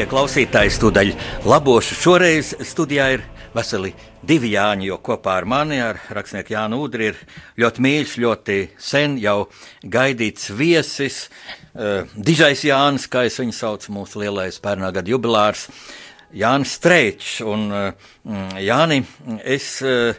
Mīļie 0.00 0.14
klausītāji, 0.16 0.70
studēļ 0.72 1.10
labošu. 1.44 1.92
Šoreiz 2.00 2.54
studijā 2.64 3.10
ir 3.18 3.24
veseli 3.52 3.90
divi 4.24 4.54
Jāņi, 4.54 4.86
jo 4.88 4.96
kopā 4.96 5.34
ar 5.42 5.44
mani, 5.44 5.76
ar 5.76 5.98
rakstnieku 6.16 6.54
Jānu 6.54 6.78
Udri, 6.80 7.10
ir 7.10 7.18
ļoti 7.60 7.84
mīļš, 7.84 8.14
ļoti 8.24 8.56
sen 8.80 9.18
jau 9.20 9.50
gaidīts 9.84 10.54
viesis. 10.56 11.18
Uh, 11.74 12.08
Dižais 12.16 12.62
Jānis, 12.64 13.04
kā 13.12 13.26
es 13.28 13.36
viņu 13.42 13.52
saucu, 13.58 13.92
mūsu 13.92 14.22
lielais 14.22 14.56
pērnā 14.64 14.88
gada 14.96 15.12
jubilārs. 15.12 15.66
Jānis 16.32 16.78
Strēčs. 16.80 17.36
Un, 17.44 17.68
uh, 17.68 18.08
Jāni, 18.56 19.02
es 19.44 19.68
uh, 19.84 20.16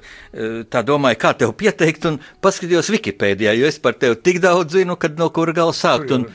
tā 0.70 0.86
domāju, 0.86 1.24
kā 1.26 1.34
tev 1.42 1.56
pieteikt, 1.58 2.06
un 2.06 2.22
paskatījos 2.46 2.94
Wikipēdijā, 2.94 3.58
jo 3.58 3.74
es 3.74 3.82
par 3.82 3.98
tevi 3.98 4.22
tik 4.30 4.44
daudz 4.46 4.78
zinu, 4.78 5.00
kad 5.02 5.18
no 5.18 5.34
kura 5.34 5.58
gala 5.58 5.74
sākt. 5.74 6.14
Un, 6.14 6.30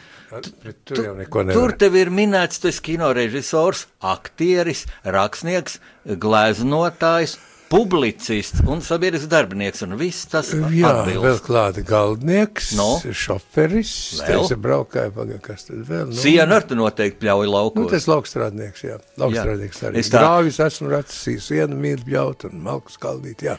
Tur 0.85 1.03
jau 1.05 1.15
neko 1.17 1.43
nevar. 1.47 1.55
Tur 1.55 1.73
tev 1.79 1.95
ir 1.97 2.11
minēts, 2.11 2.59
tu 2.61 2.69
esi 2.69 2.83
kino 2.83 3.13
režisors, 3.15 3.87
aktieris, 4.03 4.85
rakstnieks, 5.07 5.79
gleznotājs, 6.07 7.37
publicists 7.67 8.61
un 8.71 8.79
sabiedrisks 8.85 9.27
darbinieks. 9.31 9.81
Un 9.83 9.97
viss 9.99 10.27
tas 10.31 10.53
Jā, 10.55 10.91
atbilst. 11.03 11.23
vēl 11.25 11.41
klāta 11.43 11.83
galdnieks, 11.87 12.69
No. 12.79 13.01
šoferis, 13.03 14.21
Vēl? 14.21 14.45
teica, 14.47 14.59
braukāja, 14.63 15.11
pagaid, 15.17 15.41
kas 15.43 15.65
tad 15.67 15.83
vēl? 15.89 16.07
Nu, 16.13 16.15
Sienu 16.15 16.55
ar 16.55 16.63
tu 16.63 16.79
noteikti 16.79 17.19
pļauj 17.25 17.47
Nu, 17.47 17.53
laukos. 17.57 17.91
tas 17.91 18.07
laukstrādnieks, 18.07 18.85
jā. 18.87 19.01
Laukstrādnieks 19.19 19.83
arī. 19.83 19.97
Es 19.99 20.11
tā- 20.11 20.23
Grāvis 20.23 20.61
esmu 20.63 20.91
racis, 20.95 21.43
sienu 21.49 21.75
mīl 21.77 21.99
bļaut 22.07 22.45
un 22.51 22.63
malkus 22.63 22.97
kaldīt, 22.99 23.43
jā. 23.43 23.59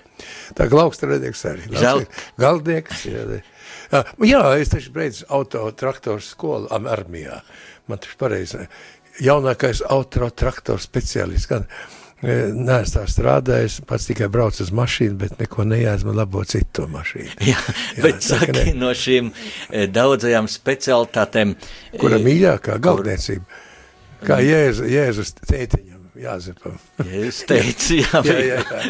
Tā 0.55 0.69
kā 0.69 0.79
laukstrādnieks 0.79 1.43
arī. 1.51 1.67
Žēl. 1.75 2.07
Galdnieks, 2.39 3.03
jā. 3.11 3.41
Jā, 3.91 4.03
jā, 4.27 4.43
es 4.61 4.73
taču 4.73 4.93
beidzu 4.95 5.27
autotraktoru 5.33 6.23
skolu 6.23 6.71
armijā. 6.71 7.41
Man 7.87 8.01
taču 8.03 8.17
pareizi, 8.19 8.65
jaunākais 9.23 9.83
autotraktoru 9.87 10.83
speciālists, 10.83 11.49
gan 11.49 11.69
Nē, 12.17 12.79
es 12.81 12.95
tā 12.95 13.03
strādāju, 13.05 13.83
pats 13.85 14.07
tikai 14.09 14.25
braucu 14.33 14.63
uz 14.65 14.71
mašīnu, 14.73 15.19
bet 15.21 15.35
neko 15.37 15.67
man 16.07 16.15
labo 16.17 16.41
citu 16.49 16.87
mašīnu. 16.89 17.35
Jā, 17.45 17.59
bet 18.01 18.23
tā 18.23 18.29
saki, 18.31 18.55
ne. 18.55 18.73
no 18.73 18.89
šīm 18.89 19.29
eh, 19.29 19.85
daudzajām 19.85 20.49
specialitātēm. 20.49 21.53
Kura 22.01 22.17
eh, 22.17 22.25
mīļākā 22.25 22.79
galdniecība? 22.81 23.61
Kā 24.25 24.39
Jēzus, 24.41 24.89
Jēzus 24.89 25.33
tētiņam, 25.43 26.07
Jāzepam. 26.17 26.79
Jūs 27.05 27.43
teicat, 27.45 27.85
jā, 28.01 28.23
jā, 28.25 28.37
jā, 28.41 28.57
jā. 28.65 28.81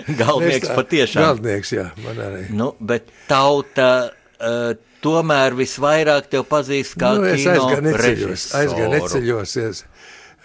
tā- 0.70 0.78
patiešām. 0.78 1.26
Galdnieks, 1.26 1.74
jā, 1.76 1.90
man 2.06 2.22
arī. 2.30 2.46
Nu, 2.56 2.70
bet 2.80 3.12
tauta 3.28 3.90
uh, 4.40 4.74
tomēr 5.04 5.56
visvairāk 5.58 6.30
tev 6.32 6.46
pazīst 6.50 6.98
kā 7.00 7.14
nu, 7.18 7.28
es 7.30 7.46
aizgāju 7.46 7.84
neceļos, 7.86 8.48
aizgāju 8.62 8.90
neceļos, 8.96 9.56
es, 9.64 9.84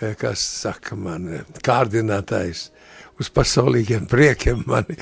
eh, 0.01 0.15
kas 0.19 0.45
saka 0.63 0.97
man, 0.97 1.29
eh, 1.29 1.61
kārdinātājs 1.65 2.69
uz 3.21 3.31
pasaulīgiem 3.31 4.09
priekiem 4.11 4.65
mani 4.67 4.97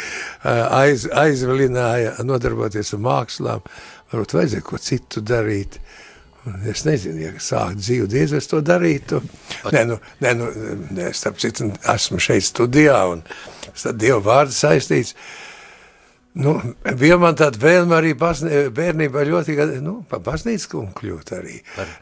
aiz, 0.44 1.06
aizvilināja 1.06 2.18
nodarboties 2.26 2.94
ar 2.94 3.02
mākslām, 3.06 3.66
varbūt 4.12 4.36
vajadzēja 4.38 4.66
ko 4.66 4.80
citu 4.82 5.24
darīt. 5.24 5.80
Un 6.48 6.62
Es 6.70 6.86
nezinu, 6.86 7.20
ja 7.20 7.30
sākt 7.36 7.82
dzīvi, 7.82 8.06
diez 8.08 8.32
es 8.32 8.46
to 8.48 8.62
darītu. 8.64 9.18
Nē, 9.74 9.82
nu, 9.90 9.98
nē, 10.24 10.30
nu, 10.38 10.46
nē, 10.96 11.10
starp 11.12 11.36
citu, 11.36 11.68
esmu 11.92 12.16
šeit 12.16 12.46
studijā 12.46 12.96
un 13.12 13.20
Dieva 13.92 14.22
vārds 14.24 14.56
saistīts. 14.64 15.12
Nu, 16.38 16.54
bija 16.94 17.16
man 17.18 17.34
tāda 17.34 17.58
vēlme 17.58 17.96
arī 17.96 18.12
bazni, 18.18 18.68
bērnībā 18.74 19.24
ļoti, 19.26 19.56
nu, 19.82 19.96
pa 20.06 20.20
baznīcas 20.22 20.68
kungu 20.70 20.94
kļūt 21.00 21.32
arī. 21.34 21.56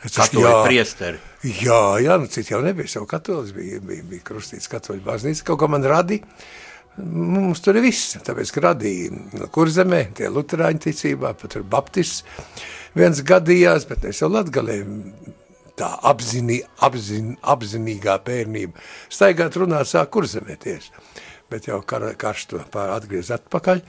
Katoļu 0.04 0.50
priesteri. 0.66 1.20
Jā, 1.48 1.80
jā, 2.04 2.18
nu 2.20 2.28
citi 2.28 2.52
jau 2.52 2.60
nebija, 2.64 2.90
jau 2.98 3.06
katolis 3.08 3.54
bija, 3.56 3.80
bija, 3.80 4.04
bija 4.10 4.26
krustīts 4.26 4.68
katoļu 4.68 5.00
baznīca, 5.06 5.46
kaut 5.48 5.62
ko 5.62 5.70
man 5.72 5.86
radīja. 5.88 6.28
Mums 6.98 7.62
tur 7.62 7.78
ir 7.78 7.86
viss, 7.86 8.18
tāpēc, 8.26 8.52
radīja 8.60 9.16
no 9.38 9.48
kurzemē, 9.54 10.02
tie 10.18 10.28
luterāņu 10.34 10.82
ticībā, 10.88 11.32
pat 11.38 11.54
tur 11.54 11.64
baptists 11.64 12.26
viens 12.98 13.22
gadījās, 13.24 13.86
bet 13.88 14.08
es 14.10 14.20
jau 14.20 14.28
latgalē 14.32 14.80
tā 15.78 15.92
apzinī, 16.10 16.58
apzin, 16.84 17.36
apzinīgā 17.54 18.18
bērnība 18.26 18.82
staigāt 19.14 19.56
runāt 19.60 19.88
sāk 19.90 20.10
kurzemē 20.16 20.58
tieši, 20.60 20.90
bet 21.50 21.68
jau 21.70 21.80
kar, 21.86 22.10
karš 22.18 22.48
to 22.52 22.64
atgriez 22.88 23.32
atpakaļ. 23.34 23.84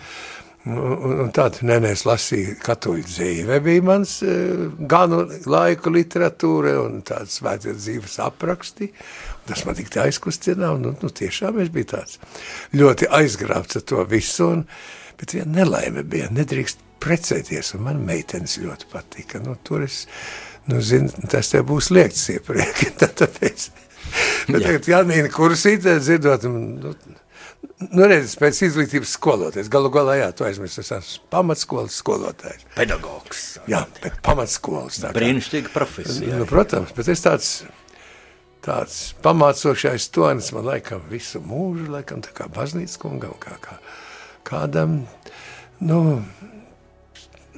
Un, 0.68 1.30
tad 1.32 1.62
nē, 1.64 1.78
es 1.88 2.02
lasīju 2.04 2.58
katoļu 2.60 3.06
dzīve, 3.08 3.62
bija 3.64 3.84
mans 3.88 4.18
uh, 4.28 4.66
ganu 4.92 5.22
laiku 5.48 5.94
literatūra 5.96 6.74
un 6.82 7.00
tāds 7.08 7.38
svētdienas 7.40 7.86
dzīves 7.86 8.18
apraksti. 8.26 8.90
Tas 9.48 9.64
man 9.66 9.78
tik 9.80 9.88
tā 9.94 10.04
aizkustina, 10.10 10.74
un 10.76 10.84
nu, 10.84 10.92
nu, 11.00 11.12
tiešām 11.16 11.62
es 11.64 11.72
biju 11.74 11.94
tāds 11.96 12.20
ļoti 12.76 13.08
aizgrābts 13.22 13.80
ar 13.80 13.86
to 13.88 14.04
visu, 14.12 14.50
un, 14.58 14.66
bet 15.22 15.38
viena 15.38 15.62
nelaime 15.62 16.04
bija, 16.04 16.28
nedrīkst 16.36 16.84
precēties, 17.00 17.74
un 17.78 17.86
man 17.88 18.04
meitenes 18.06 18.58
ļoti 18.60 18.92
patika. 18.92 19.40
Nu, 19.44 19.56
tur 19.64 19.88
es, 19.88 20.04
nu, 20.68 20.84
zinu, 20.84 21.24
tas 21.32 21.54
tev 21.54 21.70
būs 21.72 21.88
liekts 21.96 22.28
iepriek, 22.36 22.84
tāpēc. 23.24 23.70
Bet 24.50 24.60
tagad 24.66 24.92
Janīna 24.92 25.32
kursītē 25.32 25.96
dzirdot, 26.02 26.46
nu, 26.52 26.94
Nu, 27.90 28.06
redz, 28.08 28.36
pēc 28.40 28.62
izglītības 28.68 29.14
skolotājs. 29.16 29.70
Galu 29.72 29.92
galā, 29.92 30.18
jā, 30.20 30.30
tu 30.36 30.46
aizmirsti, 30.48 30.84
es 30.84 30.92
esmu 30.96 31.30
pamatskolas 31.32 31.96
skolotājs. 32.00 32.66
Pedagogs. 32.76 33.44
Jā, 33.72 33.86
pamatskolas. 34.24 35.00
Brīnišķīga 35.16 35.72
profesija. 35.74 36.40
Nu, 36.40 36.48
protams, 36.48 36.92
bet 36.96 37.12
es 37.12 37.24
tāds, 37.24 37.54
tāds 38.66 39.00
pamācošais 39.24 40.10
tonis 40.16 40.52
man 40.56 40.68
laikam 40.68 41.04
visu 41.12 41.44
mūžu, 41.44 41.88
laikam 41.96 42.24
tā 42.24 42.36
kā 42.36 42.48
baznīcas 42.52 43.00
kungam, 43.00 43.36
kā, 43.44 43.56
kā 43.64 43.80
kādam, 44.50 45.04
nu, 45.84 46.00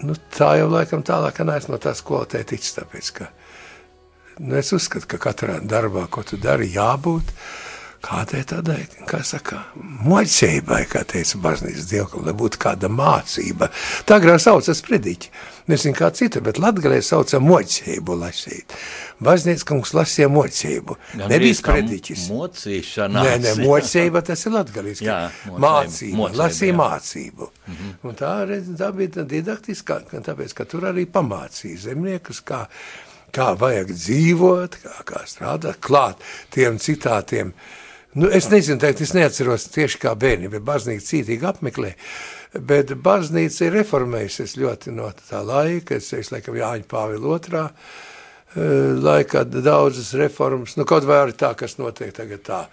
nu, 0.02 0.18
tā 0.36 0.54
jau 0.60 0.70
laikam 0.72 1.06
tālāk, 1.08 1.42
neesmu 1.48 1.76
no 1.76 1.82
tā 1.82 1.94
skolotāja 1.98 2.48
ticis, 2.52 2.76
tāpēc, 2.78 3.12
ka, 3.18 3.30
nu, 4.40 4.56
es 4.60 4.72
uzskatu, 4.76 5.08
ka 5.14 5.22
katrā 5.30 5.60
darbā, 5.64 6.08
ko 6.12 6.26
tu 6.28 6.40
dari, 6.42 6.72
jābūt, 6.74 7.34
kādai 8.02 8.42
tādai, 8.50 8.82
kā 9.10 9.22
saka, 9.26 9.62
moļcībai, 10.06 10.82
kā 10.90 11.04
teica 11.08 11.40
baznīcas 11.44 11.90
dievkam, 11.92 12.26
lai 12.26 12.34
būtu 12.38 12.60
kāda 12.62 12.90
mācība. 12.92 13.70
Tā 14.10 14.18
agrāk 14.18 14.42
saucas 14.42 14.82
prediķi. 14.86 15.32
Nezinu, 15.70 15.94
kā 15.96 16.10
cita, 16.18 16.42
bet 16.44 16.58
latgalē 16.60 16.98
sauca 17.06 17.40
moļcību 17.40 18.16
lasīt. 18.18 18.74
Baznīcas 19.24 19.66
kungs 19.70 19.94
lasīja 19.96 20.28
moļcību. 20.34 20.98
Nebija 21.22 21.60
prediķis. 21.68 22.26
Mocīšanās. 22.34 23.28
Nē, 23.28 23.36
nē, 23.44 23.54
mocība 23.62 24.24
tas 24.26 24.46
ir 24.48 24.56
latgalīgs. 24.58 25.04
Jā, 25.06 25.20
mocība, 25.46 25.62
Mācība, 25.68 26.18
mocība, 26.24 26.40
lasīja 26.42 26.74
jā. 26.74 26.80
mācību. 26.82 27.52
Mm 27.68 27.76
-hmm. 27.78 27.94
Un 28.10 28.18
tā, 28.24 28.34
redz, 28.50 28.74
tā 28.82 28.90
bija 28.98 29.14
tā 29.20 29.28
didaktiskā, 29.36 30.00
tāpēc, 30.12 30.56
ka 30.58 30.66
tur 30.66 30.90
arī 30.90 31.06
pamācīja 31.06 31.84
zemniekus, 31.86 32.42
kā, 32.42 32.66
kā 33.32 33.54
vajag 33.54 33.94
dzīvot, 33.94 34.82
kā, 34.84 34.98
kā 35.06 35.24
strādāt, 35.30 35.80
klāt 35.80 36.18
tiem 36.50 36.82
citātiem. 36.82 37.54
Nu, 38.14 38.28
es 38.28 38.50
nezinu, 38.52 38.76
teikt, 38.82 39.00
es 39.06 39.14
neatceros 39.16 39.70
tieši 39.72 40.00
kā 40.02 40.12
bērni, 40.20 40.50
bet 40.52 40.66
baznīca 40.68 41.06
cītīgi 41.08 41.48
apmeklē. 41.48 41.94
Bet 42.68 42.92
baznīca 43.00 43.70
ir 43.70 43.78
reformējusies 43.78 44.58
ļoti 44.60 44.92
no 44.98 45.08
tā 45.16 45.40
laika, 45.48 45.96
es 45.96 46.10
teikšu, 46.12 46.34
laikam 46.36 46.58
Jāņa 46.60 46.90
Pāvila 46.92 47.32
otrā 47.38 47.62
eh, 47.72 48.92
laikā 49.00 49.46
daudzas 49.54 50.12
reformas, 50.20 50.76
nu 50.76 50.84
kaut 50.90 51.08
vai 51.08 51.22
arī 51.24 51.38
tā, 51.40 51.54
kas 51.56 51.78
notiek 51.80 52.12
tagad 52.18 52.44
tā, 52.50 52.66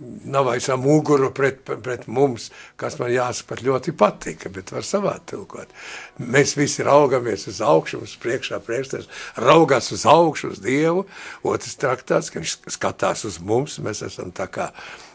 nav 0.00 0.48
aizsām 0.52 0.80
muguru 0.84 1.30
pret, 1.34 1.60
pret 1.84 2.06
mums, 2.10 2.48
kas 2.80 2.98
man 3.00 3.12
jāsaka 3.12 3.54
pat 3.54 3.62
ļoti 3.66 3.94
patika, 3.98 4.52
bet 4.52 4.72
var 4.72 4.86
savā 4.86 5.16
tilkot. 5.28 5.74
Mēs 6.20 6.56
visi 6.58 6.86
raugamies 6.86 7.46
uz 7.50 7.60
augšu, 7.64 8.00
mums 8.00 8.16
priekšā 8.22 8.62
priekšstās 8.64 9.10
raugās 9.40 9.90
uz 9.96 10.06
augšu, 10.08 10.54
uz 10.54 10.64
Dievu, 10.64 11.04
otrs 11.44 11.76
traktāts, 11.80 12.32
ka 12.32 12.42
viņš 12.42 12.56
skatās 12.76 13.26
uz 13.28 13.40
mums, 13.44 13.78
mēs 13.84 14.04
esam 14.08 14.32
tā 14.36 14.48
kā 14.52 14.70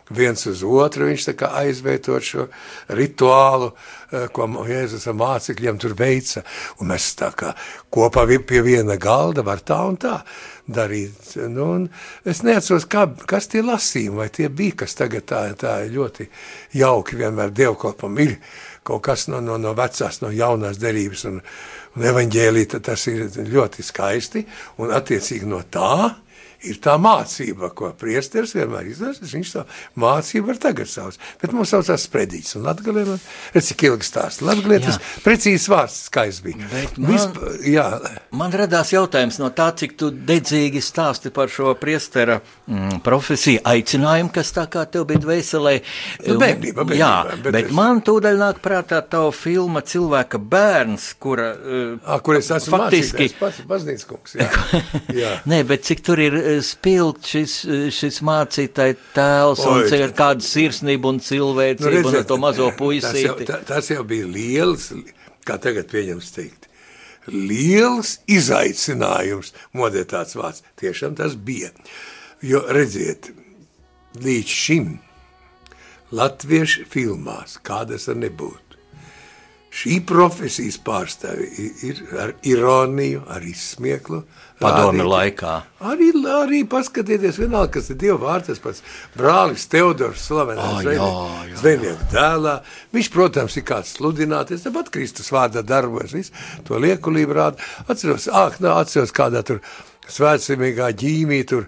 viens 0.09 0.45
uz 0.45 0.63
otru. 0.63 1.07
Viņš 1.09 1.27
aizvietot 1.49 2.23
šo 2.23 2.47
rituālu, 2.89 3.71
eh, 4.11 4.27
ko 4.31 4.47
Jēzus 4.47 5.07
mācekļiem 5.07 5.79
tur 5.79 5.95
veica, 5.95 6.43
un 6.79 6.87
mēs 6.87 7.15
tā 7.15 7.31
kā 7.33 7.55
kopā 7.91 8.25
pie 8.45 8.61
viena 8.61 8.97
galda 8.97 9.43
var 9.43 9.59
tā 9.59 9.87
un 9.87 9.97
tā 9.97 10.21
darīt. 10.67 11.35
Nu, 11.49 11.71
un 11.75 11.89
es 12.25 12.41
neatceros, 12.41 12.85
kā, 12.85 13.07
kas 13.27 13.47
tie 13.47 13.61
lasījumi, 13.61 14.15
vai 14.15 14.29
tie 14.29 14.49
bija, 14.49 14.75
kas 14.75 14.95
tagad 14.95 15.25
tā, 15.25 15.53
tā 15.55 15.85
ļoti 15.89 16.27
jauki 16.73 17.15
vienmēr 17.15 17.51
dievkalpam 17.51 18.17
ir. 18.19 18.37
Kaut 18.85 19.01
kas 19.01 19.27
no, 19.27 19.39
no, 19.41 19.57
no 19.57 19.73
vecās, 19.73 20.21
no 20.21 20.29
jaunās 20.29 20.77
derības 20.77 21.25
un, 21.25 21.41
un 21.95 22.03
evaņģēlī, 22.05 22.65
tas 22.85 23.07
ir 23.07 23.25
ļoti 23.49 23.81
skaisti, 23.83 24.45
un 24.77 24.93
attiecīgi 24.93 25.49
no 25.49 25.63
tā 25.71 26.24
ir 26.71 26.79
tā 26.83 26.95
mācība, 27.01 27.69
ko 27.75 27.91
priesteris 27.99 28.55
vienmēr 28.57 28.89
izlaiž, 28.91 29.21
viņš 29.31 29.53
to 29.55 29.63
mācību 30.01 30.49
var 30.51 30.59
tagad 30.67 30.89
sauc. 30.89 31.17
Bet 31.41 31.53
mums 31.55 31.73
saucās 31.73 32.05
spredīts, 32.07 32.55
un 32.57 32.65
latgalē 32.67 33.05
man, 33.07 33.21
redz, 33.53 33.69
cik 33.71 33.85
ilgi 33.89 34.07
stāst. 34.07 34.43
Latgalē 34.45 34.79
tas 34.83 34.99
precīzs 35.25 35.67
vārds 35.71 35.97
skaists 36.09 36.43
bija. 36.45 36.59
Bet 36.71 36.97
man, 36.99 37.11
Visp, 37.13 37.39
jā. 37.69 37.85
man 38.35 38.55
radās 38.55 38.93
jautājums 38.93 39.39
no 39.41 39.51
tā, 39.55 39.69
cik 39.79 39.95
tu 39.99 40.11
dedzīgi 40.11 40.83
stāsti 40.83 41.31
par 41.35 41.51
šo 41.53 41.73
priestera 41.79 42.39
mm, 42.41 43.01
profesiju, 43.05 43.63
aicinājumu, 43.67 44.33
kas 44.35 44.53
tā 44.55 44.67
kā 44.71 44.85
tev 44.89 45.07
bija 45.09 45.23
dvēselē. 45.25 45.75
Nu, 46.25 46.37
bērnība, 46.41 46.85
bērnība, 46.85 46.99
jā, 46.99 47.13
bet, 47.37 47.51
bet 47.51 47.69
es... 47.69 47.75
man 47.75 48.01
tūdaļ 48.05 48.41
nāk 48.41 48.61
prātā 48.63 49.01
tava 49.05 49.31
filma 49.35 49.83
Cilvēka 49.85 50.41
bērns, 50.41 51.11
kura... 51.21 51.51
Uh, 51.55 51.83
A, 52.05 52.19
kur 52.23 52.39
es 52.39 52.49
esmu 52.51 52.77
faktiski... 52.77 53.27
mācītājs, 53.27 53.37
pats 53.39 53.61
baznīckungs, 53.69 54.37
jā. 54.39 54.49
jā. 55.21 55.33
Nē, 55.49 55.61
bet 55.67 55.85
cik 55.87 56.03
tur 56.05 56.21
ir 56.21 56.35
spilgt 56.63 57.27
šis, 57.31 57.55
šis 57.95 58.21
mācītāja 58.25 58.97
tēls 59.15 59.63
Oi, 59.65 59.71
un 59.71 59.89
cik 59.91 60.03
ar 60.07 60.13
kādu 60.17 60.45
sirsnību 60.45 61.11
un 61.13 61.21
cilvēcību 61.23 61.87
nu, 61.89 61.93
redzēt, 61.97 62.21
un 62.21 62.29
to 62.29 62.37
mazo 62.41 62.69
puisīti. 62.77 63.47
Tas 63.47 63.55
jau, 63.55 63.61
tas 63.71 63.91
jau 63.91 64.05
bija 64.07 64.29
liels, 64.29 64.91
kā 65.47 65.57
tagad 65.61 65.89
pieņems 65.91 66.33
teikt, 66.35 66.69
liels 67.31 68.19
izaicinājums, 68.31 69.53
modē 69.77 70.05
tāds 70.09 70.37
vārds. 70.37 70.63
Tiešām 70.81 71.17
tas 71.17 71.35
bija. 71.35 71.71
Jo 72.45 72.61
redziet, 72.69 73.31
līdz 74.21 74.51
šim 74.51 74.91
latviešu 76.15 76.85
filmās, 76.91 77.57
kādas 77.65 78.07
ar 78.11 78.19
nebūtu, 78.21 78.79
šī 79.75 79.99
profesijas 80.07 80.77
pārstāvi 80.85 81.47
ir 81.87 82.01
ar 82.21 82.35
ironiju, 82.47 83.25
ar 83.27 83.43
izsmieklu. 83.45 84.23
Padomi 84.59 85.03
laikā. 85.03 85.53
Arī, 85.83 86.11
arī 86.31 86.61
paskatieties, 86.69 87.39
vienalga, 87.41 87.73
kas 87.75 87.89
ir 87.91 87.97
Dieva 87.99 88.15
vārds, 88.21 88.47
tas 88.47 88.61
pats 88.63 88.83
brālis 89.17 89.65
Teodors, 89.71 90.23
slavenais 90.29 90.87
oh, 91.03 91.41
zvejnieku 91.59 92.07
dēlā. 92.13 92.55
Viņš, 92.95 93.09
protams, 93.11 93.57
ir 93.59 93.65
kāds 93.67 93.91
sludināties, 93.97 94.63
tāpat 94.63 94.93
Kristus 94.95 95.27
vārdā 95.35 95.65
darbojas, 95.65 96.15
visu 96.15 96.63
to 96.67 96.79
liekulību 96.79 97.35
rāda. 97.35 97.67
Atceros, 97.91 98.29
āk, 98.31 98.61
nā, 98.63 98.77
atceros 98.79 99.11
kādā 99.15 99.43
tur 99.47 99.59
svētsimīgā 100.07 100.93
ģīmī 101.03 101.43
tur, 101.51 101.67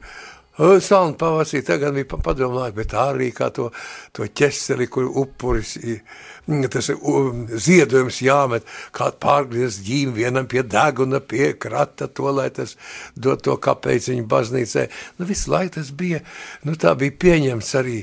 Salnu 0.57 1.13
pavasī 1.13 1.59
tagad 1.61 1.93
bija 1.93 2.17
padomu 2.17 2.57
laiku, 2.57 2.79
bet 2.79 2.95
arī 2.97 3.27
kā 3.29 3.51
to, 3.53 3.67
to 4.09 4.25
ķeseli, 4.25 4.87
kur 4.89 5.05
upuris 5.05 5.75
ir 5.77 5.99
tas 6.71 6.87
ziedojums 7.67 8.21
jāmet, 8.23 8.67
kā 8.95 9.09
pārgriezt 9.23 9.83
ģīmi 9.87 10.15
vienam 10.21 10.47
pie 10.47 10.63
deguna, 10.63 11.19
pie 11.19 11.51
krata, 11.59 12.07
to, 12.07 12.31
lai 12.31 12.49
tas 12.55 12.77
dot 13.15 13.43
to 13.43 13.57
kapeiciņu 13.59 14.23
baznīcē. 14.31 14.87
Nu, 15.19 15.27
visu 15.27 15.51
laiku 15.51 15.77
tas 15.79 15.91
bija, 15.91 16.23
nu, 16.63 16.77
tā 16.79 16.95
bija 16.99 17.15
pieņemts 17.19 17.71
arī, 17.81 17.97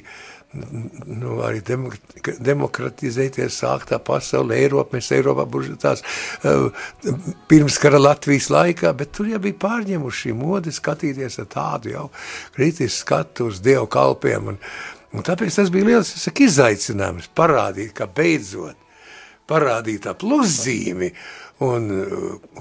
nu, 1.08 1.38
arī 1.46 1.62
demokratizēties, 1.64 3.56
sāk 3.64 3.88
tā 3.88 3.98
pasaule, 4.04 4.58
Eiropa, 4.60 4.98
mēs 4.98 5.08
Eiropā 5.16 5.46
buži 5.50 5.74
tās 5.80 6.04
uh, 6.04 6.68
pirms 7.50 7.80
kara 7.82 7.98
Latvijas 8.02 8.50
laikā, 8.52 8.92
bet 8.98 9.16
tur 9.16 9.32
jau 9.32 9.40
bija 9.42 9.62
pārņemuši 9.64 10.28
šī 10.28 10.36
modi 10.36 10.74
skatīties 10.74 11.40
ar 11.42 11.48
tādu 11.56 11.94
jau 11.96 12.06
kritisku 12.54 13.00
skatu 13.06 13.48
uz 13.50 13.64
Dievu 13.64 13.88
kalpiem 13.90 14.52
un, 14.52 14.60
Un 15.14 15.22
tāpēc 15.22 15.60
tas 15.60 15.70
bija 15.70 15.86
liels 15.92 16.10
saku, 16.18 16.48
izaicinājums 16.48 17.30
parādīt, 17.38 17.92
ka 17.94 18.08
beidzot 18.10 18.80
parādīt 19.48 20.04
tā 20.06 20.14
pluszīmi, 20.18 21.10
un, 21.64 21.86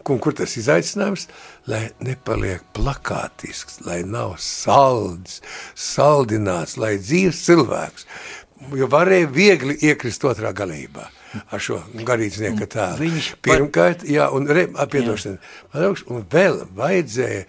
un 0.04 0.22
kur 0.22 0.36
tas 0.38 0.54
izaicinājums, 0.60 1.28
lai 1.72 1.88
nepaliek 2.04 2.64
plakātisks, 2.76 3.82
lai 3.88 4.02
nav 4.06 4.36
salds, 4.44 5.40
saldināts, 5.80 6.78
lai 6.82 6.98
dzīves 7.02 7.44
cilvēks, 7.48 8.08
jo 8.78 8.88
varēja 8.92 9.30
viegli 9.34 9.78
iekrist 9.90 10.24
otrā 10.28 10.54
galībā 10.56 11.10
ar 11.50 11.64
šo 11.64 11.80
garīdznieka 12.06 12.68
tēlu. 12.70 13.14
Pirmkārt, 13.44 14.04
jā, 14.06 14.28
un, 14.36 14.46
re, 14.46 14.68
apiedošana, 14.84 15.40
un 16.14 16.28
vēl 16.30 16.62
vajadzēja, 16.78 17.48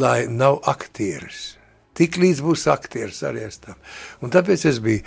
lai 0.00 0.22
nav 0.30 0.62
aktieris 0.72 1.50
Tik 1.98 2.16
līdz 2.20 2.40
būs 2.44 2.66
aktieris 2.72 3.20
arī 3.28 3.44
es 3.48 3.60
tam. 3.60 3.76
Un 4.24 4.32
tāpēc 4.32 4.64
es 4.70 4.80
biju 4.82 5.02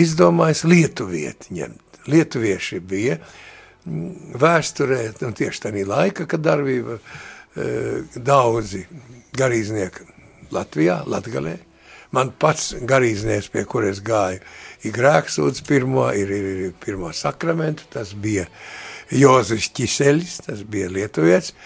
izdomājis 0.00 0.64
lietuvieti 0.68 1.54
ņemt. 1.56 2.00
Lietuvieši 2.10 2.80
bija 2.84 3.16
mm, 3.16 4.34
vēsturē, 4.40 4.98
nu 5.22 5.32
tieši 5.36 5.62
tādā 5.66 5.84
laika, 5.88 6.26
kad 6.28 6.42
darbība 6.44 6.98
e, 6.98 8.02
daudzi 8.16 8.82
garīdznieki 9.38 10.10
Latvijā, 10.52 11.00
Latgalē. 11.08 11.56
Man 12.14 12.34
pats 12.38 12.74
garīdznieks, 12.84 13.48
pie 13.50 13.64
kur 13.66 13.86
es 13.88 14.02
gāju, 14.04 14.42
ir 14.84 14.94
grēksūdz 14.94 15.64
pirmo, 15.66 16.10
ir, 16.14 16.30
ir, 16.30 16.50
ir 16.68 16.76
pirmo 16.84 17.08
sakramentu, 17.16 17.88
tas 17.90 18.12
bija 18.12 18.44
Jozis 19.14 19.72
Ķiseļs, 19.74 20.36
tas 20.44 20.62
bija 20.68 20.92
lietuvietis. 20.92 21.56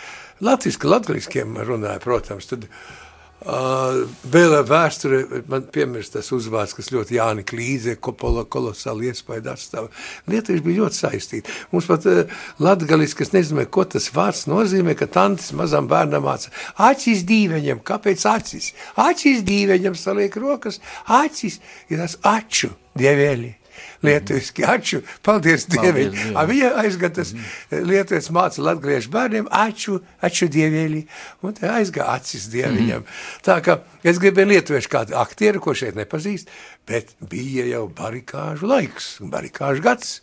Latviski, 0.47 0.87
latgaliskiem 0.87 1.59
runāja, 1.67 1.99
protams, 2.07 2.47
tad 2.47 2.71
Uh, 2.71 3.08
vēl 3.43 4.55
vēsture, 4.67 5.43
man 5.51 5.67
piemirst 5.73 6.17
tas 6.17 6.31
uzvārds, 6.35 6.75
kas 6.75 6.91
ļoti 6.91 7.19
Jāni 7.19 7.45
Klīze, 7.47 7.95
Kopola 8.03 8.45
kolosāli 8.51 9.13
iespēja 9.13 9.55
atstāv. 9.55 9.91
Lietuvieši 10.31 10.65
bija 10.65 10.83
ļoti 10.83 10.99
saistīti. 10.99 11.55
Mums 11.73 11.87
pat 11.91 12.09
uh, 12.11 12.41
latgalis, 12.63 13.15
kas 13.19 13.33
nezinu, 13.35 13.67
ko 13.71 13.87
tas 13.87 14.11
vārds 14.15 14.47
nozīmē, 14.51 14.97
ka 14.99 15.07
tantis 15.07 15.53
mazam 15.57 15.91
bērnam 15.91 16.27
māca 16.27 16.51
acis 16.89 17.23
dīveņam. 17.29 17.85
Kāpēc 17.87 18.27
acis? 18.31 18.73
Acis 18.99 19.47
dīveņam 19.47 19.97
saliek 19.99 20.35
rokas, 20.41 20.83
acis 21.07 21.61
ir 21.89 22.03
tas 22.03 22.19
aču 22.27 22.75
dievēļi 22.99 23.58
lietuviski 24.03 24.65
aču, 24.65 25.01
paldies 25.23 25.67
Dievam. 25.71 26.15
Viņa 26.49 26.73
aizgatas 26.83 27.33
mm 27.33 27.39
-hmm. 27.39 27.87
lietuvietis 27.91 28.31
māca 28.31 28.63
latgaliešu 28.63 29.11
bērniem 29.11 29.49
aču, 29.51 30.01
aču 30.21 30.49
Dievēļi, 30.49 31.03
un 31.43 31.55
te 31.55 31.69
aizgā 31.69 32.07
acis 32.15 32.49
Dieviņam. 32.53 33.01
Mm. 33.01 33.43
Tā 33.45 33.61
kā 33.63 33.79
es 34.03 34.19
gribēju 34.19 34.49
lietuviešu 34.49 34.89
kādu 34.89 35.17
aktieru, 35.17 35.61
ko 35.61 35.75
šeit 35.75 35.97
nepazīst, 35.97 36.49
bet 36.87 37.15
bija 37.21 37.67
jau 37.67 37.89
barikāžu 37.89 38.67
laiks, 38.67 39.19
barikāžu 39.21 39.83
gads. 39.83 40.21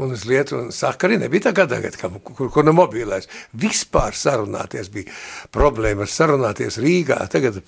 Un 0.00 0.12
uz 0.12 0.24
Lietuvu 0.24 0.72
sakari 0.72 1.18
nebija 1.20 1.50
tā 1.50 1.52
kā 1.52 1.66
tagad, 1.68 1.96
kur, 2.24 2.48
kur 2.50 2.64
no 2.64 2.72
mobilēs. 2.72 3.28
Vispār 3.52 4.16
sarunāties 4.16 4.88
bija 4.88 5.12
problēma 5.52 6.06
sarunāties 6.08 6.78
Rīgā. 6.80 7.18
Tagad 7.28 7.60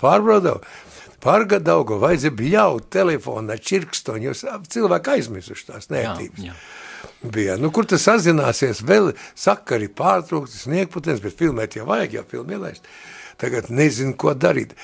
pārbraudau, 1.23 1.43
Pārgadaugu 1.63 1.99
vajadzēja 2.03 2.35
bļaut 2.39 2.89
telefonā 2.91 3.57
čirkstoņu, 3.63 4.31
jo 4.31 4.55
cilvēki 4.75 5.13
aizmirsuši 5.17 5.69
tās 5.69 5.91
nērtības. 5.93 6.43
Jā, 6.43 6.51
jā. 6.51 6.81
Bija. 7.23 7.55
Nu, 7.59 7.71
kur 7.75 7.87
tas 7.87 8.03
sazināsies, 8.07 8.83
vēl 8.87 9.13
sakari 9.39 9.87
pārtrauktas, 9.87 10.65
sniegputens, 10.65 11.23
bet 11.23 11.39
filmēt 11.39 11.77
jau 11.79 11.87
vajag, 11.87 12.19
jau 12.19 12.25
filmu 12.31 12.57
ielaist. 12.57 12.87
Tagad 13.39 13.71
nezinu, 13.71 14.17
ko 14.19 14.35
darīt. 14.35 14.75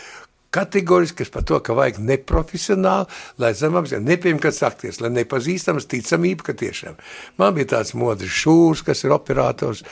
Kategoriski 0.55 1.27
par 1.29 1.45
to, 1.45 1.59
ka 1.61 1.75
vajag 1.77 1.99
neprofesionāli, 2.01 3.11
lai 3.43 3.53
nepieņem, 3.53 4.39
kad 4.41 4.57
sakties, 4.57 5.03
lai 5.03 5.11
nepazīstams 5.19 5.91
ticamība, 5.91 6.47
ka 6.47 6.55
tiešām. 6.57 6.97
Man 7.43 7.59
bija 7.59 7.75
tāds 7.75 7.93
modrs 7.99 8.33
šūrs, 8.33 8.87
kas 8.87 9.05
ir 9.05 9.15
operators, 9.15 9.83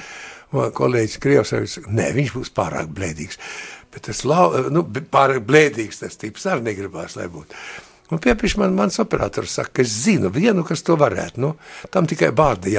kolēģis 0.54 1.20
Krievs, 1.20 1.54
ne, 1.90 2.08
viņš 2.14 2.32
būs 2.38 2.54
pārāk 2.56 2.88
blēdīgs. 2.94 3.42
Bet 3.96 4.10
tas 4.10 4.22
nu, 4.28 4.84
pārāk 4.84 5.40
blēdīgs 5.48 6.02
tas 6.02 6.18
tips 6.20 6.44
arī 6.52 6.66
negribās, 6.68 7.16
lai 7.16 7.30
būtu. 7.32 7.56
Un 8.12 8.20
piepiši 8.22 8.60
man, 8.60 8.74
mans 8.76 9.00
operators 9.02 9.56
saka, 9.56 9.78
ka 9.78 9.82
es 9.82 9.94
zinu 10.04 10.28
vienu, 10.30 10.62
kas 10.66 10.84
to 10.86 10.94
varētu. 11.00 11.40
Nu, 11.42 11.54
tam 11.90 12.06
tikai 12.06 12.28
bārda 12.36 12.70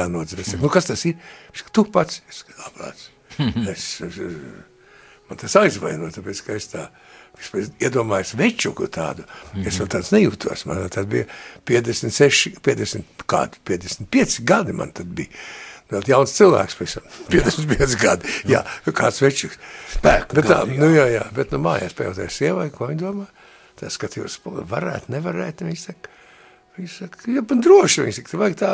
saku, 0.45 0.61
nu, 0.61 0.69
kas 0.71 0.87
tas 0.87 1.03
ir? 1.09 1.17
Viņš 1.49 1.63
saka, 1.63 1.73
tu 1.75 1.83
pats. 1.91 2.21
Es 2.29 2.43
saku, 2.45 2.91
es, 3.73 3.87
es, 4.05 4.19
man 5.27 5.41
tas 5.41 5.57
aizvaino, 5.59 6.07
tāpēc, 6.15 6.43
ka 6.45 6.55
es 6.55 6.69
tā, 6.71 6.85
iedomājos 7.83 8.35
večuku 8.39 8.87
tādu. 8.93 9.25
Es 9.65 9.81
vēl 9.81 9.89
tāds 9.91 10.13
nejūtos. 10.15 10.65
Man 10.69 10.85
tad 10.93 11.09
bija 11.11 11.27
56, 11.67 12.61
50, 12.63 13.25
kādi, 13.27 13.59
55 13.67 14.43
gadi 14.47 14.77
man 14.77 14.93
tad 14.95 15.11
bija. 15.17 15.33
Vēl 15.87 16.09
jauns 16.11 16.35
cilvēks, 16.35 16.75
pēc 16.79 16.97
55 17.31 17.97
gadi. 18.03 18.35
Jā, 18.51 18.63
kāds 18.91 19.21
večuks. 19.23 19.55
Bet, 20.03 20.33
bet 20.35 20.49
tā, 20.49 20.61
nu 20.67 20.91
jā, 20.91 21.07
jā, 21.13 21.23
bet 21.35 21.53
nu 21.55 21.61
mājās 21.63 21.95
pajautāju 21.97 22.33
sievai, 22.33 22.67
ko 22.75 22.89
viņa 22.91 23.01
domā. 23.05 23.27
tā 23.79 23.91
skatījos, 23.93 24.39
varētu, 24.43 25.13
nevarētu, 25.15 25.69
viņš 25.69 25.87
saka, 25.89 26.13
Viņš 26.77 26.95
saka, 26.99 27.23
ja 27.33 27.41
man 27.41 27.61
droši, 27.65 28.03
viņš 28.05 28.17
saka, 28.19 28.37
vajag 28.37 28.55
tā 28.59 28.67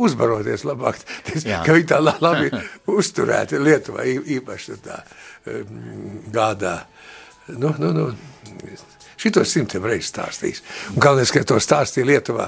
uzbaroties 0.00 0.62
labāk, 0.64 0.96
Jā. 1.44 1.58
ka 1.66 1.74
viņi 1.76 1.88
tā 1.90 1.98
labi 2.00 2.48
uzturēti 2.98 3.60
Lietuvā 3.60 4.06
īpaši 4.08 4.78
tā 4.86 5.02
gādā. 6.32 6.78
Nu, 7.52 7.74
nu, 7.80 7.92
nu, 7.92 8.06
Šito 9.18 9.42
simtiem 9.42 9.82
reizes 9.88 10.12
stāstījis. 10.12 10.60
Un 10.92 11.02
galvenais, 11.02 11.32
ka 11.34 11.42
to 11.46 11.56
stāstīja 11.62 12.06
Lietuvā. 12.06 12.46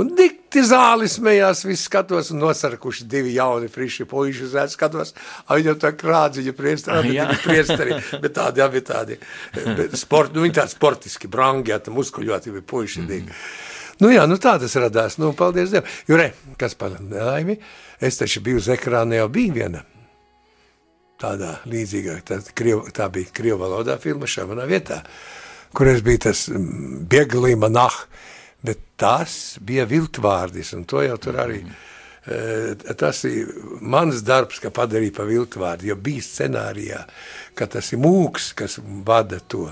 Un 0.00 0.10
dikti 0.18 0.60
zāli 0.68 1.08
smējās, 1.08 1.64
viss 1.64 1.86
skatos, 1.88 2.28
un 2.34 2.42
nosarkuši 2.44 3.06
divi 3.08 3.32
jauni, 3.38 3.70
friši 3.72 4.04
puiši 4.10 4.50
ēd 4.60 4.74
skatos. 4.74 5.14
Viņam 5.48 5.80
tā 5.80 5.94
krādziņa 5.96 6.54
priesteri, 6.58 7.16
ah, 7.24 7.32
priesteri, 7.40 7.96
bet 8.20 8.36
tādi, 8.36 8.64
abi 8.64 8.84
tādi, 8.84 9.16
sport, 9.96 10.36
nu 10.36 10.44
viņi 10.44 10.58
tādi 10.60 10.76
sportiski, 10.76 11.30
brangi, 11.32 11.72
tā 11.80 11.96
muskuļoti, 11.96 12.54
bija 12.58 12.68
puiši. 12.68 13.00
Mm 13.00 13.08
-hmm. 13.08 13.42
Nu 14.00 14.08
jā, 14.08 14.26
nu 14.28 14.36
tā 14.36 14.58
tas 14.60 14.76
radās, 14.76 15.18
nu 15.18 15.32
paldies 15.32 15.70
Dievam. 15.70 15.88
Jo 16.08 16.16
re, 16.16 16.32
kas 16.56 16.74
par 16.74 16.96
laimi, 17.10 17.58
es 18.00 18.16
taču 18.16 18.40
biju 18.40 18.56
uz 18.56 18.68
ekrāna, 18.68 19.14
jau 19.14 19.28
bija 19.28 19.52
viena 19.52 19.84
tādā 21.20 21.58
līdzīgā, 21.66 22.22
tā, 22.24 22.40
kriev, 22.54 22.88
tā 22.92 23.10
bija 23.12 23.26
krievu 23.32 23.58
valodā 23.58 23.98
filma 24.00 24.26
šamanā 24.26 24.64
vietā 24.66 25.02
kur 25.02 25.49
es 25.90 26.02
biju 26.06 26.24
tas 26.26 26.48
mm, 26.50 27.04
bieglīma 27.10 27.70
nah, 27.72 27.94
bet 28.66 28.82
tas 29.00 29.58
bija 29.64 29.86
viltvārdis, 29.88 30.74
un 30.76 30.84
to 30.88 31.04
jau 31.04 31.16
tur 31.22 31.38
arī, 31.40 31.62
mm. 31.64 32.86
tas 33.00 33.22
ir 33.28 33.54
mans 33.80 34.20
darbs, 34.26 34.60
ka 34.60 34.72
padarīja 34.74 35.16
pa 35.16 35.24
viltvārdu, 35.28 35.88
jo 35.88 35.96
bija 35.96 36.26
scenārijā, 36.26 37.04
ka 37.56 37.70
tas 37.70 37.92
ir 37.94 38.02
mūks, 38.02 38.52
kas 38.58 38.78
vada 39.06 39.40
to, 39.40 39.68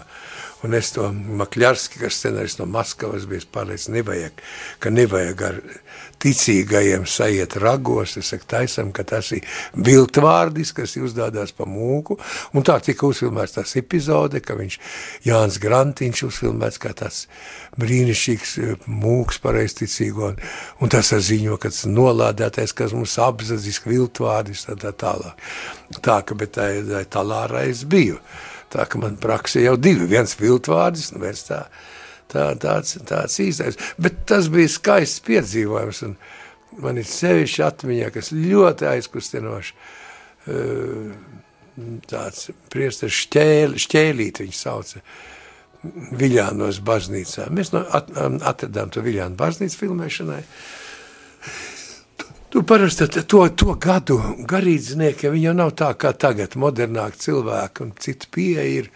un 0.67 0.75
es 0.75 0.91
to 0.95 1.07
Makļarski, 1.13 2.01
kas 2.03 2.19
scenārijs 2.19 2.59
no 2.59 2.67
Maskavas 2.71 3.29
bija 3.31 3.47
pārliec, 3.55 3.87
nevajag, 3.95 4.43
ka 4.83 4.91
nevajag 4.91 5.45
ar 5.49 5.61
ticīgajiem 6.23 7.05
sajiet 7.07 7.55
ragos, 7.63 8.17
es 8.19 8.33
saku 8.33 8.47
taisam, 8.51 8.91
ka 8.95 9.05
tas 9.07 9.31
ir 9.37 9.47
viltvārdis, 9.87 10.73
kas 10.75 10.97
uzdādās 10.99 11.55
pa 11.55 11.67
mūku, 11.69 12.19
un 12.53 12.67
tā 12.67 12.79
tika 12.83 13.07
uzfilmēts 13.07 13.55
tas 13.59 13.77
epizode, 13.79 14.43
ka 14.43 14.59
viņš 14.59 14.79
Jānis 15.29 15.61
Grantiņš 15.63 16.25
uzfilmēts 16.29 16.83
kā 16.83 16.93
tas 16.99 17.27
brīnišķīgs 17.79 18.57
e, 18.59 18.77
mūks 18.91 19.39
pareisticīgo, 19.45 20.33
un, 20.33 20.43
un 20.83 20.95
tas 20.95 21.15
ziņo, 21.31 21.59
ka 21.63 21.71
tas 21.71 21.87
nolādētais, 21.87 22.75
kas 22.75 22.95
mums 22.97 23.15
apzadzis 23.23 23.83
viltvārdis, 23.87 24.67
tā 24.67 24.79
tā 24.83 24.95
tālāk. 25.07 25.49
Tā, 26.03 26.21
ka, 26.27 26.35
bet 26.39 26.57
tā, 26.59 26.71
tā 26.89 27.05
talārā 27.19 27.69
es 27.71 27.87
biju. 27.89 28.19
Tā, 28.73 28.85
ka 28.89 29.01
man 29.01 29.17
praksē 29.21 29.63
jau 29.65 29.77
divi, 29.81 30.09
viens 30.11 30.35
viltvārdis, 30.37 31.13
un 31.15 31.23
viens 31.25 31.41
tā, 31.47 31.63
tā, 32.29 32.51
tāds, 32.61 32.99
tāds 33.09 33.39
īstais. 33.41 33.79
Bet 34.01 34.25
tas 34.29 34.51
bija 34.53 34.69
skaists 34.73 35.25
piedzīvojums, 35.25 36.03
un 36.09 36.17
man 36.85 37.01
ir 37.01 37.09
sevišķi 37.09 37.65
atmiņā, 37.65 38.13
kas 38.15 38.33
ļoti 38.35 38.91
aizkustinoši. 38.93 39.75
Tāds 42.09 42.49
priesteris 42.73 43.25
šķēli, 43.25 43.83
šķēlīt 43.87 44.43
viņu 44.45 44.57
sauca 44.59 45.03
Viļānos 46.19 46.81
baznīcā. 46.83 47.47
Mēs 47.55 47.71
no, 47.71 47.85
at, 47.95 48.11
atradām 48.51 48.91
to 48.91 49.05
Viļānu 49.05 49.39
baznīcu 49.39 49.85
filmēšanai. 49.85 50.41
Tu 52.49 52.63
parasti 52.65 53.09
to, 53.29 53.43
to 53.53 53.75
gadu 53.77 54.19
garīdznieki, 54.49 55.29
viņi 55.35 55.51
jau 55.51 55.57
nav 55.57 55.75
tā 55.77 55.91
kā 56.01 56.15
tagad, 56.17 56.57
modernāki 56.57 57.21
cilvēki 57.27 57.85
un 57.85 57.91
cita 58.01 58.31
pieeja 58.33 58.65
ir 58.79 58.93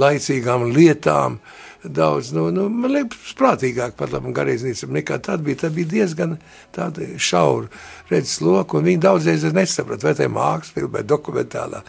laicīgām 0.00 0.66
lietām, 0.72 1.38
uh, 1.40 1.64
daudz, 1.88 2.32
nu, 2.32 2.48
nu, 2.50 2.66
man 2.72 2.92
liekas, 2.94 3.34
prātīgāk 3.38 3.96
par 3.98 4.12
labu 4.12 4.32
garīdzniecību 4.34 4.96
nekā 4.98 5.18
tad 5.24 5.44
bija. 5.44 5.64
Tad 5.64 5.74
bija 5.76 5.90
diezgan 5.90 6.36
tāda 6.74 7.06
šaura 7.20 7.68
redzes 8.10 8.40
loka, 8.44 8.78
un 8.78 8.88
viņi 8.88 9.02
daudzreiz 9.04 9.44
nesaprata, 9.52 10.08
vai 10.08 10.14
tā 10.16 10.28
ir 10.28 10.32
mākslas 10.34 10.74
filma 10.76 10.98
vai 10.98 11.04
dokumentālā. 11.08 11.82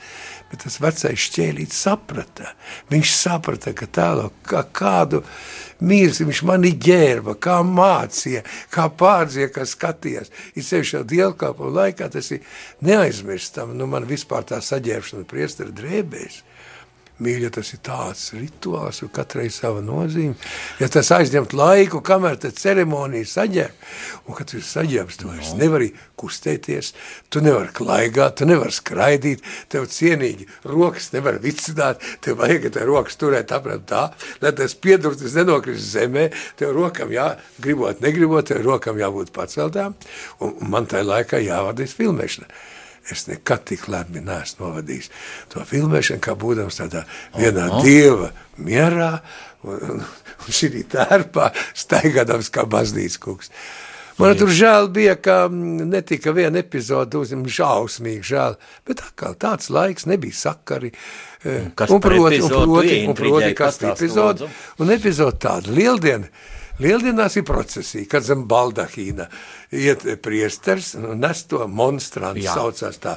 Bet 0.52 0.62
tas 0.62 0.78
vecais 0.82 1.20
šķēlīts 1.26 1.78
saprata. 1.88 2.52
Viņš 2.92 3.14
saprata, 3.18 3.74
ka 3.78 3.88
tālo, 3.90 4.30
kā 4.46 4.62
kādu 4.76 5.24
mīlestību 5.84 6.32
viņš 6.32 6.42
mani 6.48 6.72
ģērba, 6.86 7.36
kā 7.42 7.60
mācīja, 7.66 8.44
kā 8.74 8.86
pārdzīja, 9.00 9.50
kā 9.56 9.66
skatījās. 9.68 10.32
Ir 10.56 10.68
sevišķi 10.68 11.00
jau 11.00 11.06
dievkalpojumu 11.16 11.76
laikā, 11.80 12.10
tas 12.14 12.32
ir 12.36 12.46
neaizmirstam. 12.86 13.74
Nu, 13.78 13.90
man 13.90 14.08
vispār 14.10 14.46
tā 14.48 14.62
saģērbšana 14.64 15.28
priestara 15.30 15.74
drēbēs. 15.76 16.44
Mīļa, 17.16 17.48
tas 17.56 17.70
ir 17.72 17.80
tāds 17.80 18.26
rituāls, 18.36 18.98
un 19.06 19.10
katrai 19.16 19.46
sava 19.54 19.80
nozīme. 19.80 20.34
Ja 20.82 20.90
tas 20.92 21.14
aizņemt 21.16 21.54
laiku, 21.56 22.02
kamēr 22.04 22.36
tā 22.44 22.52
ceremonija 22.52 23.30
saģērb, 23.32 23.86
un 24.28 24.36
kad 24.36 24.50
tu 24.52 24.60
saģērbs, 24.60 25.20
tu 25.22 25.30
vairs 25.30 25.54
no. 25.54 25.62
nevari 25.62 25.88
kustēties, 26.20 26.92
tu 27.32 27.40
nevari 27.46 27.72
klaigāt, 27.78 28.36
tu 28.42 28.50
nevari 28.50 28.76
skraidīt, 28.76 29.48
tev 29.72 29.88
cienīgi 29.96 30.50
rokas 30.68 31.14
nevar 31.16 31.40
vicināt, 31.40 32.04
tev 32.26 32.42
vajag, 32.44 32.68
tev 32.76 32.92
rokas 32.92 33.16
turēt 33.22 33.56
apmēram 33.56 33.88
tā, 33.88 34.04
lai 34.44 34.52
tas 34.60 34.76
piedurtis 34.76 35.40
nenokrist 35.40 35.88
zemē, 35.96 36.30
tev 36.60 36.76
rokam 36.76 37.16
jā, 37.16 37.32
gribot, 37.64 38.04
negribot, 38.04 38.52
tev 38.52 38.60
rokam 38.68 39.00
jābūt 39.00 39.32
paceltām, 39.36 39.96
un 40.44 40.58
man 40.68 40.92
tajā 40.92 41.08
laikā 41.16 41.46
jāvadīs 41.48 41.96
filmēšana 41.96 42.75
es 43.12 43.26
nekad 43.30 43.66
tik 43.70 43.88
labi 43.92 44.24
neesmu 44.26 44.66
novadījis 44.66 45.12
to 45.54 45.66
filmēšanu, 45.70 46.24
kā 46.24 46.36
būdams 46.40 46.82
tādā 46.82 47.06
vienā 47.38 47.70
oh, 47.70 47.78
no. 47.78 47.82
dieva 47.86 48.32
mierā 48.58 49.12
un, 49.66 49.76
un, 49.76 50.06
un 50.06 50.60
šī 50.60 50.86
tērpā 50.92 51.52
staigādams 51.78 52.52
kā 52.54 52.66
baznīcas 52.70 53.22
kungs. 53.22 53.54
Man 54.16 54.38
tur 54.40 54.48
žēl 54.56 54.88
bija, 54.96 55.18
ka 55.20 55.50
netika 55.52 56.32
viena 56.36 56.62
epizode, 56.62 57.20
uzņem 57.20 57.42
šausmīgi 57.52 58.24
žēl, 58.30 58.56
bet 58.88 59.02
atkal 59.04 59.36
tāds 59.40 59.68
laiks 59.74 60.08
nebija 60.08 60.38
sakari. 60.40 60.94
Eh, 61.44 61.68
kas 61.76 61.92
un 61.92 62.00
proti, 62.04 62.40
un 62.40 62.54
proti, 62.54 63.00
un 63.10 63.18
proti, 63.18 63.52
kas 63.58 63.82
epizode, 63.84 64.48
un 64.80 64.94
epizode 64.96 65.42
tāda 65.44 65.74
lieldiena, 65.76 66.32
Lieldienās 66.80 67.38
ir 67.40 67.46
procesija, 67.48 68.04
kad 68.12 68.26
zem 68.26 68.42
baldahīna 68.52 69.30
iet 69.72 70.04
priesters 70.24 70.92
un 71.00 71.22
nes 71.22 71.46
to 71.48 71.62
monstrantu, 71.72 72.44
saucās 72.50 73.00
tā, 73.00 73.14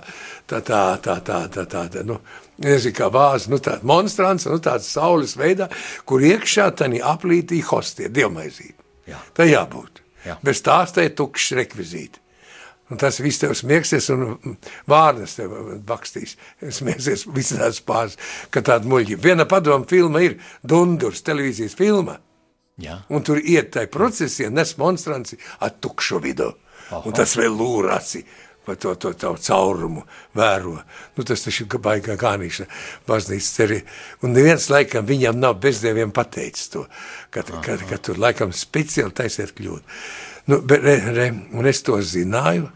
tā, 0.47 0.61
tā, 0.63 0.83
tā, 1.03 1.17
tā, 1.27 1.41
tā, 1.51 1.65
tā, 1.67 1.83
tā 1.91 2.05
nu, 2.07 2.21
nezinu, 2.63 2.95
kā 2.95 3.09
vāzi, 3.11 3.51
nu 3.51 3.59
tāda 3.63 3.83
monstrants, 3.89 4.47
nu 4.47 4.61
tāds 4.63 4.87
saules 4.95 5.35
veidā, 5.39 5.67
kur 6.07 6.23
iekšā 6.23 6.69
tani 6.79 7.03
aplītī 7.03 7.59
hostie, 7.67 8.07
dievmaizīti. 8.15 8.79
Jā. 9.11 9.19
Tā 9.35 9.49
jābūt. 9.49 10.03
Jā. 10.27 10.39
Bez 10.45 10.63
tās 10.63 10.95
tā 10.95 11.09
ir 11.09 11.17
tukšs 11.19 11.57
rekvizīti. 11.59 12.23
Un 12.89 13.01
tas 13.01 13.19
viss 13.21 13.43
tev 13.43 13.53
smieksies 13.59 14.07
un 14.15 14.39
vārdas 14.89 15.35
tev 15.37 15.53
bakstīs. 15.85 16.39
Smieksies 16.63 17.27
visās 17.35 17.83
pāris, 17.85 18.17
ka 18.55 18.63
tāda 18.65 18.89
muļķi. 18.89 19.19
Viena 19.21 19.45
padoma 19.51 19.85
filma 19.89 20.23
ir 20.25 20.39
Dundurs 20.65 21.21
televīzijas 21.27 21.77
filma. 21.77 22.17
Jā. 22.79 23.01
Un 23.11 23.25
tur 23.27 23.41
iet 23.43 23.73
tai 23.75 23.87
procesija, 23.91 24.51
nes 24.55 24.77
monstranci 24.79 25.39
ar 25.65 25.75
tukšu 25.83 26.21
vidu. 26.23 26.53
Aha. 26.89 27.03
Un 27.05 27.17
tas 27.17 27.35
vēl 27.37 27.53
lūrāci 27.53 28.23
vai 28.69 28.77
to, 28.77 28.95
to, 29.01 29.15
to 29.17 29.33
caurumu 29.41 30.05
vēro. 30.37 30.77
Nu, 31.17 31.25
tas 31.25 31.43
taču 31.47 31.65
ir 31.65 31.81
baigā 31.83 32.19
gānīšana 32.21 32.69
baznīcas 33.09 33.53
cerī. 33.57 33.79
Un 34.23 34.35
neviens 34.37 34.69
laikam 34.69 35.07
viņam 35.09 35.41
nav 35.41 35.57
bezdieviem 35.63 36.13
pateicis 36.15 36.69
to, 36.75 36.85
ka, 37.33 37.47
ka, 37.49 37.79
ka 37.89 38.01
tur 38.05 38.21
laikam 38.21 38.53
speciāli 38.53 39.17
taisiet 39.17 39.55
kļūt. 39.57 39.97
Nu, 40.53 40.61
bet, 40.61 40.85
re, 40.85 40.99
re, 41.17 41.29
un 41.57 41.69
es 41.69 41.81
to 41.85 41.97
zināju, 42.05 42.69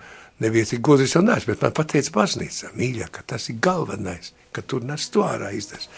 nebija 0.45 0.71
tik 0.73 0.83
gudrs 0.85 1.17
un 1.21 1.29
nāc, 1.29 1.47
bet 1.49 1.61
man 1.65 1.77
pateica 1.77 2.17
baznīca, 2.17 2.73
mīļā, 2.77 3.11
ka 3.13 3.25
tas 3.35 3.51
ir 3.53 3.61
galvenais, 3.65 4.33
ka 4.53 4.65
tur 4.65 4.85
nes 4.89 5.09
to 5.13 5.25
ārā 5.29 5.53
izdas. 5.57 5.89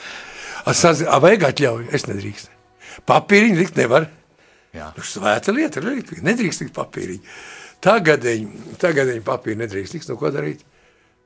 A, 0.65 0.75
saz, 0.75 1.03
a 1.07 1.23
vajag 1.23 1.49
atļauju? 1.51 1.89
Es 1.95 2.07
nedrīkstu. 2.11 2.54
Papīriņu 3.09 3.59
likt 3.61 3.81
nevar. 3.81 4.09
Jā. 4.75 4.91
Nu, 4.97 5.07
svēta 5.07 5.55
lieta, 5.55 5.83
relikvija. 5.85 6.25
Nedrīkst 6.27 6.65
likt 6.65 6.75
papīriņu. 6.77 7.35
Tagadēļ, 7.85 8.47
tagadēļ 8.81 9.21
papīri 9.25 9.61
nedrīkst 9.61 9.99
likt, 9.99 10.09
nu 10.11 10.19
ko 10.21 10.33
darīt? 10.35 10.65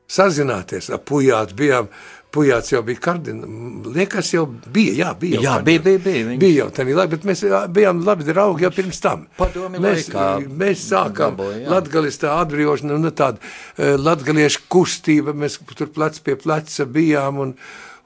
Sazināties 0.09 0.89
ar 0.91 1.03
pujātu 1.05 1.57
bijām, 1.57 1.91
Pujāts 2.29 2.69
jau 2.75 2.83
bija 2.85 3.01
kardināls. 3.01 3.87
Liekas, 3.95 4.35
jau 4.35 4.43
bija. 4.47 4.93
Jā, 4.99 5.13
bija. 5.17 5.41
Jā, 5.41 5.55
bija, 5.65 5.81
bija, 5.85 6.01
bija. 6.05 6.25
Viņš... 6.29 6.41
Bija 6.43 6.57
jau 6.59 6.67
tādā 6.77 6.97
laikā, 6.99 7.13
bet 7.15 7.25
mēs 7.31 7.45
bijām 7.73 8.03
labi 8.05 8.27
draugi 8.29 8.67
jau 8.67 8.71
pirms 8.77 9.01
tam. 9.01 9.23
Padomi 9.39 9.81
mēs, 9.81 10.11
laikā. 10.13 10.27
mēs 10.61 10.83
sākām 10.91 11.41
latgalis 11.73 12.21
tā 12.21 12.35
atbrīvošana, 12.43 12.99
nu 13.01 13.13
tāda 13.17 13.97
latgaliešu 13.97 14.67
kustība, 14.69 15.33
mēs 15.33 15.57
tur 15.73 15.89
plec 15.95 16.21
pie 16.27 16.37
pleca 16.37 16.89
bijām 16.99 17.41
un, 17.47 17.55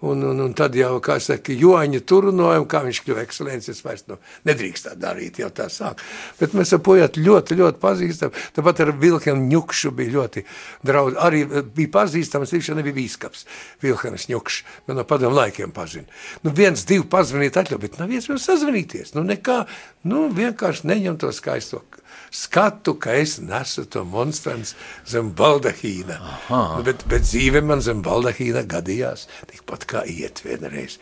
Un, 0.03 0.23
un, 0.27 0.41
un 0.43 0.55
tad 0.59 0.75
jau, 0.75 0.97
kā 1.05 1.19
saka, 1.23 1.55
joņa 1.55 2.01
turnojumu, 2.11 2.67
kā 2.67 2.81
viņš 2.83 3.01
kļuva 3.05 3.23
ekscelences, 3.23 3.83
vairs 3.87 4.03
nu, 4.11 4.17
nedrīkst 4.49 4.89
tā 4.89 4.97
darīt, 4.99 5.39
jau 5.39 5.51
tā 5.55 5.69
sāk. 5.71 6.03
Bet 6.41 6.57
mēs 6.59 6.75
ar 6.75 6.83
pojatu 6.83 7.23
ļoti, 7.23 7.59
ļoti 7.61 7.79
pazīstam. 7.83 8.35
Tāpat 8.57 8.83
ar 8.83 8.91
Vilkenu 8.99 9.47
Ņukšu 9.53 9.95
bija 9.95 10.17
ļoti 10.17 10.43
draudz. 10.83 11.21
Arī 11.23 11.45
bija 11.47 11.93
pazīstams, 12.01 12.51
viņš 12.57 12.73
jau 12.73 12.79
nebija 12.81 12.99
bīskaps. 12.99 13.47
Vilkenas 13.85 14.27
Ņukš, 14.33 14.59
man 14.89 14.99
no 14.99 15.07
padomu 15.07 15.39
laikiem 15.39 15.71
pazina. 15.77 16.11
Nu, 16.43 16.51
viens, 16.51 16.83
divi 16.89 17.07
pazvanīt 17.07 17.63
atļauj, 17.63 17.83
bet 17.87 18.03
nav 18.03 18.11
vēl 18.11 18.43
sazvanīties. 18.43 19.15
Nu, 19.15 19.23
nekā, 19.29 19.63
nu, 20.11 20.27
vienkārši 20.35 20.91
neņem 20.91 21.23
to 21.23 21.31
skaisto 21.31 21.85
skatu, 22.33 22.95
ka 22.99 23.15
es 23.21 23.37
nesu 23.45 23.85
to 23.85 24.05
monstrans 24.09 24.75
zem 25.09 25.31
baldahīna. 25.37 26.19
Nu, 26.49 26.81
bet, 26.87 27.05
bet 27.11 27.29
dzīve 27.29 27.63
man 27.67 27.85
zem 27.85 28.03
baldahīna 28.05 28.65
gadījās 28.69 29.29
tikpat 29.51 29.87
kā 29.91 30.05
iet 30.09 30.43
vienreiz. 30.47 30.99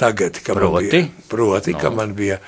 Tagad, 0.00 0.40
ka 0.40 0.56
proti? 0.56 0.72
man 0.72 0.88
bija, 0.88 1.28
proti, 1.28 1.76
no. 1.76 1.82
ka 1.82 1.92
man 1.92 2.16
bija 2.16 2.40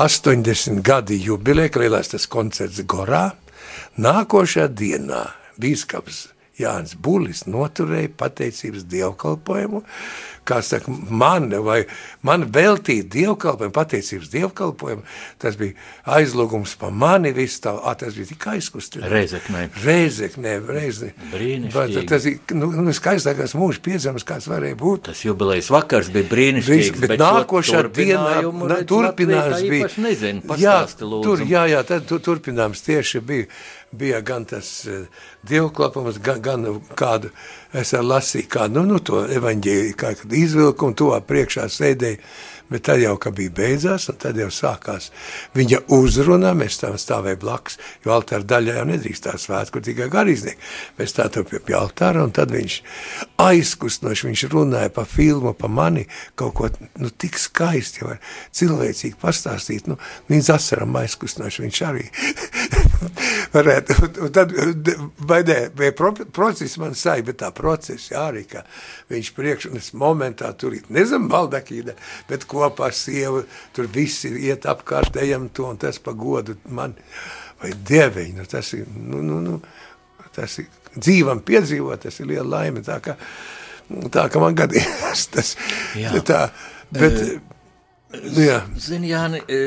80 0.00 0.80
gadi 0.86 1.20
jubileja, 1.20 1.72
ka 1.74 1.84
lielās 1.84 2.14
tas 2.14 2.26
koncerts 2.30 2.80
Gorā, 2.88 3.28
nākošā 4.00 4.70
dienā 4.72 5.26
bīskaps 5.60 6.28
Jānis 6.60 6.96
Bulis 7.00 7.46
noturēja 7.48 8.10
pateicības 8.20 8.84
dievkalpojumu, 8.90 9.82
kā 10.48 10.60
saka, 10.64 10.90
man 10.90 11.50
vai 11.64 11.82
man 12.26 12.46
veltīt 12.52 13.10
dievkalpojumu, 13.12 13.74
pateicības 13.76 14.30
dievkalpojumu, 14.32 15.04
tas 15.42 15.58
bija 15.60 15.76
aizlūgums 16.18 16.74
pa 16.80 16.90
mani, 16.90 17.32
viss 17.36 17.62
tā, 17.62 17.74
a, 17.76 17.94
tas 17.98 18.16
bija 18.18 18.30
tik 18.32 18.46
aizkustināts. 18.54 19.12
Reizeknē. 19.12 19.66
Reizeknē, 19.84 20.54
reizeknē. 20.66 21.30
Brīnišķīgi. 21.34 22.04
Tas 22.10 22.28
ir, 22.30 22.38
nu, 22.56 22.70
nu 22.88 22.94
skaistākās 22.96 23.54
mūža 23.58 23.84
piedzams, 23.84 24.26
kāds 24.28 24.48
varēja 24.50 24.78
būt. 24.80 25.06
Tas 25.10 25.24
jubilejas 25.26 25.70
vakars 25.72 26.10
bija 26.14 26.28
brīnišķīgs, 26.32 26.94
bet, 26.96 27.14
bet 27.14 27.24
nākošā 27.24 27.84
dienā 27.94 28.40
turpinājums 28.90 29.66
bija. 29.68 29.92
Nezinu, 30.00 30.58
jā, 30.60 30.78
tur, 30.98 31.44
jā, 31.46 31.66
jā, 31.70 31.84
tad 31.86 32.08
tur, 32.10 32.22
turpinājums 32.24 32.82
tieši 32.86 33.22
bija 33.24 33.48
bija 33.92 34.20
gan 34.20 34.44
tas 34.48 34.68
uh, 34.86 35.06
dievklapums, 35.48 36.20
gan, 36.22 36.42
gan 36.42 36.66
kādu, 36.98 37.32
es 37.72 37.92
lasīju 37.92 38.48
kādu, 38.50 38.80
nu, 38.80 38.94
nu 38.94 39.02
to 39.04 39.24
evaņģēliju, 39.26 39.96
kā 39.98 40.14
izvilkumu, 40.38 40.96
tuvā 40.98 41.20
priekšā 41.26 41.66
sēdēju, 41.70 42.22
bet 42.70 42.86
tad 42.86 43.02
jau, 43.02 43.16
ka 43.20 43.32
bija 43.34 43.52
beidzās, 43.54 44.08
un 44.12 44.18
tad 44.20 44.38
jau 44.38 44.48
sākās 44.54 45.10
viņa 45.56 45.82
uzruna, 45.96 46.52
mēs 46.56 46.78
tam 46.80 46.96
stāvēja 47.00 47.40
blakus, 47.40 47.78
jo 48.04 48.14
altāra 48.14 48.46
daļā 48.46 48.78
jau 48.78 48.86
nedrīkst 48.90 49.26
tā 49.26 49.36
svētku, 49.40 49.82
tikai 49.84 50.08
garīznieki. 50.12 50.70
Mēs 50.98 51.16
tā 51.16 51.26
to 51.32 51.44
pie, 51.48 51.60
pie 51.64 51.76
altāra, 51.78 52.24
un 52.24 52.34
tad 52.34 52.52
viņš 52.54 52.80
aizkustnoši, 53.40 54.28
viņš 54.28 54.44
runāja 54.52 54.92
pa 54.94 55.04
filmu, 55.08 55.54
pa 55.58 55.70
mani, 55.70 56.06
kaut 56.38 56.54
ko, 56.58 56.70
nu, 57.00 57.10
tik 57.10 57.38
skaisti, 57.40 58.04
var 58.06 58.20
cilvēcīgi 58.56 59.18
pastāstīt, 59.20 59.90
nu, 59.90 59.98
līdz 60.30 60.52
asaram 60.54 60.96
aizkustnoši 61.02 61.66
viņš 61.66 61.82
arī 61.88 62.06
varētu, 63.56 63.96
un 64.26 64.34
tad, 64.34 64.54
vai 65.26 65.40
ne, 65.48 65.58
vai 65.76 65.90
process 65.96 66.78
man 66.80 66.94
sai, 66.98 67.20
bet 67.26 67.40
tā 67.42 67.50
process, 67.56 68.10
jā, 68.12 68.26
arī, 68.30 68.44
ka 68.50 68.64
viņš 69.10 69.32
priekš, 69.36 69.70
un 69.70 69.80
es 69.80 69.90
momentā 69.96 70.52
tur 70.58 70.76
ir, 70.76 70.86
nezinu, 70.92 71.30
baldakīda, 71.30 71.96
bet 72.30 72.46
kopā 72.60 72.90
ar 72.90 72.96
sievu, 72.96 73.44
tur 73.76 73.88
visi 73.92 74.32
iet 74.46 74.68
apkārt, 74.70 75.16
ejam 75.22 75.48
to, 75.54 75.68
un 75.72 75.80
tas 75.80 76.00
pa 76.02 76.14
godu 76.16 76.56
man, 76.68 76.94
vai 77.60 77.72
dieveņi, 77.74 78.36
nu, 78.38 78.48
tas 78.50 78.74
ir, 78.76 78.88
nu, 78.96 79.22
nu, 79.24 79.40
nu, 79.44 79.56
tas 80.36 80.58
ir 80.62 80.68
dzīvam 80.96 81.42
piedzīvot, 81.46 82.04
tas 82.04 82.20
ir 82.20 82.30
liela 82.32 82.48
laime, 82.58 82.82
tā 82.86 82.98
ka, 83.04 83.16
tā 84.12 84.26
ka 84.32 84.42
man 84.42 84.58
gadījās 84.58 85.26
tas, 85.34 85.54
Jā. 85.98 86.14
tā, 86.26 86.44
bet, 86.94 87.18
uh, 87.24 87.59
Nu, 88.10 88.60
Zini, 88.76 89.08
Jāni, 89.12 89.38
e, 89.46 89.58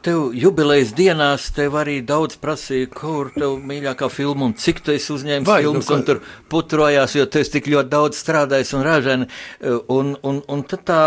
tev 0.00 0.30
jubilejas 0.32 0.94
dienās 0.96 1.50
tev 1.52 1.74
arī 1.76 1.98
daudz 2.08 2.38
prasīja, 2.40 2.88
kur 2.88 3.28
tev 3.34 3.58
mīļākā 3.60 4.08
filma 4.08 4.48
un 4.48 4.54
cik 4.56 4.80
tu 4.86 4.94
esi 4.94 5.12
uzņēmis 5.12 5.48
Vai, 5.48 5.60
filmas 5.66 5.90
nu, 5.90 5.98
un 5.98 6.06
tur 6.08 6.22
putrojās, 6.52 7.18
jo 7.18 7.26
tu 7.28 7.42
esi 7.42 7.58
tik 7.58 7.68
ļoti 7.68 7.92
daudz 7.92 8.22
strādājis 8.22 8.72
un 8.78 8.86
ražani. 8.86 9.28
E, 9.60 9.76
un, 9.92 10.14
un, 10.24 10.40
un 10.48 10.64
tad 10.72 10.86
tā 10.88 11.02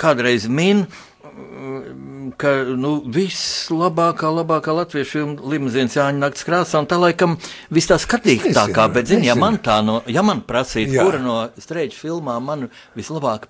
kādreiz 0.00 0.48
min, 0.50 0.88
ka 2.38 2.52
nu, 2.74 2.96
vislabākā, 3.14 4.34
labākā 4.34 4.74
latviešu 4.74 5.10
filma 5.14 5.54
Limuzīnas 5.54 5.94
Jāņa 6.00 6.18
nakts 6.18 6.46
krāsā, 6.46 6.82
un 6.82 6.90
tā 6.90 6.98
laikam 6.98 7.38
viss 7.74 7.90
tā 7.90 7.98
skatītākā, 8.02 8.90
bet, 8.94 9.10
zini, 9.10 9.30
ja 9.30 9.38
man 9.38 9.62
tā 9.62 9.80
no, 9.86 10.00
ja 10.10 10.26
man 10.26 10.42
prasītu, 10.46 10.98
kura 10.98 11.22
no 11.22 11.40
streiču 11.62 12.08
filmām 12.08 12.50
man 12.50 12.70
vislabāk 12.98 13.48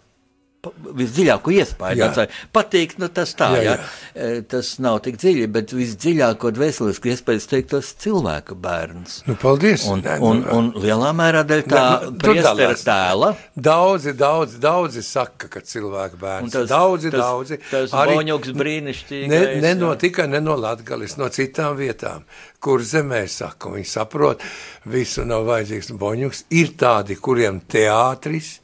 visdziļāko 1.01 1.55
iespēju. 1.55 2.09
Patīk, 2.55 2.97
nu, 3.03 3.09
tas 3.15 3.35
tā, 3.39 3.51
jā, 3.59 3.63
jā. 3.65 3.75
jā. 4.15 4.43
tas 4.51 4.75
nav 4.83 5.01
tik 5.05 5.19
dziļi, 5.21 5.49
bet 5.55 5.75
visdziļāko 5.77 6.53
dvēselisku 6.55 7.13
iespēju 7.13 7.45
teikt, 7.51 7.71
tas 7.75 7.93
cilvēka 8.05 8.57
bērns. 8.59 9.21
Nu, 9.29 9.37
paldies! 9.41 9.87
Un, 9.91 10.03
ne, 10.05 10.17
un, 10.25 10.43
nu, 10.43 10.59
un 10.59 10.71
lielā 10.85 11.13
mērā 11.17 11.45
dēļ 11.49 11.65
tā 11.71 11.85
nu, 12.05 12.15
priestera 12.23 12.79
tēla. 12.79 13.33
Daudzi, 13.55 14.15
daudzi, 14.19 14.61
daudzi 14.63 15.05
saka, 15.07 15.51
ka 15.53 15.63
cilvēka 15.65 16.21
bērns. 16.21 16.55
Tas, 16.55 16.69
daudzi, 16.71 17.13
tas, 17.15 17.25
daudzi. 17.25 17.61
Tas 17.71 17.95
arī 18.01 18.19
boņuks 18.21 18.57
brīnišķīgi. 18.59 19.31
Ne, 19.31 19.43
ne 19.65 19.75
no 19.79 19.93
tikai 20.01 20.29
ne 20.31 20.43
no 20.45 20.57
Latgalis, 20.61 21.19
no 21.21 21.29
citām 21.33 21.77
vietām, 21.79 22.25
kur 22.63 22.83
zemē 22.85 23.25
saka, 23.31 23.73
viņi 23.75 23.89
saprot, 23.89 24.45
visu 24.91 25.27
nav 25.29 25.47
vajadzīgs 25.49 25.95
boņuks. 26.01 26.45
Ir 26.57 26.75
tādi, 26.81 27.19
kuriem 27.21 27.61
teātris, 27.71 28.59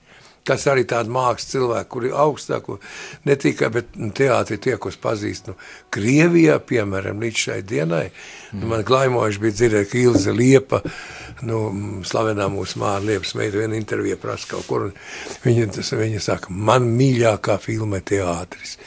kas 0.49 0.67
arī 0.71 0.85
tādi 0.89 1.13
mākslas 1.13 1.51
cilvēki, 1.53 1.89
kuri 1.93 2.13
augstāko 2.17 2.79
ne 3.29 3.37
tikai, 3.41 3.71
bet 3.75 3.95
nu, 4.01 4.11
teātri 4.17 4.59
tie, 4.63 4.77
ko 4.81 4.93
es 4.93 4.99
pazīstu, 5.01 5.55
nu, 5.55 5.71
Krievijā, 5.95 6.59
piemēram, 6.67 7.21
līdz 7.23 7.45
šai 7.45 7.61
dienai, 7.67 8.07
mm. 8.11 8.63
nu, 8.63 8.71
man 8.73 8.85
glaimojuši 8.87 9.45
bija 9.45 9.59
dzirdēt, 9.59 9.91
ka 9.93 10.01
Ilze 10.01 10.35
Liepa, 10.37 10.83
nu, 11.47 11.63
slavenā 12.09 12.49
mūsu 12.53 12.81
māra 12.83 13.05
Liepas 13.05 13.37
meita, 13.39 13.61
viena 13.61 13.79
intervija 13.79 14.19
prasa 14.21 14.55
kaut 14.55 14.69
kur, 14.69 14.89
un 14.89 15.41
viņa, 15.47 15.71
tas, 15.77 15.95
viņa 15.97 16.25
saka, 16.25 16.53
man 16.53 16.89
mīļākā 16.99 17.61
filma 17.63 18.03
teātris 18.05 18.79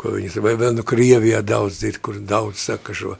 ko 0.00 0.14
viņas, 0.14 0.38
vai 0.44 0.54
vēl 0.58 0.74
nu 0.78 0.84
Krievijā 0.86 1.42
daudz 1.46 1.80
dzird, 1.82 2.00
kur 2.04 2.16
daudz 2.24 2.62
saka 2.62 2.94
šo. 2.96 3.16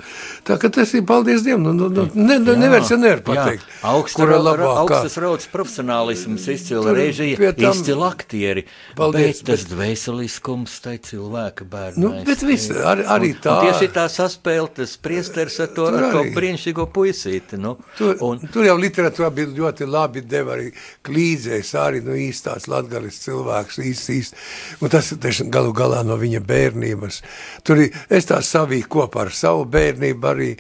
Tā 0.49 0.57
ka 0.61 0.71
tas 0.73 0.95
ir, 0.97 1.05
paldies 1.09 1.45
Dievam, 1.45 1.67
nu, 1.69 1.89
nu, 1.93 2.07
nu 2.07 2.07
ne, 2.17 2.39
jā, 2.41 2.57
nevar 2.59 2.87
se 2.89 2.97
nevar 3.01 3.21
pateikt. 3.27 3.67
Jā, 3.67 3.93
augsta, 3.93 4.23
kura 4.23 4.39
labākā. 4.41 4.77
Augstas 4.85 5.19
raudas 5.21 5.49
profesionālisms, 5.53 6.47
izcila 6.55 6.95
režija, 6.97 7.53
tam, 7.59 7.77
izcila 7.77 8.09
aktieri, 8.11 8.65
paldies, 8.99 9.43
bet 9.43 9.53
tas 9.53 9.67
dvēseliskums 9.71 10.79
tai 10.85 10.97
cilvēka 11.05 11.67
bērnai. 11.71 12.01
Nu, 12.01 12.13
bet 12.27 12.45
viss, 12.47 12.73
ar, 12.73 13.05
arī 13.17 13.35
tā. 13.37 13.59
Un, 13.59 13.69
un 13.69 13.69
tieši 13.69 13.91
tā 13.95 14.07
saspēltas 14.13 14.97
priesters 15.05 15.61
ar 15.61 15.73
to, 15.77 15.91
ar 15.91 16.09
to 16.15 16.25
brīnišķīgo 16.37 16.89
puisīti, 16.95 17.61
nu. 17.61 17.77
Tur, 17.99 18.17
un, 18.27 18.41
tur 18.53 18.69
jau 18.69 18.79
literatūrā 18.81 19.31
bija 19.37 19.53
ļoti 19.61 19.89
labi 19.91 20.25
deva 20.25 20.57
arī 20.57 20.71
klīdzējs, 21.07 21.75
arī, 21.81 22.03
nu, 22.07 22.17
īstās 22.29 22.71
latgalis 22.71 23.21
cilvēks, 23.27 23.81
īsts, 23.85 24.13
īsts. 24.17 24.51
Un 24.81 24.93
tas, 24.93 25.13
tas 25.21 25.43
galu 25.53 25.75
galā 25.77 26.03
no 26.07 26.17
viņa 26.21 26.41
bērna 26.47 26.70
bērnības. 26.71 27.21
Tur 27.65 27.83
es 27.83 28.29
tā 28.29 28.41
savīju 28.43 28.89
kopā 28.89 29.27
ar 29.27 29.33
savu 29.35 29.67
bērnību 29.71 30.27
arī, 30.31 30.51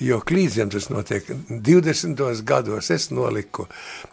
jo 0.00 0.20
klīdziem 0.20 0.70
tas 0.70 0.90
notiek 0.90 1.26
20. 1.50 2.42
gados. 2.44 2.90
Es 2.90 3.10
noliku, 3.10 3.66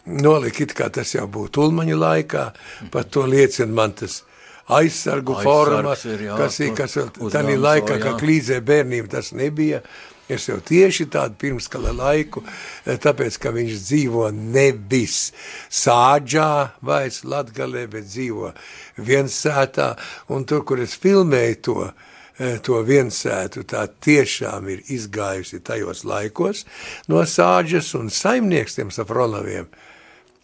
noliku 0.06 0.62
it 0.62 0.74
kā 0.74 0.90
tas 0.90 1.14
jau 1.14 1.26
būtu 1.28 1.66
ulmaņa 1.66 1.96
laikā, 1.96 2.52
par 2.90 3.04
to 3.04 3.26
liecina 3.26 3.72
man 3.72 3.92
tas 3.92 4.22
aizsargu 4.68 5.36
forma, 5.42 5.96
ir, 6.06 6.28
jā, 6.28 6.36
kas 6.38 6.60
ir, 6.60 6.72
kas 6.76 6.96
vēl 6.96 7.10
tādā 7.32 7.58
laikā, 7.58 7.98
kā 8.00 8.16
klīdzē 8.20 8.60
bērnība 8.64 9.18
tas 9.18 9.32
nebija. 9.32 9.82
Es 10.30 10.46
jau 10.48 10.60
tieši 10.62 11.08
tādu 11.12 11.34
pirmskala 11.40 11.92
laiku, 11.92 12.44
eh, 12.86 12.96
tāpēc, 12.96 13.38
ka 13.42 13.50
viņš 13.50 13.80
dzīvo 13.88 14.30
nevis 14.32 15.32
sāģā 15.70 16.70
vairs 16.82 17.22
latgalē, 17.24 17.88
bet 17.90 18.06
dzīvo 18.06 18.52
viensētā, 18.98 19.96
un 20.28 20.44
tur, 20.44 20.64
kur 20.64 20.80
es 20.80 20.94
filmēju 20.94 21.62
to, 21.62 21.92
eh, 22.38 22.58
to 22.58 22.82
viensētu, 22.84 23.64
tā 23.64 23.88
tiešām 24.00 24.70
ir 24.70 24.82
izgājusi 24.88 25.62
tajos 25.62 26.04
laikos 26.04 26.64
no 27.08 27.22
sāģas 27.22 27.94
un 27.98 28.08
saimnieks 28.08 28.74
tiem 28.74 28.90
Safronoviem 28.90 29.66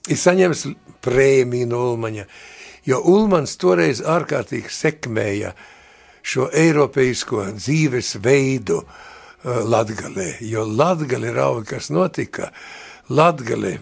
ir 0.08 0.18
saņems 0.18 0.64
prēmiju 1.04 1.68
no 1.68 1.82
Ulmaņa, 1.92 2.24
jo 2.88 3.00
Ulmans 3.12 3.56
toreiz 3.60 4.00
ārkārtīgi 4.00 4.72
sekmēja 4.72 5.52
šo 6.28 6.48
eiropeisko 6.52 7.48
dzīves 7.56 8.16
veidu, 8.24 8.82
Latgalē, 9.44 10.32
jo 10.40 10.64
Latgali 10.66 11.30
rauga, 11.30 11.64
kas 11.76 11.92
notika, 11.94 12.50
Latgali, 13.08 13.76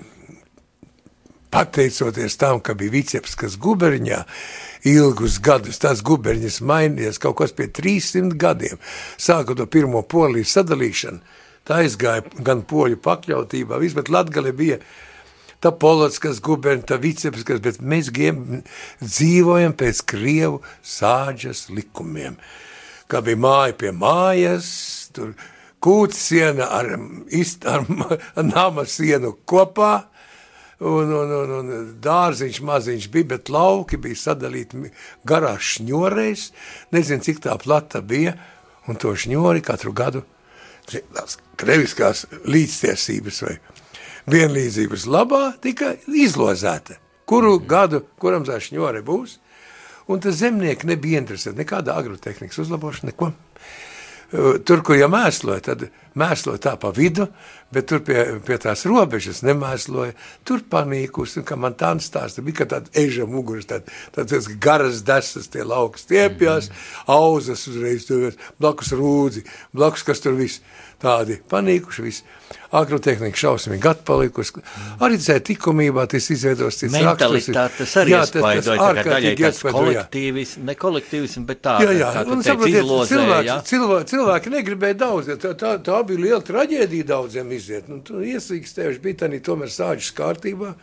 pateicoties 1.51 2.37
tam, 2.37 2.61
ka 2.61 2.75
bija 2.77 2.92
Vicepskas 2.92 3.57
guberņā, 3.57 4.21
ilgus 4.87 5.38
gadus, 5.40 5.81
tās 5.81 6.03
guberņas 6.05 6.61
mainījies 6.61 7.21
kaut 7.23 7.38
kas 7.40 7.57
pie 7.57 7.71
300 7.73 8.37
gadiem, 8.37 8.83
sākot 9.16 9.57
to 9.57 9.66
pirmo 9.66 10.05
polijas 10.05 10.53
sadalīšanu, 10.59 11.25
tā 11.66 11.81
aizgāja 11.87 12.27
gan 12.45 12.61
poļu 12.69 13.01
pakļautībā, 13.01 13.81
viss, 13.81 13.97
bet 13.97 14.12
Latgali 14.12 14.53
bija 14.53 14.79
tā 15.64 15.73
Polockas 15.73 16.42
guberņa, 16.45 16.85
tā 16.92 17.01
Vicepskas, 17.01 17.64
bet 17.64 17.81
mēs 17.81 18.12
giem, 18.12 18.61
dzīvojam 19.01 19.73
pēc 19.81 20.05
Krievu 20.12 20.61
sāģas 20.85 21.71
likumiem. 21.73 22.37
Kā 23.09 23.23
bija 23.25 23.38
māja 23.38 23.75
pie 23.79 23.92
mājas, 23.95 24.69
tur 25.17 25.33
kūts 25.83 26.21
siena 26.31 26.69
ar, 26.79 26.93
ist, 27.35 27.67
ar, 27.69 27.87
ar 28.37 28.47
nama 28.57 28.87
sienu 28.89 29.35
kopā, 29.49 29.95
un, 30.81 31.13
un, 31.13 31.33
un, 31.41 31.55
un 31.61 31.91
dārziņš 32.05 32.61
maziņš 32.67 33.09
bija, 33.13 33.31
bet 33.37 33.53
lauki 33.53 33.99
bija 34.01 34.19
sadalīti 34.27 34.91
garās 35.29 35.77
šņoreiz, 35.77 36.51
nezinu, 36.97 37.25
cik 37.25 37.43
tā 37.47 37.57
plata 37.63 38.03
bija, 38.05 38.37
un 38.87 38.99
to 39.01 39.15
šņori 39.17 39.65
katru 39.67 39.95
gadu, 39.97 40.23
tās 40.87 41.39
kreviskās 41.59 42.27
līdztiesības 42.47 43.43
vai 43.47 43.57
vienlīdzības 44.31 45.07
labā 45.11 45.49
tika 45.63 45.95
izlozēta. 46.07 47.01
Kuru 47.27 47.57
gadu, 47.59 48.05
kuram 48.23 48.45
tā 48.47 48.61
šņore 48.63 49.03
būs, 49.07 49.39
un 50.13 50.23
tas 50.23 50.39
zemnieki 50.39 50.87
nebija 50.87 51.23
interesēti 51.23 51.59
nekāda 51.59 51.97
agrotehnikas 51.99 52.61
uzlabošana, 52.63 53.11
neko. 53.11 53.33
Tur, 54.31 54.81
kur 54.83 54.97
jau 54.99 55.07
mēsloja, 55.11 55.62
tad 55.69 55.85
mēsloja 56.19 56.59
tā 56.65 56.73
pa 56.83 56.91
vidu, 56.95 57.29
bet 57.71 57.87
tur 57.87 58.01
pie, 58.03 58.19
pie 58.47 58.57
tās 58.59 58.83
robežas 58.89 59.45
nemēsloja. 59.47 60.17
Tur 60.47 60.65
panīkus, 60.71 61.37
un 61.39 61.47
kā 61.47 61.59
man 61.61 61.77
tā 61.79 61.93
stāsta, 62.03 62.43
bija 62.43 62.67
tāda 62.67 62.91
eža 62.99 63.27
muguras, 63.31 63.69
tād, 63.71 63.87
tādas 64.17 64.49
garas 64.62 65.05
desas, 65.07 65.47
tie 65.53 65.62
lauki 65.62 66.03
stiepjās, 66.03 66.69
mm 66.69 66.75
-hmm. 66.75 67.15
auzas 67.15 67.67
uzreiz, 67.71 68.07
tur 68.07 68.35
blakus 68.59 68.93
rūdzi, 68.93 69.45
blakus 69.73 70.03
kas 70.03 70.21
tur 70.21 70.35
viss 70.35 70.61
tādi 71.03 71.37
panīkuši, 71.51 72.05
viss 72.07 72.25
agrotehnika 72.77 73.39
šausmīgi 73.39 73.89
atpalikusi. 73.91 74.63
Arī 75.05 75.19
dzē 75.21 75.37
tikumībā 75.47 76.07
tas 76.11 76.29
izveidos 76.33 76.81
cits 76.81 76.97
raksturs. 77.05 77.49
Tas 77.53 77.95
arī 78.03 78.15
jā, 78.15 78.23
tas, 78.33 78.43
tas, 78.43 78.71
ārkārtīgi 78.89 79.47
iespaidoja. 79.49 80.05
Ne 80.67 80.77
kolektīvism, 80.81 81.47
bet 81.49 81.63
tā, 81.65 81.77
jā, 81.85 81.95
jā. 82.01 82.13
kā 82.17 82.25
tu 82.27 82.39
teici, 82.41 82.71
izlozē, 82.81 83.09
cilvēki, 83.13 83.51
jā. 83.51 83.59
Cilvēki, 83.71 84.11
cilvēki 84.13 84.55
negribēja 84.57 84.99
daudz, 85.05 85.33
tā, 85.43 85.53
tā, 85.59 85.75
tā 85.87 86.01
bija 86.09 86.25
liela 86.27 86.43
traģēdija 86.47 87.11
daudziem 87.13 87.53
iziet. 87.57 87.91
Nu, 87.93 88.01
iesīkstējuši 88.03 89.05
bija 89.05 89.23
tā, 89.25 89.31
tomēr 89.51 89.73
sāģis 89.73 90.13
kārtībā, 90.17 90.75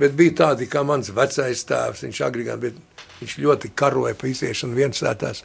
bet 0.00 0.16
bija 0.18 0.38
tādi, 0.44 0.70
kā 0.70 0.84
mans 0.86 1.12
vecais 1.14 1.66
tēvs, 1.68 2.06
viņš 2.06 2.22
agrīgāk, 2.30 2.62
bet 2.68 3.05
viņš 3.20 3.38
ļoti 3.42 3.72
karoja 3.78 4.14
pa 4.18 4.28
iziešanu 4.30 4.76
viensētās 4.76 5.42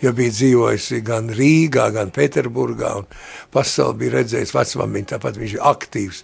jo 0.00 0.12
bija 0.16 0.32
dzīvojusi 0.32 1.00
gan 1.04 1.28
Rīgā, 1.36 1.90
gan 1.94 2.12
Pēterburgā, 2.14 2.94
pasauli 3.52 4.04
bija 4.04 4.18
redzējis 4.18 4.54
vecmamiņu, 4.56 5.10
tāpat 5.12 5.40
viņš 5.40 5.56
ir 5.56 5.66
aktīvs 5.70 6.22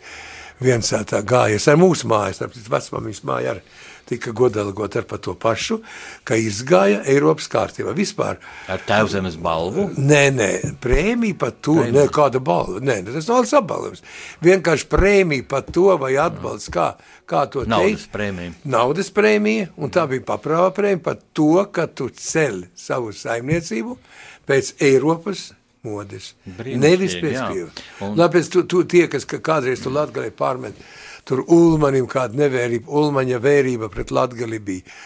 viensētā 0.64 1.20
gājies 1.28 1.68
ar 1.68 1.76
mūsu 1.80 2.08
mājas, 2.08 2.40
tāpēc 2.40 2.70
vecmamiņas 2.72 3.24
māja 3.28 3.56
arī 3.56 3.64
tika 4.06 4.32
godalgot 4.36 4.96
ar 4.96 5.06
to 5.18 5.34
pašu, 5.34 5.80
ka 6.26 6.38
izgāja 6.38 7.02
Eiropas 7.10 7.48
kārtībā 7.50 7.94
vispār. 7.96 8.38
Ar 8.70 8.82
tēvzemes 8.86 9.38
balvu? 9.42 9.88
Nē, 9.98 10.22
nē, 10.36 10.50
prēmija 10.82 11.38
par 11.40 11.56
to, 11.58 11.78
prēmija. 11.80 11.96
nē, 11.96 12.06
kāda 12.14 12.42
balva, 12.42 12.80
nē, 12.84 13.00
tas 13.08 13.28
nav 13.30 13.50
apbalvojums. 13.60 14.04
Vienkārši 14.46 14.88
prēmija 14.92 15.48
par 15.50 15.66
to 15.66 15.90
vai 16.00 16.14
atbalsts, 16.22 16.70
kā, 16.74 16.92
kā 17.26 17.44
to 17.50 17.64
teikt. 17.66 17.74
Naudas 17.74 18.08
prēmija. 18.14 18.56
Naudas 18.76 19.12
prēmija, 19.14 19.68
un 19.76 19.94
tā 19.94 20.06
bija 20.10 20.26
paprāva 20.30 20.72
prēmija 20.76 21.04
par 21.10 21.20
to, 21.36 21.52
ka 21.72 21.88
tu 21.90 22.08
ceļ 22.10 22.66
savu 22.78 23.14
saimniecību 23.16 23.98
pēc 24.46 24.76
Eiropas 24.86 25.48
modes. 25.86 26.34
Nevis 26.46 27.16
pēc 27.18 27.40
Krievijas. 27.40 27.82
Un... 28.04 28.16
Tāpēc 28.18 28.50
tu, 28.52 28.64
tu 28.70 28.82
tie, 28.88 29.06
kas 29.10 29.26
kādreiz 29.26 29.82
tu 29.84 29.92
Latgalē 29.94 30.32
pārmet, 30.34 30.78
tur 31.26 31.42
Ulmanim 31.52 32.06
kāda 32.10 32.38
nevērība, 32.44 32.90
Ulmaņa 32.90 33.40
vērība 33.42 33.90
pret 33.92 34.12
Latgali 34.14 34.60
bija 34.62 34.96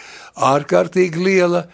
ārkārtīgi 0.51 1.23
liela, 1.23 1.65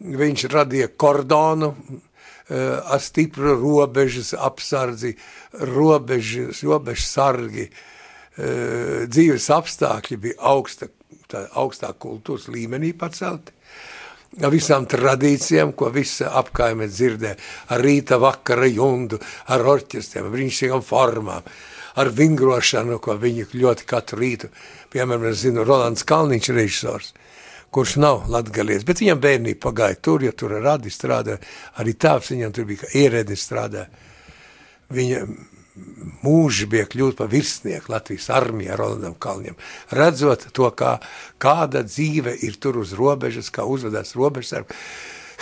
viņš 0.00 0.46
radīja 0.52 0.92
kordonu, 0.98 1.72
uh, 1.72 2.94
ar 2.94 3.02
stipru 3.02 3.56
robežas 3.58 4.32
apsardzi, 4.38 5.16
robežas, 5.72 6.62
robežas 6.62 7.10
sargi, 7.16 7.66
uh, 7.68 9.04
dzīves 9.10 9.50
apstākļi 9.56 10.22
bija 10.22 10.40
augsta, 10.54 10.90
tā, 11.30 11.46
augstā 11.58 11.92
kultūras 11.98 12.46
līmenī 12.52 12.92
pacelti, 12.98 13.54
ar 14.42 14.52
visām 14.52 14.86
tradīcijām, 14.90 15.72
ko 15.78 15.88
visa 15.94 16.30
apkaime 16.38 16.88
dzirdē, 16.90 17.36
ar 17.72 17.82
rīta 17.82 18.20
vakara 18.20 18.68
jundu, 18.68 19.18
ar 19.50 19.64
orķestriem, 19.74 20.28
brīnišķīgām 20.32 20.84
formām, 20.84 21.46
ar 21.96 22.10
vingrošanu, 22.12 22.98
ko 23.02 23.16
viņi 23.20 23.48
ļoti 23.56 23.88
katru 23.88 24.20
rītu, 24.20 24.50
piemēram, 24.92 25.30
es 25.30 25.42
zinu, 25.44 25.64
Rolands 25.64 26.04
Kalniņš 26.06 26.52
režisors, 26.56 27.12
kurš 27.74 27.96
nav 28.00 28.28
latgalies, 28.32 28.84
bet 28.86 29.02
viņam 29.02 29.20
bērnība 29.20 29.62
pagāja 29.66 29.98
tur, 30.00 30.24
jo 30.24 30.32
tur 30.32 30.56
radi 30.62 30.92
strādā, 30.92 31.40
arī 31.80 31.96
tāps 31.96 32.32
viņam 32.32 32.54
tur 32.56 32.68
bija, 32.68 32.84
ka 32.84 32.92
ierēdi 33.00 33.36
strādā. 33.36 33.86
Viņa 34.92 35.24
mūži 36.24 36.68
bija 36.70 36.86
kļūt 36.88 37.18
par 37.18 37.28
virsnieku 37.32 37.92
Latvijas 37.92 38.30
armijā 38.32 38.76
Rolandam 38.78 39.16
Kalņam, 39.20 39.58
redzot 39.96 40.46
to, 40.56 40.70
kā, 40.76 40.96
kāda 41.42 41.84
dzīve 41.84 42.36
ir 42.46 42.56
tur 42.60 42.80
uz 42.80 42.94
robežas, 42.96 43.50
kā 43.52 43.66
uzvedās 43.68 44.14
robežas. 44.16 44.72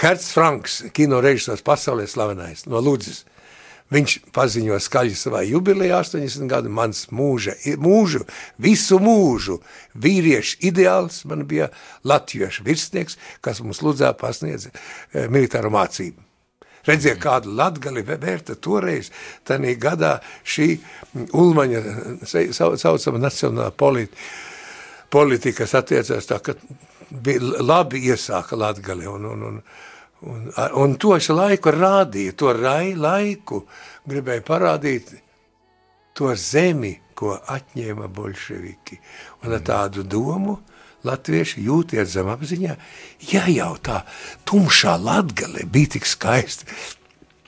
Herts 0.01 0.33
Franks, 0.35 0.81
kino 0.95 1.21
režisors 1.23 1.63
pasaulē 1.63 2.09
slavenais 2.11 2.65
no 2.67 2.83
Ludzes, 2.83 3.23
viņš 3.93 4.17
paziņo 4.35 4.79
skaļi 4.81 5.17
savā 5.19 5.43
jubilejā 5.47 6.01
80 6.05 6.49
gadu, 6.51 6.73
mans 6.73 7.07
mūža, 7.15 7.57
mūžu, 7.81 8.25
visu 8.59 9.01
mūžu 9.03 9.61
vīriešu 9.95 10.61
ideāls 10.71 11.23
man 11.29 11.45
bija 11.49 11.71
latviešu 12.05 12.65
virsnieks, 12.65 13.19
kas 13.45 13.61
mums 13.61 13.83
Ludzā 13.85 14.15
pasniedza 14.17 14.73
e, 14.73 15.27
militāru 15.29 15.73
mācību. 15.75 16.23
Redziet, 16.85 17.17
kādu 17.21 17.55
latgali 17.57 18.03
vērta 18.05 18.59
toreiz, 18.61 19.09
tanī 19.49 19.73
gadā 19.81 20.19
šī 20.45 20.75
Ulmaņa 21.33 21.81
saucama 22.29 23.23
nacionāla 23.23 23.71
politika, 23.73 24.21
politika, 25.15 25.63
kas 25.63 25.77
attiecās 25.81 26.29
tā, 26.29 26.41
ka 26.45 26.57
bija 27.11 27.63
labi 27.63 28.03
iesāka 28.11 28.59
latgali 28.59 29.09
un, 29.09 29.25
un, 29.31 29.49
un, 29.49 29.61
un, 30.27 30.49
un 30.81 30.97
to 31.01 31.17
laiku 31.37 31.73
rādīja, 31.75 32.35
to 32.37 32.53
rai, 32.57 32.95
laiku 32.97 33.65
gribēja 34.09 34.45
parādīt 34.47 35.15
to 36.15 36.35
zemi, 36.39 36.99
ko 37.15 37.37
atņēma 37.39 38.09
bolševiki. 38.11 38.99
Un 39.45 39.55
ar 39.55 39.63
tādu 39.63 40.03
domu, 40.03 40.59
latvieši 41.07 41.63
jūtiet 41.67 42.11
zem 42.11 42.31
apziņā, 42.33 42.75
ja 43.31 43.47
jau 43.53 43.75
tā 43.79 44.01
tumšā 44.49 44.97
latgale 44.99 45.67
bija 45.71 45.95
tik 45.97 46.09
skaista, 46.09 46.67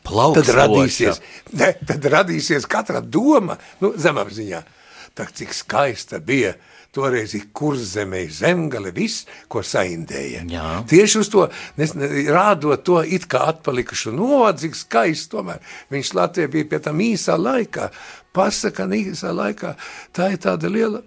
tad 0.06 0.52
radīsies, 0.54 1.20
ne, 1.58 1.72
tad 1.88 2.06
radīsies 2.12 2.68
katra 2.70 3.00
doma, 3.00 3.56
nu, 3.82 3.94
zemapziņā, 3.98 4.62
tā 5.16 5.26
cik 5.32 5.54
skaista 5.56 6.20
bija 6.20 6.54
toreiz 6.96 7.34
kurzemē, 7.56 8.22
zemgale, 8.32 8.92
viss, 8.96 9.26
ko 9.52 9.60
saindēja. 9.64 10.44
Jā. 10.48 10.68
Tieši 10.88 11.18
uz 11.20 11.32
to, 11.32 11.44
nes, 11.76 11.92
rādot 12.32 12.84
to 12.86 13.02
it 13.04 13.26
kā 13.30 13.42
atpalikušu 13.52 14.14
novadu, 14.16 14.64
cik 14.64 14.78
skaisti 14.78 15.34
tomēr. 15.34 15.60
Viņš 15.92 16.14
Latvijā 16.16 16.52
bija 16.52 16.70
pie 16.70 16.80
tam 16.86 17.02
īsā 17.04 17.36
laikā, 17.40 17.90
pasaka, 18.36 18.88
īsā 18.96 19.34
laikā, 19.36 19.74
tā 20.16 20.32
ir 20.32 20.40
tāda 20.46 20.72
liela 20.72 21.02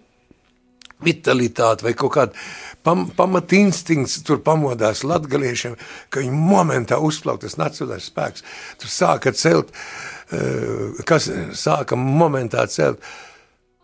vitalitāte 0.99 1.85
vai 1.85 1.93
kaut 1.95 2.11
kāda 2.11 2.41
pam, 2.83 3.05
pamatinstinkts 3.15 4.19
tur 4.27 4.41
pamodās 4.43 5.05
latgaliešiem, 5.07 5.77
ka 6.11 6.23
viņi 6.23 6.41
momentā 6.51 6.99
uzplauk 6.99 7.39
tas 7.43 7.55
nacionālais 7.59 8.09
spēks. 8.11 8.43
Tur 8.81 8.91
sāka 8.91 9.33
celt, 9.35 9.71
uh, 9.71 10.99
kas 11.07 11.29
sāka 11.57 11.97
momentā 11.99 12.67
celt 12.67 12.99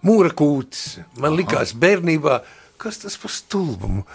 mūra 0.05 0.31
kūtis. 0.35 0.99
Man 1.21 1.37
likās 1.37 1.75
bērnībā, 1.77 2.41
kas 2.81 3.03
tas 3.03 3.17
par 3.21 3.33
stulbumu? 3.33 4.05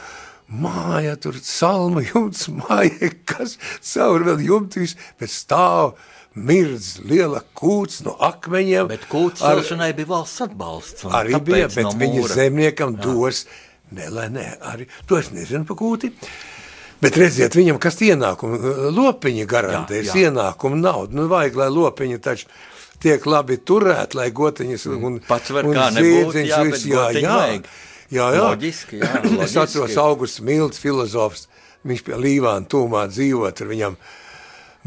Māja, 0.51 1.15
tur 1.23 1.37
salma 1.47 2.03
jumts, 2.03 2.49
māja, 2.61 3.13
kas 3.29 3.57
caur 3.87 4.27
vēl 4.27 4.43
jumtīs, 4.49 4.97
bet 5.21 5.31
stāv 5.31 5.95
mirdz 6.35 6.97
liela 7.07 7.43
kūts 7.59 8.03
no 8.07 8.17
akmeņiem. 8.27 8.91
Bet 8.91 9.07
kūts 9.11 9.43
ar, 9.47 9.61
celšanai 9.61 9.93
bija 9.99 10.11
valsts 10.11 10.47
atbalsts. 10.47 11.07
Arī 11.11 11.39
bija, 11.47 11.71
bet 11.71 11.87
no 11.87 11.95
viņi 11.99 12.27
zemniekam 12.35 12.97
Jā. 12.97 13.05
dos, 13.07 13.45
ne, 13.95 14.09
lai 14.15 14.31
ne, 14.35 14.47
arī, 14.73 14.91
to 15.07 15.19
es 15.19 15.31
nezinu 15.35 15.67
pa 15.69 15.79
kūti, 15.79 16.13
Bet 17.01 17.17
redziet, 17.17 17.55
viņam 17.57 17.79
kas 17.81 17.97
ienākumu, 18.05 18.59
lopiņi 18.93 19.47
garantēs 19.49 20.11
ienākumu 20.21 20.77
naudu. 20.77 21.17
Nu, 21.17 21.25
vajag, 21.31 21.57
lai 21.57 21.69
lopiņi 21.73 22.19
taču 22.21 22.51
tiek 23.03 23.27
labi 23.27 23.59
turēt, 23.67 24.15
lai 24.19 24.31
gotiņas 24.35 24.87
un, 24.91 25.05
un, 25.09 25.19
Pats 25.27 25.55
var 25.57 25.69
un 25.69 25.77
kā 25.77 25.89
nebūt, 25.97 26.41
jā, 26.45 26.63
viss, 26.69 26.87
jā, 26.89 27.09
jā, 27.17 27.37
jā, 28.11 28.29
jā. 28.37 28.45
Loģiski, 28.45 29.01
jā, 29.01 29.13
loģiski. 29.25 29.45
Es 29.47 29.59
atceros 29.61 29.99
Augusts 30.01 30.45
Milds, 30.45 30.83
filozofs, 30.83 31.47
viņš 31.89 32.07
pie 32.07 32.21
Līvāna 32.21 32.69
tūmā 32.71 33.07
dzīvot 33.11 33.65
ar 33.65 33.71
viņam, 33.73 33.99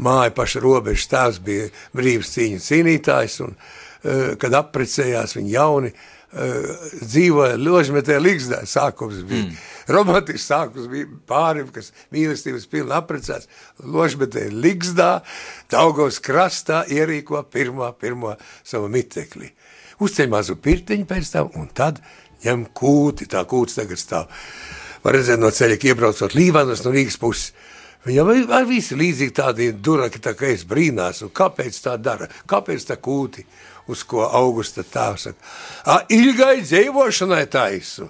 māja 0.04 0.34
paša 0.34 0.62
robežas 0.64 1.10
tēvs 1.10 1.40
bija 1.44 1.70
brīvs 1.94 2.34
cīņu 2.36 2.64
cīnītājs, 2.64 3.38
un, 3.46 3.54
uh, 3.54 4.34
kad 4.40 4.58
apprecējās 4.62 5.38
viņi 5.38 5.56
jauni, 5.58 5.94
uh, 5.94 6.10
dzīvoja 6.34 7.58
Ložmetē 7.60 8.18
Ligzdā, 8.22 8.62
sākums 8.66 9.22
bija. 9.26 9.46
Mm. 9.46 9.58
Romantisks 9.94 10.48
sākums 10.50 10.88
bija 10.90 11.08
pārim, 11.28 11.68
kas 11.74 11.92
mīlestības 12.14 12.66
pilni 12.70 12.94
aprecēts. 12.96 13.50
Ložmetē 13.84 14.48
Ligzdā, 14.50 15.20
Daugavas 15.70 16.18
krastā 16.24 16.82
ierīko 16.90 17.44
pirmo, 17.52 17.90
pirmo 18.00 18.34
savu 18.66 18.90
mitekli. 18.92 19.52
Uzceļ 20.02 20.30
mazu 20.32 20.56
pirtiņu 20.58 21.06
pēc 21.06 21.30
tam, 21.36 21.52
un 21.54 21.68
tad 21.70 22.00
ņem 22.44 22.66
kūti, 22.74 23.28
tā 23.30 23.44
kūts 23.48 23.78
tagad 23.78 24.00
stāv. 24.00 24.42
Var 25.04 25.18
redzēt 25.18 25.40
no 25.40 25.52
ceļa, 25.52 25.78
iebraucot 25.84 26.34
Līvanas 26.34 26.82
no 26.84 26.92
Rīgas 26.94 27.20
puses. 27.20 27.52
Viņam 28.04 28.52
ar 28.52 28.66
visi 28.68 28.96
līdzīgi 29.00 29.32
tādi 29.32 29.70
duraki, 29.72 30.20
tā 30.20 30.34
kā 30.36 30.50
es 30.52 30.66
brīnās, 30.68 31.22
un 31.24 31.30
kāpēc 31.32 31.78
tā 31.86 31.94
dara, 31.96 32.28
kāpēc 32.50 32.84
tā 32.90 32.98
kūti, 33.00 33.46
uz 33.90 34.04
ko 34.08 34.24
augusta 34.26 34.84
tēvs 34.86 35.28
saka, 35.28 35.98
ilgai 36.14 36.60
dzēvošanai 36.64 37.44
taisu, 37.52 38.08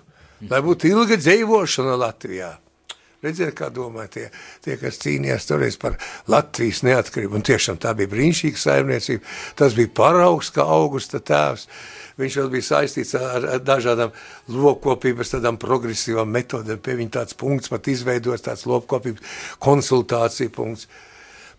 lai 0.50 0.60
būtu 0.64 0.90
ilga 0.90 1.18
dzēvošana 1.20 1.96
Latvijā. 2.00 2.52
Redziet, 3.24 3.54
kā 3.56 3.70
domā 3.72 4.04
tie, 4.12 4.26
tie, 4.60 4.74
kas 4.76 4.98
cīnījās 5.00 5.46
toreiz 5.48 5.78
par 5.80 5.94
Latvijas 6.28 6.82
neatkarību, 6.84 7.38
un 7.38 7.46
tiešām 7.46 7.78
tā 7.80 7.94
bija 7.96 8.10
brīnišķīga 8.12 8.60
saimniecība, 8.60 9.30
tas 9.56 9.76
bija 9.78 9.92
paraugs, 9.96 10.50
kā 10.52 10.66
augusta 10.68 11.22
tēvs, 11.24 11.64
viņš 12.20 12.36
vēl 12.40 12.50
bija 12.52 12.66
saistīts 12.68 13.14
ar, 13.16 13.46
ar 13.56 13.64
dažādām 13.64 14.12
lopkopības 14.52 15.32
tādām 15.38 15.56
progresīvām 15.62 16.36
metodēm, 16.36 16.82
pie 16.84 16.98
viņa 17.00 17.14
tāds 17.16 17.38
punkts 17.40 17.72
pat 17.72 17.88
izveidos, 17.88 18.44
tāds 18.44 18.66
lopkopības 18.68 19.40
konsultācija 19.64 20.52
punkts. 20.52 20.90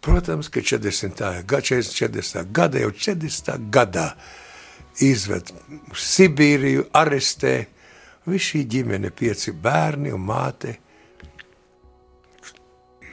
Protams, 0.05 0.51
ka 0.53 0.61
40. 0.61 1.45
gada, 1.49 1.61
40. 1.65 2.51
gada 2.53 2.81
jau 2.83 2.91
40. 2.93 3.55
gadā 3.73 4.11
izved 5.01 5.49
uz 5.89 6.03
Sibīriju, 6.05 6.85
arestē, 6.93 7.55
viss 8.29 8.51
šī 8.51 8.61
ģimene, 8.69 9.09
pieci 9.09 9.49
bērni 9.51 10.13
un 10.13 10.21
māte, 10.27 10.75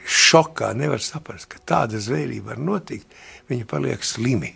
šokā 0.05 0.69
nevar 0.77 1.01
saprast, 1.01 1.49
ka 1.49 1.63
tāda 1.65 1.97
zvērība 1.97 2.53
var 2.53 2.61
notikt, 2.61 3.09
viņi 3.49 3.65
paliek 3.69 4.05
slimi. 4.05 4.53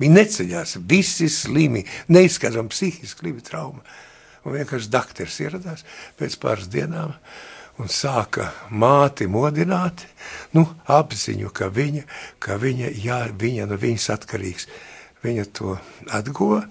Viņi 0.00 0.16
neceļās, 0.16 0.78
visi 0.88 1.28
slimi, 1.30 1.84
neizskatām 2.08 2.70
psihiski 2.72 3.20
slimi 3.20 3.44
trauma. 3.44 3.84
Un 4.42 4.56
vienkārši 4.56 4.90
dakteris 4.90 5.38
ieradās 5.44 5.84
pēc 6.18 6.38
pāris 6.40 6.70
dienām 6.72 7.12
un 7.80 7.88
sāka 7.90 8.50
māti 8.70 9.28
modināt, 9.30 10.04
nu, 10.56 10.66
apziņu, 10.90 11.50
ka 11.56 11.70
viņa, 11.72 12.04
ka 12.42 12.58
viņa, 12.60 12.92
jā, 13.04 13.20
viņa 13.40 13.68
no 13.70 13.78
viņas 13.80 14.08
atkarīgs. 14.16 14.68
Viņa 15.24 15.44
to 15.56 15.74
atguva 16.16 16.62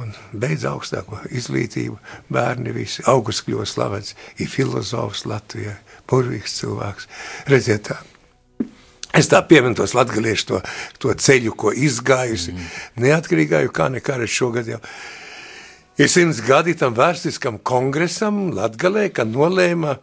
un 0.00 0.14
beidz 0.32 0.64
augstāko 0.68 1.20
izglītību. 1.28 1.98
Bērni 2.32 2.72
visi, 2.74 3.04
augusts 3.10 3.44
kļuva 3.46 3.66
slavens, 3.68 4.14
ir 4.40 4.48
filozofs 4.50 5.26
Latvijā, 5.28 5.76
burvīgs 6.10 6.58
cilvēks. 6.62 7.08
Redziet 7.52 7.88
tā, 7.90 8.00
Es 9.14 9.28
tā 9.30 9.38
pieminu 9.46 9.76
tos 9.78 9.92
latgaliešu 9.94 10.46
to, 10.48 10.58
to 10.98 11.12
ceļu, 11.14 11.52
ko 11.54 11.70
izgājusi, 11.70 12.50
mm. 12.50 12.72
neatkarīgā, 13.04 13.60
jo 13.62 13.70
kā 13.70 13.86
nekā 13.94 14.16
es 14.24 14.32
šogad 14.34 14.66
jau 14.66 14.80
ir 15.98 16.10
simts 16.10 16.40
gadi 16.42 16.74
tam 16.78 16.94
vēsturiskam 16.96 17.60
kongresam 17.62 18.48
Latgalē, 18.56 19.08
kad 19.14 19.30
nolēma, 19.30 19.98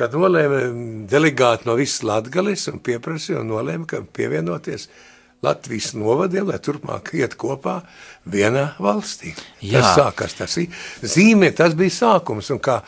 kad 0.00 0.16
nolēma 0.16 0.64
delegāti 1.10 1.68
no 1.68 1.76
visas 1.78 2.02
Latgales 2.08 2.66
un 2.72 2.80
pieprasīja 2.84 3.44
un 3.44 3.52
nolēma, 3.52 3.86
ka 3.88 4.02
pievienoties 4.16 4.88
Latvijas 5.44 5.94
novadiem, 5.96 6.50
lai 6.50 6.58
turpmāk 6.60 7.14
iet 7.16 7.36
kopā 7.40 7.78
vienā 8.28 8.74
valstī. 8.80 9.32
Jā. 9.64 9.80
Tas 9.80 9.96
sākās, 9.96 10.36
tas 10.36 10.58
ir 10.60 10.68
zīmē, 11.00 11.52
tas 11.56 11.76
bija 11.78 11.96
sākums, 12.02 12.52
un 12.52 12.60
kā 12.64 12.82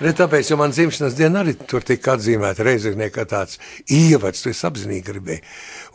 Ne 0.00 0.14
tāpēc, 0.16 0.48
jo 0.48 0.56
man 0.56 0.72
dzimšanas 0.72 1.12
diena 1.12 1.42
arī 1.42 1.52
tur 1.68 1.84
tika 1.84 2.14
atzīmēta 2.16 2.64
reizeknē 2.64 3.10
kā 3.12 3.26
tāds 3.28 3.58
ievads, 3.92 4.40
tu 4.40 4.48
es 4.48 4.62
apzinīgi 4.64 5.04
gribēju. 5.04 5.42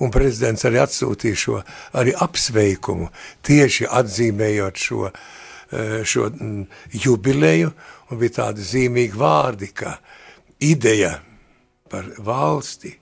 Un 0.06 0.12
prezidents 0.14 0.66
arī 0.70 0.78
atsūtīja 0.84 1.40
šo 1.42 1.56
arī 1.98 2.14
apsveikumu, 2.22 3.08
tieši 3.50 3.88
atzīmējot 3.90 4.84
šo, 4.84 5.10
eh, 5.10 5.96
šo 6.06 6.28
mm, 6.30 6.68
jubileju, 7.02 7.72
un 8.12 8.22
bija 8.22 8.36
tādi 8.44 8.68
zīmīgi 8.70 9.18
vārdi, 9.18 9.72
kā 9.74 9.96
ideja 10.64 11.20
par 11.92 12.08
valsti, 12.18 12.96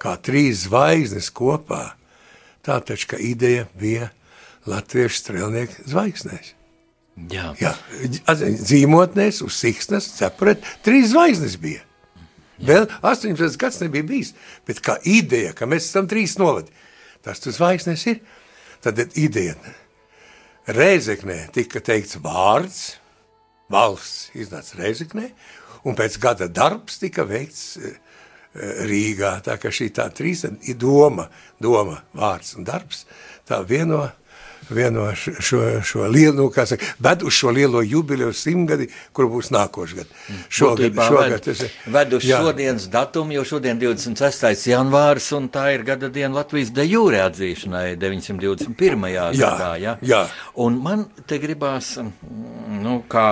kā 0.00 0.16
trīs 0.20 0.66
zvaigznes 0.66 1.30
kopā, 1.34 1.94
tā 2.64 2.80
taču, 2.84 3.16
ideja 3.20 3.66
bija 3.78 4.10
latviešu 4.68 5.20
strelnieku 5.20 5.88
zvaigznēs. 5.90 6.54
Jā. 7.30 7.52
Jā, 7.60 7.74
dzīvotnēs, 8.26 9.38
uz 9.46 9.58
siksnas, 9.60 10.08
cepret, 10.16 10.64
trīs 10.86 11.12
zvaigznes 11.12 11.54
bija. 11.62 11.84
Jā. 12.58 12.66
Vēl 12.70 12.88
18 13.02 13.58
gads 13.60 13.80
nebija 13.82 14.06
bijis, 14.06 14.32
bet 14.66 14.80
kā 14.82 14.96
ideja, 15.06 15.52
ka 15.54 15.68
mēs 15.70 15.88
esam 15.90 16.08
trīs 16.10 16.36
novadi, 16.40 16.74
tas 17.22 17.42
tu 17.42 17.54
zvaigznes 17.54 18.06
ir, 18.10 18.20
tad 18.82 19.00
ideja. 19.18 19.54
Reizeknē 20.64 21.44
tika 21.54 21.82
teikts 21.84 22.16
vārds, 22.24 22.82
valsts 23.72 24.30
iznāca 24.38 24.78
Reizeknē, 24.80 25.28
un 25.84 25.96
pēc 25.98 26.18
gada 26.20 26.48
darbs 26.48 26.98
tika 27.02 27.26
veikts 27.28 27.76
e, 27.76 27.92
e, 27.92 28.72
Rīgā, 28.88 29.36
tā 29.44 29.58
ka 29.60 29.72
šī 29.74 29.90
tā 29.96 30.08
trīs 30.14 30.44
ir 30.46 30.78
doma, 30.80 31.28
doma, 31.62 32.00
vārds 32.16 32.54
un 32.58 32.66
darbs, 32.68 33.04
tā 33.48 33.60
vieno 33.68 34.06
vieno 34.70 35.06
šo, 35.14 35.60
šo 35.84 36.06
lielu, 36.06 36.36
nu, 36.36 36.48
kā 36.52 36.66
saka, 36.66 36.86
ved 36.98 37.22
uz 37.26 37.36
šo 37.36 37.52
lielo 37.54 37.82
jubileju 37.82 38.32
simtgadi, 38.36 38.88
kur 39.12 39.28
būs 39.32 39.50
nākošais 39.54 39.98
gads. 39.98 40.10
Mm. 40.28 40.42
Šogad, 40.48 40.82
Būtībā 40.84 41.08
šogad 41.08 41.48
ved, 41.48 41.48
ir. 41.52 41.76
Ved 41.96 42.16
uz 42.18 42.26
jā. 42.28 42.40
šodienas 42.42 42.88
datumu, 42.92 43.36
jo 43.36 43.44
šodien 43.48 43.80
26. 43.80 44.68
janvārs, 44.70 45.30
un 45.36 45.48
tā 45.52 45.66
ir 45.74 45.86
gada 45.86 46.10
diena 46.12 46.40
Latvijas 46.40 46.72
de 46.74 46.86
jūre 46.88 47.22
atzīšanai 47.28 47.86
921. 48.00 49.08
Jā, 49.14 49.30
gadā, 49.38 49.72
jā. 49.82 49.96
jā. 50.04 50.22
Un 50.64 50.78
man 50.84 51.06
te 51.28 51.38
gribās, 51.42 51.94
nu, 52.00 53.00
kā, 53.10 53.26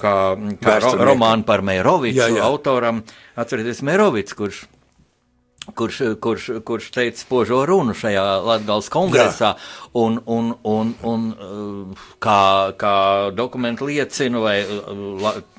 kā, 0.00 0.14
kā 0.62 0.78
ro, 0.84 0.94
romānu 1.12 1.48
par 1.48 1.64
Mērovicu 1.66 2.22
jā, 2.22 2.30
jā. 2.36 2.46
autoram, 2.46 3.02
atcerieties 3.38 3.84
Mērovics, 3.86 4.38
kurš 4.38 4.64
kurš, 5.74 5.98
kurš, 6.20 6.50
kurš 6.64 6.90
teica 6.90 7.20
spožo 7.20 7.62
runu 7.66 7.94
šajā 7.94 8.24
Latvijas 8.42 8.88
kongresā, 8.92 9.52
Jā. 9.54 9.81
Un, 9.94 10.20
un, 10.26 10.54
un, 10.64 10.94
un 11.04 11.94
kā, 12.22 12.40
kā 12.80 12.94
dokumenti 13.36 13.84
liecina, 13.90 14.40
vai 14.42 14.58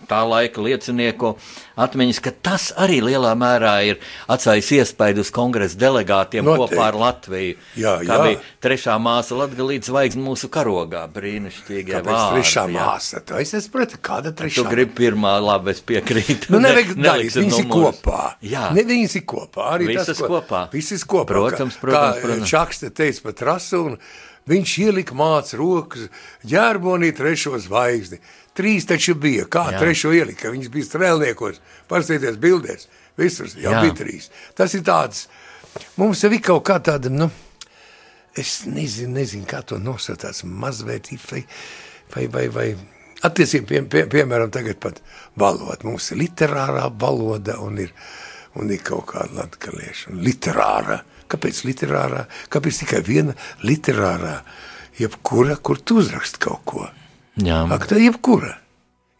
tā 0.09 0.21
laika 0.27 0.61
liecinieku 0.63 1.35
atmiņas, 1.79 2.19
ka 2.23 2.33
tas 2.45 2.65
arī 2.79 2.99
lielā 3.05 3.31
mērā 3.39 3.73
ir 3.87 4.01
atstājis 4.31 4.71
iespaidu 4.79 5.23
uz 5.23 5.31
kongresa 5.33 5.79
delegātiem 5.79 6.45
Noteikti. 6.45 6.75
kopā 6.75 6.87
ar 6.89 6.97
Latviju. 6.99 7.55
Jā, 7.79 7.93
jā. 8.03 8.09
Kā 8.09 8.17
bija 8.27 8.41
trešā 8.63 8.97
māsa 9.01 9.37
Latgalīdz 9.39 9.89
zvaigzne 9.89 10.25
mūsu 10.25 10.49
karogā, 10.53 11.05
brīnišķīgie 11.13 11.95
Kāpēc 11.95 12.11
vārdi. 12.11 12.41
trešā 12.41 12.65
jā. 12.67 12.73
māsa? 12.75 13.23
Tu 13.25 13.39
es 13.41 13.55
sapratu, 13.55 14.01
kāda 14.03 14.33
trešā? 14.35 14.61
Tu 14.61 14.73
gribi 14.73 14.97
pirmā, 14.99 15.37
labi, 15.43 15.73
es 15.73 15.81
piekrītu. 15.85 16.51
Nu, 16.53 16.61
nevajag 16.63 16.93
ne, 16.97 17.07
darīt, 17.07 17.39
viņas 17.39 17.63
ir 17.63 17.71
kopā. 17.71 18.21
Jā. 18.45 18.67
Ne, 18.75 18.85
viņas 18.91 19.17
ir 19.21 19.25
kopā. 19.33 19.71
Arī 19.77 19.89
Visas 19.93 20.13
tas, 20.13 20.21
ko, 20.21 20.29
kopā. 20.35 20.65
Visas 20.73 21.07
kopā. 21.07 21.29
Protams, 21.31 21.79
protams. 21.81 22.19
Kā 22.19 22.27
protams. 22.27 22.53
Čakste 22.53 22.93
teica 22.93 23.29
par 23.29 23.39
trasu 23.39 23.81
un 23.87 23.97
viņš 24.49 24.73
ielika 24.85 25.15
māc 25.17 25.53
rokas 25.59 26.09
ģērbonī 26.47 27.13
trešo 27.15 27.59
zvaigzni. 27.63 28.19
Trīs 28.53 28.85
taču 28.89 29.15
bija. 29.17 29.47
Kā 29.49 29.69
Jā. 29.71 29.79
trešo 29.81 30.11
ielika? 30.13 30.51
Viņas 30.53 30.69
bija 30.73 30.89
strēlniekos. 30.89 31.61
Paskatieties 31.89 32.37
bildēs. 32.41 32.87
Visur 33.17 33.49
jau 33.49 33.73
Jā. 33.73 33.81
bija 33.81 33.97
trīs. 33.97 34.29
Tas 34.57 34.73
ir 34.77 34.85
tāds. 34.85 35.27
Mums 35.97 36.21
jau 36.21 36.29
ir 36.33 36.41
kaut 36.45 36.63
kā 36.67 36.77
tāda, 36.85 37.09
nu, 37.09 37.31
es 38.37 38.63
nezinu, 38.69 39.15
nezinu 39.17 39.47
kā 39.49 39.63
to 39.65 39.79
nosaukt, 39.81 40.21
tāds 40.21 40.43
mazvērtība 40.45 41.31
vai, 41.31 41.43
vai, 42.13 42.27
vai, 42.27 42.47
vai 42.53 42.67
attiecīgi, 43.25 43.65
pie, 43.69 43.81
pie, 43.89 44.03
piemēram, 44.11 44.51
tagad 44.53 44.79
pat 44.83 45.01
valoda. 45.39 45.81
Mums 45.87 46.11
ir 46.13 46.21
literārā 46.21 46.85
valoda 46.99 47.57
un 47.63 47.79
ir, 47.81 47.93
un 48.59 48.69
ir 48.73 48.83
kaut 48.85 49.07
kāda 49.13 49.41
latgalieša. 49.41 50.13
Literāra. 50.13 51.01
Kāpēc 51.33 51.63
literārā? 51.65 52.27
Kāpēc 52.53 52.83
tikai 52.83 53.01
viena 53.05 53.33
literārā? 53.65 54.41
Jebkura, 54.99 55.57
kur 55.57 55.81
tu 55.81 55.97
uzrakst 56.03 56.37
kaut 56.41 56.61
ko. 56.69 56.87
Jā. 57.41 57.63
Ak, 57.73 57.87
tā 57.89 57.97
jebkura, 57.97 58.51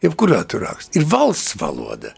jebkurā 0.04 0.44
tur 0.46 0.62
raksta, 0.68 0.94
ir 1.00 1.08
valsts 1.10 1.56
valoda. 1.58 2.12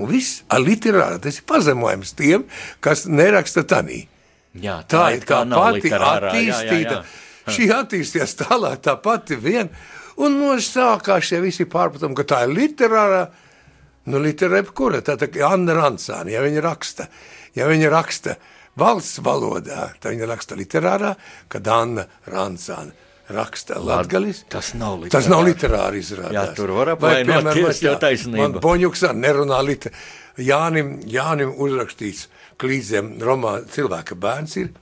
Un 0.00 0.08
viss 0.12 0.42
ar 0.52 0.60
literāru 0.64 1.20
tas 1.24 1.40
ir 1.40 1.46
pazemojums 1.48 2.12
tiem, 2.16 2.44
kas 2.84 3.06
neraksta 3.08 3.64
tanī. 3.68 4.02
Jā, 4.56 4.80
tā, 4.84 5.06
tā 5.06 5.08
ir 5.16 5.26
tā 5.28 5.40
pati 5.48 5.92
attīstīta. 5.94 7.00
Jā, 7.00 7.00
jā, 7.00 7.00
jā. 7.00 7.54
Šī 7.54 7.66
attīstījās 7.74 8.36
tālāk, 8.42 8.80
tā 8.84 8.96
pati 9.00 9.38
vien. 9.40 9.70
Un 10.20 10.36
no 10.40 10.56
sākās 10.60 11.28
šie 11.30 11.40
visi 11.44 11.66
pārpratumi, 11.70 12.16
ka 12.18 12.26
tā 12.28 12.42
ir 12.44 12.54
literārā, 12.56 13.22
nu 14.10 14.20
literāra 14.20 14.74
kura, 14.76 15.00
tā 15.04 15.16
tā 15.20 15.30
kā 15.32 15.48
Anna 15.48 15.76
Rancāna, 15.78 16.32
ja 16.34 16.42
viņa 16.44 16.64
raksta, 16.64 17.06
ja 17.56 17.68
viņa 17.70 17.92
raksta 17.92 18.36
valsts 18.78 19.20
valodā, 19.24 19.90
tad 20.00 20.14
viņa 20.14 20.28
raksta 20.30 20.58
literārā, 20.58 21.14
kad 21.48 21.68
Anna 21.68 22.06
Rancāna 22.30 22.92
raksta 23.30 23.78
latgalis. 23.78 24.44
Tas 24.50 24.72
nav 24.74 24.98
literāri. 24.98 25.12
Tas 25.14 25.28
nav 25.30 25.44
literāri 25.46 26.02
izrādās. 26.02 26.34
Jā, 26.34 26.46
tur 26.56 26.74
var 26.74 26.94
apvainoties, 26.96 27.82
jo 27.84 27.94
taisnība. 28.02 28.48
Man 28.48 28.62
Boņuks 28.62 29.06
arī 29.10 29.24
nerunā 29.26 29.60
literāri. 29.66 30.02
Jānim, 30.40 30.94
Jānim 31.10 31.52
uzrakstīts 31.60 32.28
klīdzēm 32.60 33.18
romāna 33.24 33.66
cilvēka 33.70 34.16
bērns 34.20 34.56
ir 34.60 34.72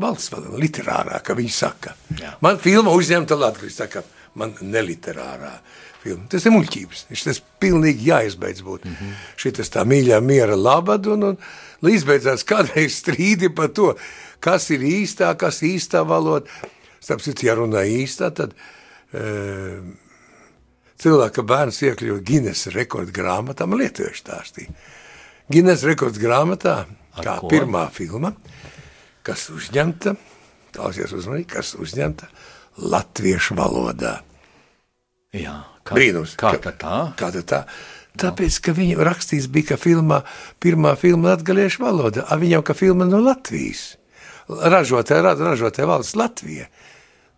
valsts 0.00 0.32
valoda, 0.32 0.58
literārā, 0.60 1.20
kā 1.24 1.36
viņi 1.36 1.52
saka. 1.52 1.94
Jā. 2.20 2.34
Man 2.44 2.60
filma 2.62 2.92
uzņemta 2.96 3.36
latgalis, 3.38 3.76
saka, 3.80 4.04
man 4.40 4.54
neliterārā 4.62 5.52
filma. 6.00 6.28
Tas 6.32 6.46
ir 6.46 6.54
muļķības. 6.54 7.04
Tas 7.26 7.42
pilnīgi 7.62 8.08
jāizbeidz 8.08 8.64
būt. 8.64 8.86
Mm 8.86 8.96
-hmm. 9.00 9.18
Šitas 9.36 9.72
tā 9.74 9.84
mīļā 9.84 10.20
miera 10.24 10.56
labad 10.56 11.06
un, 11.06 11.32
un 11.32 11.36
līdz 11.86 12.06
beidzās 12.08 12.44
kādreiz 12.48 12.98
strīdi 13.00 13.50
par 13.54 13.72
to, 13.76 13.94
kas 14.42 14.68
ir 14.74 14.84
īstā, 14.86 15.32
kas 15.40 15.62
ir 15.62 15.76
īstā 15.76 16.04
valoda. 16.08 16.48
Starp 17.00 17.22
citu, 17.24 17.46
ja 17.48 17.56
runā 17.56 17.86
īstā, 17.88 18.28
tad 18.36 18.52
e, 19.16 19.80
cilvēka 21.00 21.44
bērns 21.48 21.80
iekļuva 21.88 22.24
Guinness 22.26 22.68
rekordu 22.74 23.14
grāmatā, 23.16 23.68
man 23.68 23.80
lietuvieši 23.80 24.24
stāstīja. 24.24 24.74
Guinness 25.50 25.86
rekordu 25.88 26.20
grāmatā, 26.22 26.82
Ar 27.16 27.24
kā 27.24 27.38
ko? 27.40 27.48
pirmā 27.50 27.86
filma, 27.94 28.34
kas 29.26 29.48
uzņemta, 29.54 30.14
klausies 30.76 31.14
uzmanīgi, 31.16 31.48
kas 31.56 31.72
uzņemta 31.80 32.28
latviešu 32.84 33.56
valodā. 33.58 34.20
Jā, 35.34 35.56
kā, 35.86 35.96
Brīnums. 35.96 36.36
Kā 36.38 36.52
tā 36.58 36.72
tā? 36.78 37.00
Kā 37.18 37.30
tā 37.34 37.42
tā? 37.46 37.64
Tāpēc, 38.18 38.58
ka 38.64 38.74
viņam 38.74 39.04
rakstīts 39.06 39.46
bija, 39.52 39.72
ka 39.72 39.80
filmā, 39.80 40.22
pirmā 40.62 40.96
filma 40.98 41.34
latgaliešu 41.34 41.84
valoda, 41.84 42.26
a 42.26 42.38
viņam, 42.40 42.64
ka 42.66 42.74
filma 42.74 43.06
no 43.06 43.22
Latvijas. 43.22 43.94
Ražotāja, 44.50 45.34
ražotāja 45.38 45.86
valsts 45.86 46.18
Latvija. 46.18 46.66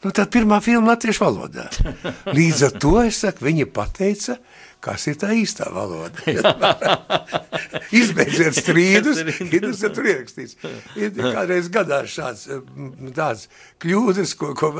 Nu, 0.02 0.11
tad 0.11 0.32
pirmā 0.35 0.58
filma 0.64 0.94
latviešu 0.94 1.22
valodā. 1.22 1.68
Līdz 2.38 2.62
ar 2.66 2.72
to 2.82 2.96
es 3.04 3.20
saku, 3.22 3.46
viņi 3.46 3.68
pateica, 3.70 4.38
kas 4.83 5.09
ir 5.11 5.18
tā 5.23 5.33
īstā 5.38 5.71
valoda. 5.73 6.12
Izbeidziet 8.01 8.57
strīdus, 8.57 9.21
tas 9.64 9.83
ir 9.85 9.95
tur 9.95 10.09
ierakstīts. 10.09 10.57
Ir 10.99 11.12
kādreiz 11.16 11.68
gadās 11.73 12.12
šāds 12.12 12.45
tāds 13.16 13.47
kļūdas, 13.83 14.35
ko, 14.38 14.53
ko 14.59 14.71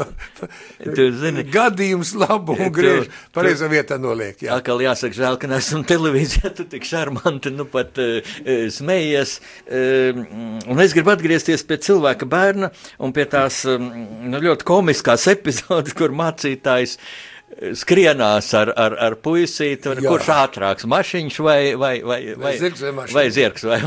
zini, 0.83 1.45
gadījums 1.53 2.15
labu 2.19 2.57
un 2.57 2.73
griež 2.75 3.11
pareizā 3.35 3.69
vietā 3.73 3.99
noliek. 4.01 4.39
Jā. 4.43 4.59
Akal 4.61 4.83
jāsaka, 4.85 5.17
žēl, 5.19 5.39
ka 5.43 5.51
nesam 5.51 5.85
televīzijā, 5.89 6.53
tu 6.57 6.67
tik 6.71 6.87
šarmanti, 6.89 7.53
nu 7.55 7.67
pat 7.71 8.01
uh, 8.03 8.37
smējies. 8.73 9.39
Uh, 9.67 10.23
un 10.71 10.85
es 10.85 10.97
gribu 10.97 11.15
atgriezties 11.15 11.67
pie 11.67 11.81
cilvēka 11.83 12.29
bērna 12.31 12.73
un 13.03 13.15
pie 13.17 13.27
tās 13.31 13.63
um, 13.71 13.91
nu, 14.29 14.41
ļoti 14.43 14.69
komiskās 14.69 15.29
epizodes, 15.33 15.97
kur 15.99 16.15
mācītājs 16.17 16.99
uh, 16.99 17.13
skrienās 17.77 18.49
ar, 18.59 18.73
ar, 18.79 18.97
ar 19.07 19.17
puisīti, 19.23 19.93
Jā. 19.97 20.05
kurš 20.07 20.31
ātrāks, 20.35 20.87
mašiņš 20.91 21.39
vai, 21.45 21.61
vai, 21.79 21.95
vai, 22.07 22.21
vai, 22.39 22.55
zirgs 22.61 22.85
vai, 22.85 23.07
vai 23.13 23.27
zirgs 23.35 23.67
vai 23.69 23.81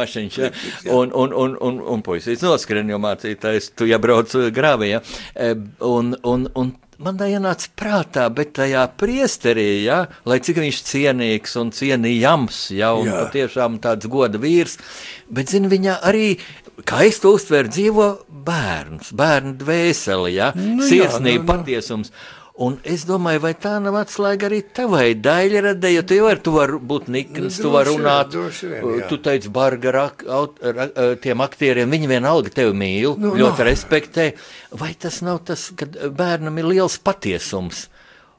mašiņš. 0.00 0.40
Ja? 0.46 0.50
Un, 0.92 1.10
un, 1.16 1.32
un, 1.32 1.54
un, 1.64 1.78
un 1.96 2.02
puisīts 2.04 2.44
noskrien, 2.44 2.88
jo 2.90 2.98
mācītājs, 3.02 3.70
tu 3.78 3.86
ja 3.88 3.98
brauc 4.02 4.34
grāvī, 4.54 4.90
ja? 4.92 5.00
E, 5.32 5.54
un, 5.86 6.12
un, 6.28 6.44
un 6.58 6.72
man 7.02 7.18
tā 7.18 7.28
ienāca 7.32 7.70
prātā, 7.78 8.26
bet 8.32 8.54
tajā 8.58 8.84
priesterī, 9.00 9.84
ja, 9.86 10.02
lai 10.28 10.38
cik 10.44 10.60
viņš 10.62 10.82
cienīgs 10.90 11.56
un 11.60 11.72
cienījams, 11.76 12.60
ja, 12.76 12.92
un 12.96 13.10
Jā. 13.10 13.24
patiešām 13.24 13.80
tāds 13.84 14.08
goda 14.12 14.40
vīrs, 14.42 14.78
bet, 15.28 15.52
zini, 15.52 15.70
viņa 15.72 15.98
arī, 16.08 16.34
kā 16.88 17.04
es 17.08 17.20
to 17.22 17.34
uztveru, 17.36 17.72
dzīvo 17.72 18.08
bērns, 18.46 19.12
bērnu 19.16 19.56
dvēseli, 19.60 20.34
ja, 20.36 20.52
nu, 20.56 20.84
sirsnība, 20.86 21.62
nu, 21.64 22.02
nu. 22.04 22.10
Un 22.56 22.78
es 22.88 23.02
domāju, 23.04 23.42
vai 23.44 23.50
tā 23.60 23.74
nav 23.84 23.98
atslēga 24.00 24.46
arī 24.48 24.62
tavai 24.78 25.10
daļradē, 25.20 25.90
jo 25.92 26.04
tu 26.08 26.16
jau 26.16 26.24
vari, 26.24 26.40
tu 26.40 26.54
vari 26.54 26.78
būt 26.92 27.10
nikns, 27.12 27.58
tu 27.60 27.72
vari 27.74 27.92
runāt, 27.92 28.32
vien, 28.32 29.02
tu 29.10 29.18
teici 29.20 29.50
barga 29.52 29.92
rak, 29.92 30.24
aut, 30.24 30.56
ra, 30.64 30.86
tiem 31.20 31.44
aktieriem, 31.44 31.92
viņi 31.92 32.08
vienalga 32.14 32.54
tevi 32.56 32.72
mīl, 32.72 33.18
nu, 33.20 33.34
ļoti 33.36 33.60
no. 33.60 33.66
respektē. 33.68 34.30
Vai 34.80 34.94
tas 34.96 35.20
nav 35.26 35.42
tas, 35.50 35.68
ka 35.76 35.90
bērnam 36.08 36.56
ir 36.62 36.70
liels 36.72 36.96
patiesums? 37.04 37.90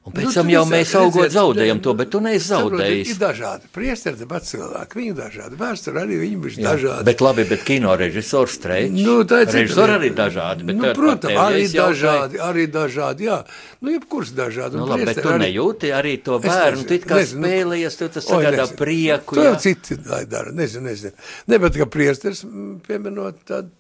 Un 0.08 0.14
pēc 0.16 0.30
nu, 0.30 0.32
tam 0.38 0.50
jau 0.52 0.62
mēs 0.70 0.92
augot 0.96 1.34
zaudējam 1.34 1.82
to, 1.84 1.92
bet 2.00 2.10
tu 2.14 2.22
neesi 2.24 2.48
zaudējis. 2.48 3.10
Ir 3.12 3.18
dažādi 3.20 3.72
priesteri, 3.76 4.28
bet 4.30 4.46
cilvēki, 4.48 5.00
viņi 5.02 5.16
dažādi. 5.18 5.58
Vēstur 5.60 5.98
arī 6.00 6.20
viņi 6.22 6.38
bija 6.46 6.64
dažādi. 6.70 7.06
Bet 7.10 7.24
labi, 7.26 7.44
bet 7.50 7.66
kino 7.68 7.96
režisors 8.00 8.56
streiks. 8.56 8.96
Nu, 8.96 9.18
tā 9.28 9.42
ir 9.44 9.52
režisori 9.52 9.98
arī 9.98 10.12
dažādi. 10.16 10.68
Bet 10.70 10.80
nu, 10.80 10.94
protams, 10.96 11.42
arī 11.44 11.66
dažādi, 11.74 12.40
arī 12.46 12.64
dažādi, 12.72 13.28
jā. 13.28 13.42
Nu, 13.84 13.92
jebkurš 13.98 14.32
dažādi. 14.38 14.80
Nu, 14.80 14.88
labi, 14.94 15.10
bet 15.12 15.20
tu 15.20 15.34
arī... 15.34 15.42
nejūti 15.50 15.92
arī 15.98 16.16
to 16.24 16.40
bērnu, 16.46 16.88
tu 16.88 16.96
it 16.96 17.10
kā 17.10 17.20
nezinu, 17.20 17.44
nu, 17.44 17.52
spēlējies, 17.52 18.00
tu 18.00 18.10
tas 18.16 18.32
sagādā 18.32 18.70
prieku. 18.80 19.42
To 19.42 19.46
jau 19.50 19.60
citi 19.68 20.00
dara, 20.08 20.56
nezinu, 20.56 20.88
nezinu. 20.88 21.28
Ne, 21.52 21.60
bet 21.68 21.76
kā 21.84 21.92
priesteris, 21.92 22.46
pieminot, 22.88 23.44
tad, 23.52 23.76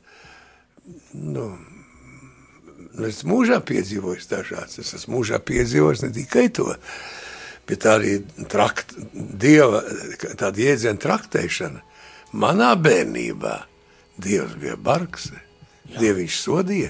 nu, 1.15 1.53
Es 3.05 3.21
mūžā 3.27 3.59
piedzīvoju 3.61 4.25
dažādas. 4.29 4.79
Es 4.81 4.95
esmu 4.97 5.19
mūžā 5.19 5.37
piedzīvojis 5.45 6.03
ne 6.07 6.11
tikai 6.15 6.47
to, 6.53 6.71
bet 7.69 7.85
arī 7.85 8.17
trakt, 8.49 8.95
dieva 9.13 9.83
tāda 10.39 10.63
jēdziena 10.63 11.01
traktēšana. 11.03 11.83
Manā 12.37 12.73
bērnībā 12.79 13.57
Dievs 14.17 14.55
bija 14.57 14.73
bargs, 14.81 15.29
Dieviņš 15.87 16.37
sodīja, 16.41 16.89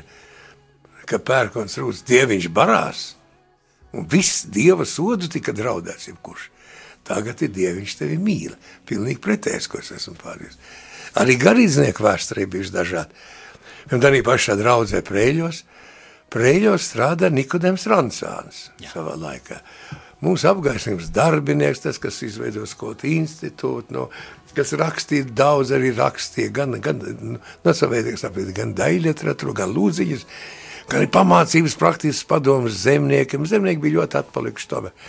ka 1.10 1.20
pērkons 1.20 1.76
rūs, 1.82 2.06
Dieviņš 2.08 2.48
barās, 2.56 3.02
un 3.92 4.08
viss 4.08 4.46
Dieva 4.48 4.88
sodu 4.88 5.28
tika 5.32 5.52
draudēts 5.56 6.08
jebkurš. 6.08 6.48
Tagad 7.08 7.44
ir 7.44 7.52
Dieviņš 7.56 7.98
tevi 8.00 8.16
mīl. 8.20 8.56
Pilnīgi 8.88 9.20
pretējs, 9.24 9.68
ko 9.72 9.84
es 9.84 9.92
esmu 9.96 10.16
pārējis. 10.24 10.56
Arī 11.20 11.36
garīdznieku 11.40 12.04
vēsturī 12.04 12.48
bijuši 12.52 12.74
dažādi. 12.74 13.28
Un 13.92 14.04
arī 14.08 14.24
pašā 14.24 14.56
draudzē 14.60 15.04
prēļos– 15.04 15.64
Prēļos 16.34 16.90
strādā 16.90 17.30
Nikodems 17.32 17.88
Rancāns 17.88 18.68
Jā. 18.84 18.92
savā 18.92 19.16
laikā. 19.20 19.62
Mūsu 20.26 20.50
apgaisnības 20.50 21.12
darbinieks, 21.14 21.84
tas, 21.86 22.00
kas 22.02 22.18
izveido 22.26 22.66
skotu 22.68 23.08
institūtu, 23.12 23.94
no, 23.94 24.08
kas 24.58 24.74
rakstīja 24.78 25.30
daudz, 25.38 25.72
arī 25.78 25.94
rakstīja 25.96 26.52
gan, 26.54 26.80
gan 26.82 27.00
no 27.38 27.76
savēdīgas 27.76 28.26
gan 28.58 28.74
daļliteratūru, 28.76 29.54
gan 29.56 29.72
lūdziņas, 29.76 30.26
gan 30.90 31.04
arī 31.04 31.12
pamācības 31.14 31.78
praktiskas 31.80 32.26
padomas 32.28 32.82
zemniekiem. 32.82 33.46
Zemnieki 33.48 33.84
bija 33.86 34.02
ļoti 34.02 34.22
atpalikuši 34.24 34.70
tomēr. 34.74 35.08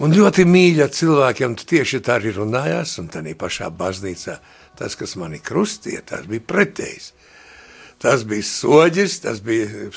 Un 0.00 0.14
ļoti 0.16 0.46
mīļa 0.48 0.86
cilvēkiem, 0.96 1.58
tu 1.60 1.66
tieši 1.74 2.00
tā 2.06 2.16
arī 2.16 2.32
runājās, 2.38 2.94
un 3.02 3.10
tā 3.12 3.20
pašā 3.36 3.68
baznīcā 3.68 4.38
tas, 4.78 4.96
kas 4.96 5.18
mani 5.20 5.42
krustīja, 5.44 6.00
tas 6.08 6.24
bija 6.30 6.46
pretējs. 6.46 7.10
Tas 8.00 8.24
bija 8.24 8.46
soģis, 8.48 9.18
tas 9.26 9.42
bija 9.44 9.90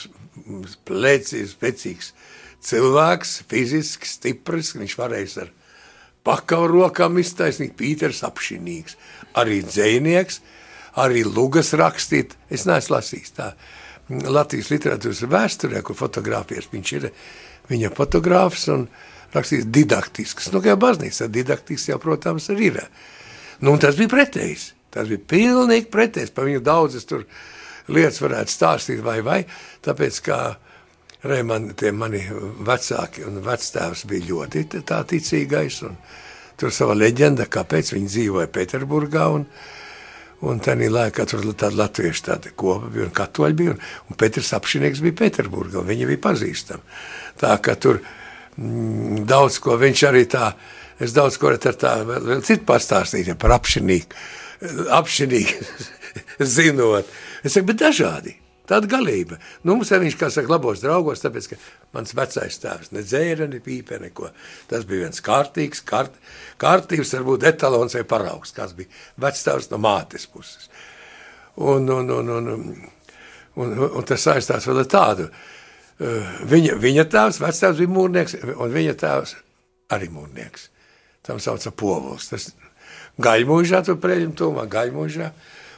plecīgs, 0.88 1.54
spēcīgs 1.56 2.10
cilvēks, 2.64 3.38
fiziski 3.52 4.10
stiprs. 4.10 4.74
Viņš 4.76 4.98
varēja 5.00 5.46
ar 5.46 5.54
pakauru 6.28 6.84
rokām 6.84 7.20
iztaisnīt, 7.22 7.78
Pīters 7.80 8.24
apšinīgs, 8.28 8.98
arī 9.40 9.62
dzēnieks, 9.68 10.42
arī 11.00 11.24
lugas 11.28 11.74
rakstīt. 11.80 12.38
Es 12.52 12.68
neesmu 12.70 12.98
lasījis 12.98 13.36
tā. 13.40 13.54
Latvijas 14.10 14.70
literatūras 14.74 15.24
vēsturē, 15.32 15.80
kur 15.82 15.96
fotografijas 15.96 16.68
viņš 16.72 16.94
ir, 17.00 17.10
viņa 17.72 17.92
fotogrāfs 17.96 18.68
un 18.74 18.88
rakstījis 19.34 19.70
didaktisks. 19.74 20.52
Nu, 20.54 20.62
kā 20.64 20.76
baznīca, 20.80 21.30
didaktisks 21.32 21.90
jau, 21.90 22.00
protams, 22.04 22.50
ir. 22.52 22.84
Nu, 23.64 23.74
un 23.74 23.82
tas 23.82 23.96
bija 23.98 24.12
pretējs. 24.12 24.74
Tas 24.94 25.08
bija 25.10 25.24
pilnīgi 25.32 25.90
pretējs. 25.90 26.34
Pa 26.36 26.46
viņu 26.46 26.62
daudzas 26.68 27.08
tur 27.10 27.24
lietas 27.88 28.22
varētu 28.24 28.54
stāstīt 28.54 29.02
vai 29.04 29.20
vai, 29.26 29.42
tāpēc 29.84 30.22
kā 30.24 30.42
Reiman, 31.24 31.70
tie 31.80 31.94
mani 31.96 32.20
vecāki 32.68 33.24
un 33.24 33.40
vectēvs 33.46 34.04
bija 34.12 34.28
ļoti 34.28 34.66
tā 34.84 34.98
ticīgais, 35.08 35.78
un 35.88 35.96
tur 36.60 36.74
sava 36.76 36.98
leģenda, 36.98 37.48
kāpēc 37.52 37.94
viņi 37.96 38.12
dzīvoja 38.12 38.50
Peterburgā, 38.52 39.30
un, 39.38 39.46
un 40.44 40.60
tenī 40.64 40.90
laikā 40.92 41.26
tur 41.32 41.46
tāda 41.54 41.80
latviešu 41.80 42.26
tāda 42.28 42.52
kopa 42.60 42.92
bija, 42.92 43.08
un 43.08 43.16
katoļi 43.16 43.58
bija, 43.62 43.76
un, 43.78 43.80
un 44.12 44.20
Petrs 44.20 44.52
apšinieks 44.58 45.04
bija 45.06 45.22
Peterburgā, 45.24 45.80
un 45.80 45.88
viņi 45.94 46.12
bija 46.12 46.24
pazīstami. 46.28 46.84
Tā, 47.40 47.56
ka 47.64 47.78
tur 47.80 48.02
mm, 48.04 49.24
daudz 49.30 49.62
ko 49.64 49.80
viņš 49.80 50.08
arī 50.12 50.28
tā, 50.28 50.52
es 51.00 51.16
daudz 51.16 51.40
ko 51.40 51.54
ar 51.54 51.62
tā 51.64 51.98
vēl, 52.04 52.32
vēl 52.34 52.44
citu 52.44 52.68
pastāstīt 52.68 53.32
ja, 53.32 53.40
par 53.40 53.56
apšinīku, 53.62 54.24
apšinīku 55.00 55.72
zinot, 56.58 57.16
Es 57.44 57.56
saku, 57.56 57.70
bet 57.72 57.82
dažādi. 57.84 58.38
Tāda 58.68 58.88
galība. 58.88 59.36
Nu, 59.68 59.76
mums 59.76 59.92
viņš, 59.92 60.16
kā 60.16 60.30
saka, 60.32 60.48
labos 60.54 60.80
draugos, 60.80 61.20
tāpēc, 61.20 61.50
ka 61.52 61.58
mans 61.98 62.16
vecais 62.16 62.62
tēvs 62.64 62.94
ne 62.96 63.04
dzēra, 63.04 63.50
ne 63.52 63.60
pīpē, 63.64 64.00
neko. 64.06 64.30
Tas 64.70 64.86
bija 64.88 65.04
viens 65.04 65.20
kārtīgs, 65.24 65.84
kārt, 65.84 66.16
kārtības, 66.64 67.12
varbūt 67.18 67.44
etalons 67.52 67.98
vai 68.00 68.06
paraugs, 68.08 68.56
kas 68.56 68.72
bija 68.78 68.88
vectēvs 69.20 69.68
no 69.74 69.82
mātes 69.84 70.30
puses. 70.32 70.72
Un, 71.60 71.92
un, 71.92 72.08
un, 72.16 72.32
un, 72.38 72.48
un, 72.54 72.64
un, 73.60 73.76
un 73.90 74.08
tas 74.08 74.24
saistās 74.24 74.70
vēl 74.70 74.86
ar 74.86 74.90
tādu, 74.96 75.28
Viņa, 76.02 76.78
viņa 76.82 77.06
tēvs, 77.12 77.40
vecāks 77.40 77.80
bija 77.80 77.92
mūrnieks, 77.92 78.38
un 78.58 78.72
viņa 78.74 78.96
tēvs 79.00 79.36
arī 79.94 80.10
mūrnieks. 80.12 80.70
Tam 81.24 81.40
sauca 81.40 81.72
povuls. 81.72 82.28
Tas 82.32 82.50
gaļmūžā, 83.24 83.84
tur 83.86 84.00
preļim 84.02 84.34
tūmā, 84.36 84.66
gaļmūžā. 84.72 85.30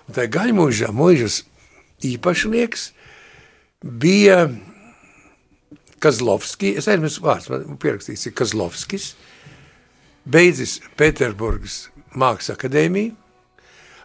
Un 0.07 0.15
tā 0.15 0.25
gaļmūžā 0.31 0.93
mūžas 0.95 1.43
īpašnieks 2.03 2.89
bija 3.85 4.49
Kazlovski, 6.03 6.75
es 6.77 6.89
aizmirsu 6.91 7.23
vārds, 7.23 7.49
man 7.49 7.79
pierakstīts 7.81 8.27
ir 8.27 8.35
Kazlovskis, 8.37 9.13
beidzis 10.25 10.79
Pēterburgas 10.99 11.85
mākslas 12.15 12.55
akadēmiju 12.55 13.15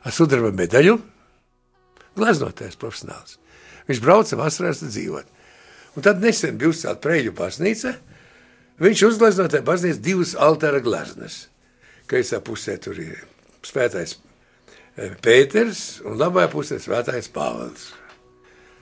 ar 0.07 0.14
sudraba 0.14 0.53
medaļu, 0.57 0.97
gleznotais 2.16 2.78
profesionāls. 2.80 3.36
Viņš 3.88 4.01
brauca 4.05 4.38
vasarās 4.38 4.84
dzīvot. 4.84 5.26
Un 5.99 6.07
tad 6.07 6.22
nesen 6.22 6.59
bija 6.59 6.70
uzcelt 6.70 7.03
Preļu 7.03 7.34
baznīca, 7.36 7.97
viņš 8.80 9.07
uzgleznoja 9.09 9.57
tajā 9.57 9.66
baznīcā 9.66 10.03
divas 10.05 10.36
altāra 10.38 10.80
gleznas. 10.84 11.49
Kreisā 12.11 12.41
pusē 12.45 12.76
tur 12.82 12.99
ir 13.03 13.18
svētais 13.66 14.16
Pēters 15.24 16.03
un 16.05 16.18
labajā 16.20 16.51
pusē 16.53 16.76
svētais 16.82 17.30
Pāvils. 17.32 17.90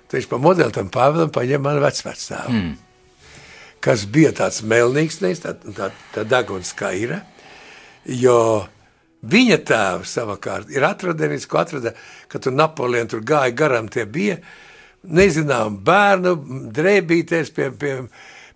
Tad 0.09 0.19
viņš 0.19 0.29
pa 0.31 0.39
modeli 0.43 0.75
tam 0.75 0.91
Pāvēlam 0.91 1.31
paņem 1.35 1.63
manu 1.63 1.85
vecvecāvu. 1.85 2.53
Mm 2.53 2.77
kas 3.85 4.07
bija 4.11 4.33
tāds 4.37 4.63
melnīgs, 4.67 5.21
tā, 5.43 5.55
tā, 5.77 5.91
tā 6.15 6.25
daguns 6.29 6.73
kaira, 6.77 7.23
jo 8.05 8.39
viņa 9.29 9.59
tēvs 9.69 10.17
savukārt 10.19 10.73
ir 10.75 10.87
atradenis, 10.87 11.47
ko 11.51 11.63
atrada, 11.63 11.95
ka 12.31 12.41
tur 12.43 12.55
Napoleon 12.57 13.11
tur 13.11 13.23
gāja 13.27 13.55
garam, 13.57 13.91
tie 13.93 14.07
bija, 14.07 14.39
nezinām, 15.03 15.79
bērnu 15.87 16.35
drēbīties 16.75 17.53
pie, 17.55 17.71
pie, 17.79 17.95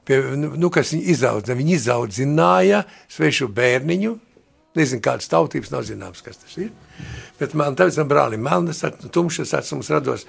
pie 0.07 0.21
nu, 0.37 0.71
kas 0.75 0.93
viņi 0.95 1.15
izaudzina, 1.15 1.59
viņi 1.59 1.77
izaudzināja 1.79 2.85
svešu 3.11 3.51
bērniņu, 3.55 4.17
nezinu, 4.79 5.03
kādas 5.05 5.29
tautības, 5.33 5.73
nav 5.73 5.87
zināms, 5.89 6.25
kas 6.25 6.41
tas 6.41 6.59
ir, 6.61 6.71
bet 7.41 7.57
man 7.59 7.77
tāpēc 7.79 8.01
man 8.01 8.11
brālim 8.11 8.45
melnas, 8.45 8.85
tumšas 9.13 9.55
acis 9.59 9.75
mums 9.77 9.91
rados, 9.93 10.27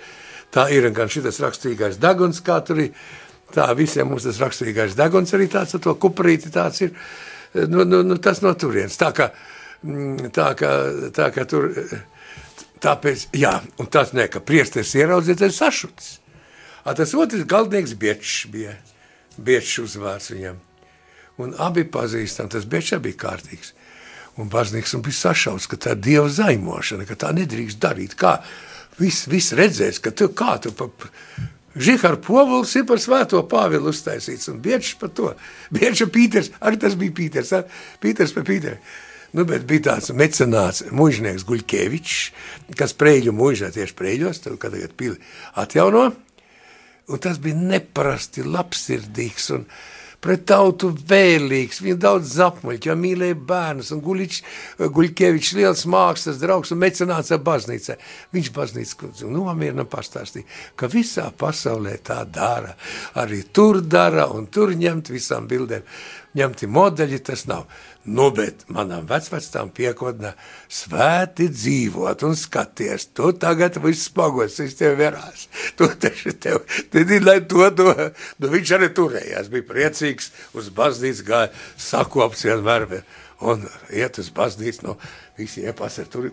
tā 0.54 0.68
ir 0.76 0.90
gan 0.96 1.12
šitas 1.12 1.40
rakstīgais 1.44 2.02
daguns, 2.02 2.42
kā 2.44 2.60
tur 2.66 2.82
ir, 2.84 2.92
Tā 3.54 3.70
visiem 3.78 4.10
mums 4.10 4.26
tas 4.26 4.40
raksturīgais 4.42 4.96
deguns 4.98 5.34
arī 5.38 5.48
tāds, 5.52 5.76
to 5.82 5.94
kuprīti 6.02 6.50
tāds 6.54 6.82
ir, 6.82 6.94
nu, 7.70 7.86
nu, 7.86 8.02
nu, 8.06 8.18
tas 8.18 8.42
no 8.42 8.54
turienes. 8.58 8.98
Tā 8.98 9.12
kā, 9.14 9.30
mm, 9.86 10.32
tā 10.34 10.50
kā, 10.58 10.72
tā 11.14 11.30
kā 11.36 11.46
tur, 11.50 11.70
tāpēc, 12.82 13.28
jā, 13.38 13.54
un 13.82 13.90
tas 13.94 14.16
ne, 14.18 14.26
ka 14.32 14.42
priesties 14.42 14.96
ieraudzīt, 14.98 15.46
ir 15.46 15.54
sašuts. 15.54 16.16
A, 16.84 16.96
tas 16.98 17.14
otrs 17.16 17.46
galdnieks 17.50 17.94
biečs 18.00 18.48
bija, 18.52 18.74
biečs 19.38 19.78
uzvārds 19.86 20.34
viņam. 20.34 20.58
Un 21.44 21.54
abi 21.62 21.86
pazīstam, 21.90 22.50
tas 22.50 22.66
biečs 22.70 22.98
bija 23.06 23.22
kārtīgs. 23.28 23.76
Un 24.42 24.50
baznīgs 24.50 24.96
un 24.98 25.04
bija 25.06 25.20
sašauts, 25.20 25.68
ka 25.70 25.78
tā 25.78 25.94
ir 25.94 26.04
dieva 26.08 26.30
zaimošana, 26.32 27.06
ka 27.06 27.18
tā 27.20 27.34
nedrīkst 27.38 27.82
darīt. 27.82 28.16
Kā 28.18 28.40
viss 28.98 29.28
vis 29.30 29.52
redzēs, 29.58 30.02
ka 30.02 30.14
tu 30.16 30.32
kā 30.34 30.58
tu 30.62 30.74
pa, 30.78 30.90
Žihar 31.74 32.20
Povuls 32.22 32.76
ir 32.78 32.86
par 32.86 33.00
svēto 33.02 33.40
Pāvilu 33.50 33.90
uztaisīts, 33.90 34.46
un 34.52 34.60
Biečs 34.62 34.94
par 35.02 35.10
to. 35.18 35.32
Bieča 35.74 36.06
Pīters, 36.06 36.52
arī 36.62 36.78
tas 36.82 36.98
bija 36.98 37.16
Pīters, 37.18 37.54
ar, 37.58 37.66
Pīters 38.02 38.34
par 38.36 38.46
Pīteri. 38.46 38.78
Nu, 39.34 39.48
bet 39.50 39.66
bija 39.66 39.88
tāds 39.88 40.12
mecenāts 40.14 40.84
mužnieks 40.94 41.46
Guļkevičs, 41.50 42.18
kas 42.78 42.94
preļu 42.94 43.34
mužā 43.34 43.72
tieši 43.74 43.98
preļos, 43.98 44.44
tad, 44.44 44.60
kad 44.62 44.76
tagad 44.76 44.94
pili 44.98 45.18
atjauno, 45.58 46.04
un 47.10 47.22
tas 47.22 47.40
bija 47.42 47.58
neparasti 47.58 48.46
labsirdīgs 48.46 49.50
un 49.58 49.66
pret 50.24 50.46
tautu 50.48 50.92
vēlīgs, 51.10 51.82
viņa 51.84 52.00
daudz 52.06 52.34
zapmuļķi, 52.38 52.90
jo 52.90 52.96
mīlēja 53.00 53.38
bērnus, 53.50 53.92
un 53.96 54.02
Guļič, 54.04 54.40
Guļkevičs 54.96 55.54
liels 55.60 55.86
mākslas 55.90 56.40
draugs 56.42 56.74
un 56.74 56.82
mecenāts 56.84 57.34
ar 57.36 57.44
baznīcā. 57.44 57.98
Viņš 58.36 58.52
baznīca 58.56 59.30
nomierina 59.30 59.86
pastāstīja, 59.90 60.48
ka 60.80 60.90
visā 60.92 61.30
pasaulē 61.38 61.98
tā 62.08 62.24
dara, 62.26 62.76
arī 63.20 63.44
tur 63.52 63.82
dara 63.84 64.30
un 64.32 64.48
tur 64.48 64.76
ņemt 64.78 65.12
visām 65.14 65.50
bildēm 65.52 65.84
ņemti 66.38 66.70
modeļi, 66.70 67.20
tas 67.28 67.46
nav. 67.50 67.66
Nu, 68.04 68.28
bet 68.36 68.66
manam 68.74 69.06
vecvecām 69.08 69.70
piekodnā 69.76 70.34
svēti 70.72 71.48
dzīvot 71.52 72.26
un 72.28 72.36
skaties, 72.40 73.08
tu 73.16 73.32
tagad 73.40 73.80
viss 73.84 74.10
spagots, 74.10 74.60
viņš 74.60 74.76
tev 74.80 74.98
verās. 75.00 75.48
Tu 75.80 75.88
taču 76.02 76.34
tev, 76.44 76.64
tad, 76.94 77.14
lai 77.24 77.40
to, 77.50 77.70
to, 77.78 77.94
nu 78.44 78.52
viņš 78.52 78.74
arī 78.78 78.92
turējās, 78.98 79.52
bija 79.54 79.70
priecīgs, 79.70 80.34
uz 80.58 80.68
baznīcu 80.76 81.30
gāja, 81.30 81.54
sakops 81.80 82.44
vienmēr, 82.50 82.90
un 83.44 83.64
iet 83.94 84.20
uz 84.20 84.30
baznīcu, 84.36 84.90
nu, 84.90 84.98
visi 85.40 85.64
iepasar 85.64 86.12
tur, 86.12 86.30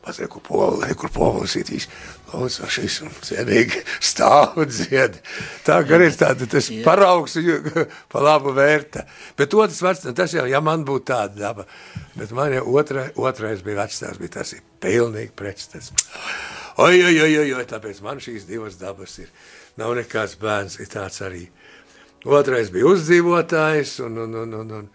Pasaka, 0.00 0.28
kur 0.32 0.40
polis, 0.40 0.94
kur 0.96 1.10
polis 1.12 1.54
ir 1.60 1.68
īsi. 1.76 1.88
Lūdzu, 2.30 2.68
šis 2.72 2.94
cienīgi 3.26 3.82
stāv 4.00 4.54
un 4.62 4.70
dzied. 4.70 5.18
Tā 5.66 5.80
kā 5.84 5.98
ir 6.00 6.14
tāda, 6.16 6.46
tas 6.48 6.70
yeah. 6.72 6.84
paraugs 6.86 7.36
pa 8.12 8.22
labu 8.24 8.54
vērta. 8.56 9.04
Bet 9.36 9.52
otrs 9.52 9.82
vecs, 9.84 10.06
tas 10.16 10.32
jau, 10.32 10.46
ja 10.48 10.62
man 10.64 10.86
būtu 10.88 11.04
tāda 11.10 11.36
daba. 11.42 11.66
Bet 12.14 12.32
man 12.36 12.54
jau 12.54 12.62
otra, 12.80 13.10
otrais 13.20 13.60
bija 13.66 13.82
vecstās, 13.82 14.16
bija 14.22 14.38
tas 14.38 14.54
ir 14.56 14.62
pilnīgi 14.80 15.34
pretstats. 15.36 15.92
Oi, 16.80 16.94
oi, 16.94 17.12
oi, 17.26 17.34
oi, 17.42 17.52
oi, 17.58 17.66
tāpēc 17.68 18.00
man 18.06 18.24
šīs 18.24 18.48
divas 18.48 18.80
dabas 18.80 19.18
ir. 19.20 19.28
Nav 19.76 19.92
nekāds 19.98 20.38
bērns, 20.40 20.78
ir 20.80 20.88
tāds 20.94 21.20
arī. 21.26 21.44
Otrais 22.24 22.72
bija 22.72 22.88
uzdzīvotājs 22.94 23.98
un, 24.06 24.16
un, 24.24 24.40
un, 24.46 24.56
un, 24.62 24.74
un, 24.80 24.88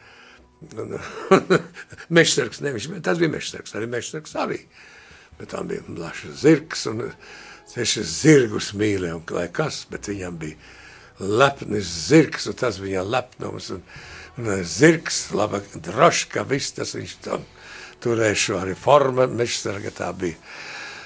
un, 0.82 0.98
un 1.38 1.64
mešsargs, 2.18 2.66
nevis, 2.66 2.90
tas 3.06 3.22
bija 3.22 3.34
mešsargs, 3.38 3.78
arī 3.78 3.90
mešsargs 3.92 4.38
arī. 4.42 4.62
Uh, 4.66 4.92
bet 5.40 5.52
tam 5.54 5.68
bija 5.68 5.86
plašs 5.88 6.42
zirgs 6.42 6.86
un 6.92 7.04
sešas 7.70 8.12
zirgus 8.22 8.74
mīlēja, 8.78 9.18
un 9.18 9.36
lai 9.36 9.48
kas, 9.54 9.84
bet 9.92 10.10
viņam 10.12 10.38
bija 10.40 10.56
lepnis 11.20 11.90
zirgs, 12.10 12.48
un 12.52 12.58
tas 12.60 12.80
bija 12.84 13.04
lepnums, 13.04 13.72
un, 13.76 13.84
un 14.38 14.64
zirgs, 14.68 15.30
laba 15.36 15.62
droška, 15.74 16.46
viss 16.48 16.76
tas 16.76 16.96
viņš 16.96 17.18
tam 17.26 17.46
turēja 18.04 18.40
šo 18.40 18.62
arī 18.62 18.76
forma, 18.78 19.28
mežsarga 19.28 19.92
tā 19.96 20.12
bija. 20.14 20.36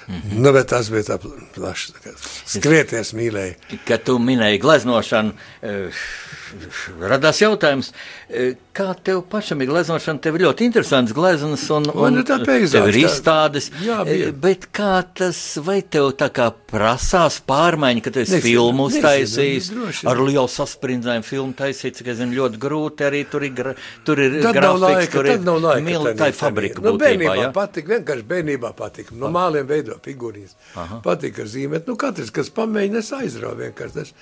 Mm 0.08 0.14
-hmm. 0.14 0.38
Nu, 0.42 0.52
bet 0.52 0.68
tas 0.68 0.90
bija 0.90 1.02
tā 1.02 1.18
plašs, 1.54 1.92
skrieties 2.46 3.12
mīlēja. 3.14 3.54
Kad 3.86 4.02
tu 4.04 4.18
minēji 4.18 4.58
gleznošanu, 4.58 5.32
uh, 5.62 6.02
radās 7.10 7.40
jautājums, 7.42 7.90
e, 8.28 8.52
kā 8.76 8.90
tev 9.04 9.22
pašam 9.30 9.60
ir 9.62 9.70
gleznošana? 9.70 10.20
Tev 10.22 10.36
ir 10.38 10.44
ļoti 10.46 10.66
interesants 10.68 11.14
gleznas, 11.16 11.64
un, 11.74 11.88
un 11.90 12.20
peizažs, 12.24 12.74
tev 12.74 12.88
ir 12.90 12.98
izstādes. 13.02 13.70
Jā, 13.84 14.00
e, 14.04 14.16
bija. 14.16 14.32
bet 14.44 14.66
kā 14.74 15.00
tas, 15.16 15.38
vai 15.64 15.80
tev 15.82 16.10
tā 16.20 16.30
kā 16.34 16.50
prasās 16.72 17.40
pārmaiņa, 17.46 18.04
ka 18.04 18.14
tu 18.14 18.22
esi 18.24 18.42
filmu 18.44 18.88
uztaisījis, 18.90 19.70
ar 20.10 20.22
lielu 20.22 20.50
sasprindzījumu 20.50 21.26
filmu 21.26 21.56
taisīt, 21.58 21.98
cik 22.00 22.12
es 22.14 22.20
zinu, 22.20 22.36
ļoti 22.40 22.62
grūti 22.62 23.08
arī 23.08 23.24
tur 23.30 23.46
ir, 23.46 23.72
tur 24.06 24.22
ir 24.22 24.38
tad 24.42 24.58
grafiks, 24.58 24.84
laika, 24.84 25.12
tur 25.16 25.30
ir 25.30 25.42
miltai 25.86 26.30
fabrika 26.36 26.80
nu, 26.82 26.92
būtībā. 26.92 27.06
Bērnībā 27.06 27.38
ja? 27.40 27.50
patika, 27.56 27.96
vienkārši 27.96 28.28
bērnībā 28.34 28.74
patika, 28.78 29.16
no 29.18 29.32
māliem 29.34 29.66
veido 29.70 29.98
figūrijas, 30.04 30.56
patika 31.06 31.48
zīmēt, 31.48 31.90
nu 31.90 31.98
katrs, 32.00 32.32
kas 32.34 32.52
pamēģina, 32.54 33.02
es 33.02 33.12
aizrauju 33.16 33.60
vienkārši 33.64 34.00
tas. 34.00 34.14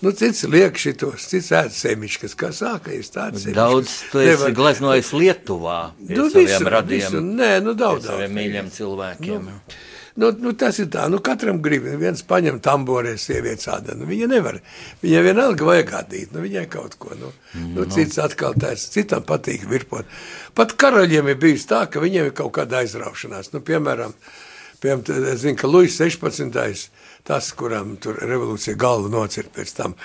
Nu, 0.00 0.12
cits 0.14 0.44
liek 0.46 0.78
šitos, 0.78 1.26
cits 1.26 1.50
ēd 1.58 1.74
semiškas, 1.74 2.36
kā 2.38 2.52
sākais 2.54 3.10
tāds. 3.10 3.48
Daudz 3.50 3.96
tu 4.12 4.20
esi 4.22 4.30
Nevar... 4.30 4.52
gleznojis 4.54 5.10
Lietuvā. 5.10 5.78
Nu, 6.06 6.28
visu, 6.30 6.60
radiem, 6.70 7.02
visu, 7.02 7.22
nē, 7.24 7.56
nu 7.66 7.74
daudz. 7.78 8.06
Saviem 8.06 8.36
mīļiem 8.38 8.68
cilvēkiem. 8.76 9.48
Nu, 9.48 9.56
nu, 10.22 10.30
nu, 10.44 10.52
tas 10.58 10.78
ir 10.78 10.86
tā, 10.94 11.08
nu 11.10 11.18
katram 11.24 11.58
grib, 11.64 11.88
viens 11.98 12.22
paņem 12.30 12.60
tamborē 12.62 13.16
sievietes 13.18 13.66
ādā, 13.74 13.96
nu 13.98 14.06
viņa 14.06 14.30
nevar, 14.30 14.60
viņai 15.02 15.24
vienalga 15.26 15.66
vajag 15.66 15.92
atdīt, 16.04 16.30
nu 16.34 16.46
viņai 16.46 16.64
kaut 16.70 16.94
ko, 17.02 17.18
nu, 17.18 17.32
mm, 17.56 17.74
nu 17.74 17.86
cits 17.90 18.22
atkal 18.22 18.54
tāds, 18.58 18.86
citam 18.94 19.26
patīk 19.26 19.66
virpot. 19.70 20.06
Pat 20.58 20.76
karaļiem 20.78 21.32
ir 21.34 21.42
bijis 21.42 21.66
tā, 21.70 21.84
ka 21.90 22.02
viņiem 22.02 22.30
ir 22.30 22.38
kaut 22.38 22.54
kāda 22.60 22.84
aizraušanās, 22.84 23.50
nu, 23.54 23.62
piemēram, 23.66 24.14
piemēram, 24.82 25.30
es 25.34 25.42
zinu, 25.42 25.58
ka 25.58 25.70
Luis 25.70 25.98
16 25.98 26.54
tas, 27.28 27.52
kuram 27.56 27.96
tur 28.02 28.18
revolūcija 28.24 28.78
galvu 28.80 29.12
nocirta 29.12 29.60
pēc 29.60 29.74
tam. 29.76 29.96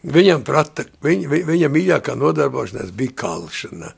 Viņam 0.00 0.44
prata, 0.44 0.86
viņa, 1.04 1.44
viņa 1.48 1.68
mīļākā 1.72 2.16
nodarbošanās 2.16 2.92
bija 2.96 3.16
kalšana. 3.24 3.92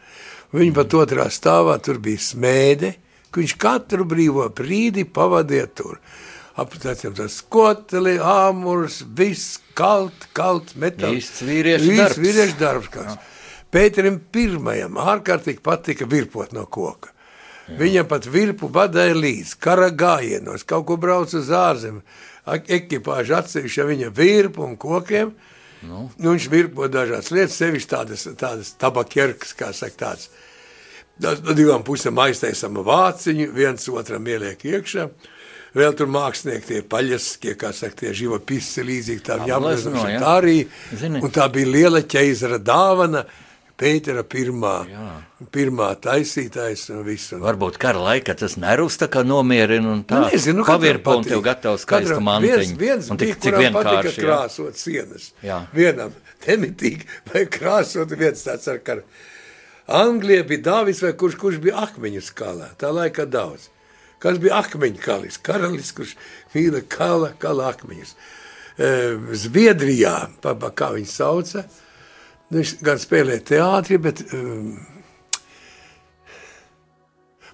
Viņa 0.52 0.74
pat 0.76 0.96
otrā 0.98 1.28
stāvā 1.32 1.78
tur 1.82 2.00
bija 2.02 2.20
smēde, 2.22 2.94
ka 3.32 3.40
viņš 3.40 3.54
katru 3.60 4.06
brīvo 4.08 4.48
brīdi 4.54 5.06
pavadīja 5.08 5.68
tur. 5.78 6.00
Aptēcam 6.60 7.14
tas 7.16 7.38
skoteli, 7.40 8.18
āmurs, 8.18 9.00
viss 9.16 9.56
kalt, 9.78 10.26
kalt, 10.36 10.74
metāls. 10.76 11.22
Viss 11.22 11.44
vīriešu 11.46 11.94
darbs. 11.96 12.18
Vīriešu 12.20 12.58
darbs 12.60 12.90
kāds. 12.92 13.30
Pēterim 13.72 14.18
pirmajam 14.34 14.98
ārkārtīgi 15.00 15.62
patika 15.64 16.04
virpot 16.04 16.52
no 16.52 16.66
koka. 16.68 17.08
Jā. 17.70 17.78
Viņam 17.78 18.10
pat 18.10 18.26
virpu 18.28 18.68
vadīja 18.74 19.14
līdzi, 19.16 19.56
kara 19.62 19.88
gājienos, 19.96 20.66
kaut 20.68 20.84
ko 20.90 20.98
brauc 21.00 21.32
uz 21.38 21.48
ārzemēm 21.56 22.02
ekipāžu 22.46 23.36
atsevišķi 23.38 23.88
viņa 23.92 24.12
virpu 24.16 24.64
un 24.66 24.76
kokiem. 24.80 25.34
Nu. 25.82 26.06
Nu, 26.18 26.32
viņš 26.32 26.46
virpo 26.50 26.86
dažādas 26.90 27.32
lietas, 27.34 27.58
sevišķi 27.58 27.90
tādas, 27.90 28.24
tādas 28.38 28.72
tabakierkas, 28.78 29.54
kā 29.58 29.72
saka 29.74 29.98
tāds. 30.04 30.28
No 31.22 31.54
divām 31.54 31.82
pusēm 31.86 32.18
aiztaisama 32.22 32.82
vāciņu, 32.86 33.50
viens 33.54 33.88
otram 33.90 34.26
ieliek 34.26 34.62
iekšā. 34.64 35.08
Vēl 35.72 35.94
tur 35.96 36.10
mākslinieki, 36.12 36.66
tie 36.68 36.80
paļaskie, 36.84 37.54
kā 37.56 37.70
saka, 37.72 37.96
tie 38.02 38.12
živopisi 38.16 38.84
līdzīgi 38.84 39.22
tām 39.24 39.44
Aplezno, 39.46 39.54
jāmazinoši. 39.94 40.10
jā. 40.12 40.20
Tā 40.20 40.32
arī. 40.42 40.56
Zini. 41.00 41.22
Un 41.24 41.32
tā 41.32 41.46
bija 41.52 41.70
liela 41.72 42.02
ķeizara 42.04 42.58
dāvana, 42.60 43.24
Pētera 43.82 44.22
pirmā, 44.22 44.74
Jā. 44.86 45.06
pirmā 45.50 45.88
taisītājs 46.04 46.84
un 46.94 47.00
viss. 47.06 47.32
Varbūt 47.42 47.80
kara 47.82 47.98
laikā 48.04 48.36
tas 48.38 48.54
nervus 48.62 49.00
tā 49.00 49.08
kā 49.10 49.24
nomierina 49.26 49.90
un 49.90 50.04
tā. 50.06 50.20
Nu, 50.22 50.30
nezinu, 50.30 50.60
nu, 50.60 50.66
katram 50.68 50.84
pavirpa 50.84 51.16
un 51.18 51.26
tev 51.26 51.42
gatavs 51.42 51.82
skaistu 51.82 52.20
mantiņu. 52.22 52.60
Viens, 52.60 52.76
viens 52.78 53.10
un 53.10 53.18
bija, 53.18 53.34
tik, 53.34 53.42
cik 53.42 53.56
kuram 53.56 53.78
patika 53.78 53.96
vienkārši. 53.96 54.22
jā. 54.22 54.28
krāsot 54.28 54.78
sienas. 54.78 55.28
Jā. 55.42 55.58
Vienam 55.74 56.14
temitīgi 56.46 57.10
vai 57.32 57.44
krāsot 57.58 58.14
viens 58.18 58.46
tāds 58.46 58.70
ar 58.70 58.78
karu. 58.86 59.02
Anglijā 59.92 60.46
bija 60.46 60.66
Dāvis 60.70 61.02
vai 61.02 61.12
kurš, 61.18 61.36
kurš 61.42 61.58
bija 61.64 61.82
akmeņu 61.88 62.22
skalā. 62.22 62.70
Tā 62.78 62.92
laikā 62.94 63.26
daudz. 63.26 63.66
Kas 64.22 64.38
bija 64.38 64.60
akmeņu 64.62 65.02
kalis? 65.02 65.40
Karalis, 65.42 65.90
kurš 65.96 66.14
mīla 66.54 66.84
kala, 66.86 67.32
kala 67.42 67.72
akmeņus. 67.72 68.14
E, 68.78 68.90
Zviedrijā, 69.42 70.14
kā 70.78 70.92
viņi 70.94 71.10
sauca, 71.10 71.64
viņš 72.52 72.74
gan 72.84 73.00
spēlēja 73.00 73.46
teātri, 73.52 73.98
bet 74.02 74.24
um, 74.32 74.74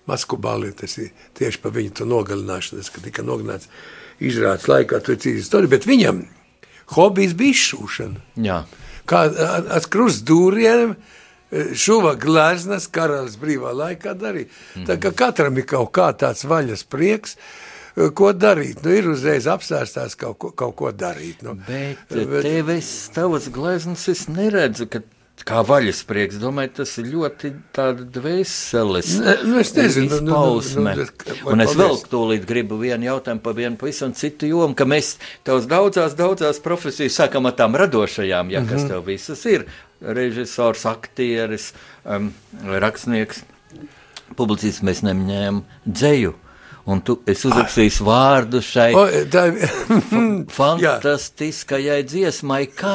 Maskubāli, 0.09 0.73
tas 0.77 0.97
ir 1.03 1.13
tieši 1.37 1.61
par 1.63 1.75
viņu 1.77 1.95
to 2.01 2.09
nogalināšanu, 2.09 2.81
tas, 2.81 2.91
ka 2.95 3.05
tika 3.05 3.25
nogalināts 3.27 3.69
izrādes 4.25 4.69
laikā, 4.71 5.03
tur 5.05 5.17
ir 5.17 5.23
cita 5.23 5.43
istorija, 5.43 5.75
bet 5.77 5.87
viņam 5.89 6.23
hobijs 6.97 7.37
bija 7.39 7.57
izšūšana. 7.57 8.25
Jā. 8.47 8.63
Kā 9.09 9.27
ar, 9.29 9.69
ar 9.77 9.89
krustdūriem 9.93 10.97
šuva 11.77 12.15
gleznas 12.21 12.89
karalis 12.93 13.39
brīvā 13.41 13.73
laikā 13.77 14.13
darīja. 14.19 14.51
Tā 14.89 14.99
kā 15.01 15.13
katram 15.17 15.57
ir 15.57 15.69
kaut 15.69 15.93
kā 15.97 16.11
tāds 16.17 16.45
vaļas 16.49 16.85
prieks, 16.89 17.37
eh, 17.37 17.68
ko 18.15 18.33
darīt. 18.33 18.83
Nu, 18.85 18.91
ir 18.95 19.09
uzreiz 19.13 19.47
apstāstās 19.51 20.17
kaut 20.19 20.39
ko, 20.39 20.51
kaut 20.51 20.75
ko 20.79 20.91
darīt. 20.93 21.43
Nu, 21.47 21.55
Bet, 21.69 21.99
bet 22.11 22.43
tev 22.47 22.71
es 22.77 22.91
tavas 23.15 23.49
gleznas 23.53 24.07
es 24.13 24.27
neredzu, 24.31 24.87
ka 24.91 25.01
kā 25.49 25.61
vaļasprieks, 25.63 26.41
domāju, 26.43 26.73
tas 26.81 26.91
ir 26.99 27.07
ļoti 27.13 27.53
tāda 27.77 28.03
dvēseles 28.17 29.13
nu, 29.21 29.25
nu, 29.25 29.53
nu, 29.53 29.61
nu, 29.61 29.63
izpausme. 29.63 30.95
nu, 30.99 31.05
vai 31.45 31.53
Un 31.55 31.63
es 31.65 31.75
vēl 31.79 31.95
tūlīt 32.11 32.47
gribu 32.49 32.77
vienu 32.81 33.07
jautājumu 33.07 33.45
par 33.45 33.55
vienu 33.55 33.79
pavisam 33.81 34.13
citu 34.19 34.51
jomu, 34.51 34.75
ka 34.75 34.85
mēs 34.91 35.13
tavs 35.47 35.69
daudzās, 35.71 36.17
daudzās 36.19 36.59
profesijas 36.65 37.21
sākam 37.21 37.47
ar 37.47 37.55
tām 37.61 37.79
radošajām, 37.79 38.51
ja 38.51 38.61
Mhm. 38.65 38.69
kas 38.73 38.89
tev 38.91 39.07
visas 39.07 39.45
ir. 39.47 39.65
Režisors, 40.03 40.85
aktieris, 40.87 41.73
um, 42.05 42.33
rakstnieks, 42.67 43.45
publicists 44.39 44.83
mēs 44.87 45.03
neņēmām 45.07 45.63
dzēju. 45.87 46.35
Un 46.89 47.03
tu 47.05 47.19
esi 47.29 47.45
uzrakstījis 47.51 47.99
vārdu 48.07 48.63
šai 48.65 48.91
O, 48.97 49.03
tā 49.33 49.43
fantastiskajai 50.59 52.01
dziesmai. 52.09 52.63
Kā 52.73 52.95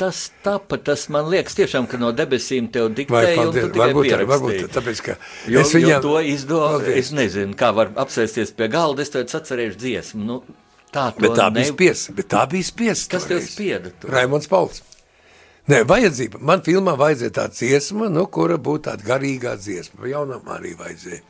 tas 0.00 0.30
tapa? 0.44 0.78
Tas 0.80 1.06
man 1.12 1.28
liekas, 1.32 1.56
tiešām, 1.58 1.86
ka 1.90 2.00
no 2.00 2.10
debesīm 2.16 2.70
tev 2.72 2.88
Vai 2.88 2.96
diktēja, 3.02 3.34
tu 3.34 3.42
paldies, 3.42 3.68
varbūt, 3.76 4.08
tā- 4.10 4.22
varbūt 4.32 4.64
tāpēc, 4.78 5.02
ka 5.10 5.16
Jo, 5.52 5.60
es 5.60 5.74
viņam... 5.76 6.00
to 6.06 6.16
izdomāju. 6.32 6.96
Es 7.02 7.12
nezinu, 7.14 7.54
kā 7.60 7.70
var 7.76 7.92
apsēsties 8.06 8.54
pie 8.56 8.70
galda. 8.72 9.04
Es 9.04 9.12
tev 9.14 9.28
atcerēšu 9.28 9.78
dziesmu. 9.84 10.24
Nu, 10.24 10.40
tā 10.94 11.10
Bet 11.20 11.36
tā 11.36 11.50
bija 11.52 11.66
ne- 11.66 11.70
spiesta. 11.74 12.16
Bet 12.16 12.32
tā 12.32 12.46
bija 12.50 12.70
spiesta. 12.70 13.12
Kas 13.18 13.28
tev 13.30 13.44
spieda? 13.44 13.92
to? 14.00 14.08
Raimons 14.14 14.48
Pauls. 14.50 14.82
Nē, 15.68 15.78
vajadzība. 15.88 16.40
Man 16.44 16.60
filmā 16.64 16.92
vajadzēja 17.00 17.32
tāda 17.38 17.56
dziesma, 17.56 18.10
nu, 18.12 18.26
kura 18.28 18.58
būtu 18.60 18.88
tāda 18.90 19.06
garīgā 19.06 19.54
dziesma. 19.56 20.04
Jaunam 20.10 20.44
arī 20.52 20.74
vajadzēja. 20.76 21.22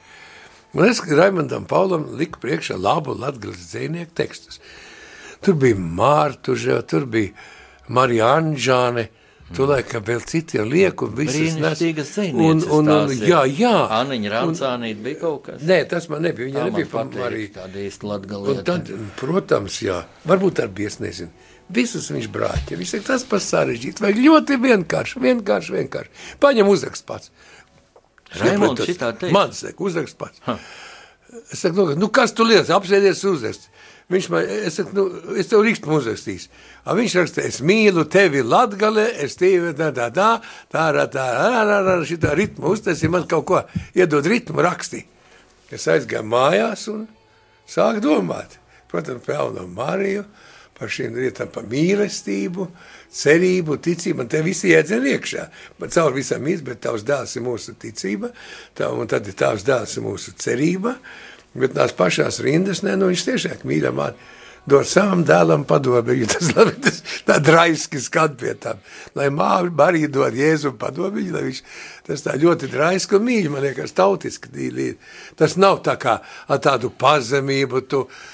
Un 0.75 0.85
es 0.89 1.01
Raimondam 1.07 1.67
Paulam 1.71 2.07
liku 2.19 2.41
priekšā 2.43 2.77
labu 2.81 3.15
latgales 3.15 3.61
dzēnieku 3.71 4.15
tekstus. 4.19 4.59
Tur 5.45 5.55
bija 5.61 5.77
Mārtuža, 5.77 6.81
tur 6.89 7.05
bija 7.07 7.31
Marija 7.89 8.31
Anžāne, 8.41 9.09
tu 9.55 9.67
laikam 9.69 10.03
vēl 10.03 10.23
citiem 10.27 10.67
lieku. 10.73 11.07
un 11.07 11.15
visas 11.15 11.37
nes- 11.37 11.55
Brīnišķīgas 11.61 12.13
un, 12.73 12.87
jā, 13.29 13.43
jā. 13.59 13.75
Aniņa 14.01 14.31
Rancānīt 14.33 15.03
bija 15.05 15.21
kaut 15.21 15.43
kas. 15.47 15.61
Nē, 15.63 15.89
tas 15.89 16.09
man 16.09 16.23
nebija. 16.23 16.49
Viņa 16.49 16.55
Tā 16.59 16.63
man 16.65 16.73
nebija 16.73 16.91
pa 16.91 17.05
patīk, 17.05 17.21
Mariju. 17.21 17.51
Tāda 17.55 17.85
īsta 17.87 18.05
Un 18.05 18.11
latgalīta. 18.11 18.65
tad, 18.65 18.91
protams, 19.21 19.79
jā, 19.83 20.05
varbūt 20.27 20.63
ar 20.65 20.69
bies 20.69 20.99
nezinu. 20.99 21.31
Visus 21.71 22.11
viņš 22.11 22.27
brāķi. 22.29 22.77
Viņš 22.77 22.91
saka, 22.91 23.05
tas 23.07 23.23
pats 23.25 23.47
sarežģīts. 23.53 24.01
Vajag 24.01 24.19
ļoti 24.21 24.59
vienkārši, 24.61 25.21
vienkārši, 25.21 25.71
vienkārši. 25.79 26.11
Paņem 26.41 26.69
uzrakst 26.69 27.07
pats. 27.07 27.31
Iepratos. 28.41 28.89
šitā 28.91 29.13
teica? 29.19 29.35
Man 29.35 29.55
saka, 29.57 29.79
uzrakst 29.85 30.19
pats. 30.21 30.43
Es 31.51 31.65
saku, 31.65 31.77
nu, 31.81 31.99
nu 31.99 32.11
kas 32.15 32.35
tu 32.37 32.47
liec, 32.47 32.71
apsēdies 32.71 33.23
uzrakst. 33.31 33.71
Viņš 34.13 34.27
man, 34.31 34.51
es 34.69 34.77
saku, 34.79 34.93
nu, 34.97 35.05
es 35.41 35.49
tev 35.49 35.65
rīkstu 35.65 35.91
uzrakstīs. 35.97 36.49
A 36.85 36.95
viņš 36.99 37.17
raksta, 37.21 37.45
es 37.49 37.63
mīlu 37.65 38.05
tevi 38.11 38.43
latgale, 38.45 39.07
es 39.25 39.39
tevi 39.41 39.73
tā, 39.79 39.89
tā, 39.97 40.11
tā, 40.13 40.29
tā, 40.69 40.85
tā, 40.93 41.07
tā, 41.09 41.27
tā, 41.33 41.63
tā, 41.71 41.79
tā 41.89 41.97
šitā 42.11 42.35
ritmu 42.37 42.75
uztaisīja, 42.75 43.13
man 43.15 43.29
kaut 43.31 43.47
ko 43.49 43.63
iedod 43.97 44.27
ritmu 44.29 44.65
rakstī. 44.65 45.07
Es 45.73 45.89
aizgāju 45.91 46.27
mājās 46.29 46.85
un 46.93 47.07
sāku 47.67 48.05
domāt. 48.05 48.59
Protams, 48.93 49.27
jauno 49.27 49.65
Mariju, 49.67 50.23
par 50.79 50.93
šīm 50.93 51.17
lietām, 51.19 51.49
par 51.51 51.65
mīlestību, 51.71 52.69
cerību, 53.15 53.79
ticību. 53.85 54.23
Man 54.23 54.31
te 54.33 54.43
visi 54.45 54.73
iedzen 54.73 55.07
iekšā. 55.15 55.49
Man 55.81 55.93
caur 55.95 56.15
visam 56.17 56.47
īsti, 56.51 56.67
bet 56.67 56.83
tavs 56.85 57.07
dēls 57.07 57.37
ir 57.39 57.47
mūsu 57.47 57.77
ticība, 57.81 58.33
tā, 58.77 58.91
un 58.91 59.11
tad 59.11 59.29
ir 59.31 59.39
tavs 59.39 59.67
dēls 59.67 59.99
ir 59.99 60.07
mūsu 60.07 60.35
cerība. 60.41 60.97
Bet 61.55 61.77
tās 61.77 61.95
pašās 61.95 62.41
rindas, 62.43 62.83
ne, 62.83 62.97
nu 62.99 63.13
viņš 63.13 63.29
tiešām 63.29 63.69
mīļā 63.71 63.95
māte. 63.95 64.33
Dod 64.65 64.87
savam 64.89 65.21
dēlam 65.29 65.67
padomu, 65.69 66.15
tas 66.33 66.49
labi, 66.57 66.73
tas 66.81 67.03
tā 67.29 67.37
draiski 67.45 68.01
skan 68.01 68.33
pie 68.41 68.55
tām. 68.57 68.81
Lai 69.15 69.29
māte 69.29 69.69
arī 69.85 70.07
dod 70.09 70.33
Jēzu 70.33 70.73
padomu, 70.81 71.21
lai 71.35 71.43
viņš 71.51 71.61
tas 72.07 72.25
tā 72.25 72.39
ļoti 72.41 72.71
draiski 72.73 73.19
un 73.19 73.27
mīļi, 73.29 73.53
man 73.53 73.65
liekas, 73.67 73.93
tautiski. 73.93 74.95
Tas 75.37 75.59
nav 75.61 75.83
tā 75.85 75.99
kā 76.01 76.17
ar 76.49 76.63
tādu 76.65 76.89
pazemību, 76.97 77.85
tu, 77.93 78.07
eh, 78.09 78.34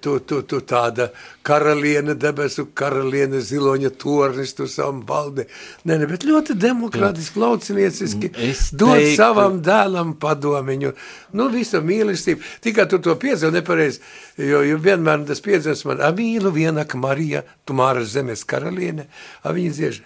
tu, 0.00 0.18
tu, 0.22 0.40
tu 0.46 0.60
tāda 0.62 1.08
karaliene, 1.46 2.14
debesu 2.14 2.68
karaliene, 2.74 3.40
ziloņa 3.42 3.90
tornis, 3.98 4.52
tu 4.54 4.66
savam 4.70 5.00
valdi. 5.08 5.44
Nē, 5.86 5.98
ne, 5.98 6.06
bet 6.10 6.26
ļoti 6.28 6.54
demokrātiski, 6.62 7.40
laucinieciski. 7.42 8.30
Es 8.48 8.70
Dod 8.72 8.94
teiktu- 8.96 9.16
savam 9.18 9.60
dēlam 9.66 10.14
padomiņu. 10.22 10.92
Nu, 11.36 11.48
visa 11.52 11.80
mīlestība. 11.82 12.42
Tikai 12.62 12.86
tu 12.90 12.98
to 13.02 13.14
piedzīvo 13.20 13.52
nepareizi, 13.58 14.00
jo, 14.38 14.62
jo 14.62 14.78
vienmēr 14.78 15.26
tas 15.26 15.40
piedzīvos 15.44 15.84
man, 15.90 16.00
a 16.00 16.12
mīlu 16.12 16.52
vienak 16.54 16.94
Marija, 16.94 17.42
tu 17.66 17.74
māras 17.74 18.12
zemes 18.14 18.44
karaliene, 18.44 19.06
a 19.44 19.52
viņa 19.52 19.72
dziež. 19.78 20.00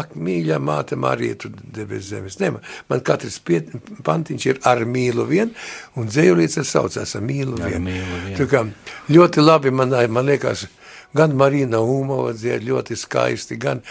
Ak, 0.00 0.14
mīļā 0.16 0.56
māte 0.56 0.96
Marija, 0.96 1.36
tu 1.42 1.50
debes 1.52 2.06
zemes. 2.08 2.38
Ne, 2.40 2.54
man, 2.88 3.00
katrs 3.04 3.34
pie, 3.44 3.58
pantiņš 4.06 4.46
ir 4.48 4.60
ar 4.68 4.86
mīlu 4.88 5.26
vien, 5.28 5.50
un 6.00 6.08
dzējulīts 6.08 6.62
ar 6.62 6.68
saucās 6.68 7.12
ar 7.18 7.24
mīlu 7.26 7.58
Ar 7.60 7.74
vien. 7.74 7.84
mīlu 7.90 8.20
vien. 8.22 8.38
Tā 8.38 8.46
kā 8.48 8.62
ļoti 9.12 9.44
labi 9.44 9.74
man, 9.74 9.92
man 10.08 10.30
liekas, 10.32 10.64
gan 11.12 11.36
Marina 11.36 11.82
Umova 11.84 12.32
dzied 12.32 12.64
ļoti 12.64 12.96
skaisti, 12.96 13.60
gan, 13.60 13.84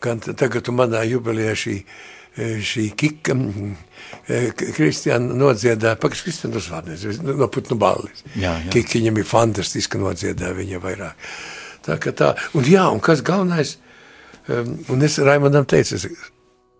gan 0.00 0.24
tagad 0.24 0.64
tu 0.64 0.72
manā 0.72 1.04
jubilejā 1.04 1.52
šī, 1.66 1.76
e, 2.32 2.50
šī 2.64 2.88
kika, 2.96 3.36
e, 4.32 4.42
Kristiāna 4.56 5.36
nodziedāja, 5.36 6.00
pagads 6.00 6.24
Kristiāna 6.24 6.56
uzvārds, 6.62 7.20
no 7.28 7.52
putnu 7.52 7.76
balles. 7.76 8.24
Jā, 8.32 8.56
jā. 8.56 8.72
Kika 8.72 9.02
viņam 9.02 9.20
ir 9.20 9.28
fantastiski 9.28 10.00
nodziedāja 10.00 10.56
viņa 10.56 10.80
vairāk. 10.80 11.28
Tā 11.84 12.00
kā 12.00 12.16
tā, 12.16 12.32
un 12.56 12.64
jā, 12.64 12.88
un 12.88 13.04
kas 13.04 13.20
galvenais, 13.26 13.76
un 14.92 15.02
es 15.06 15.18
Raimondam 15.22 15.64
teicu, 15.68 15.96
es 15.96 16.06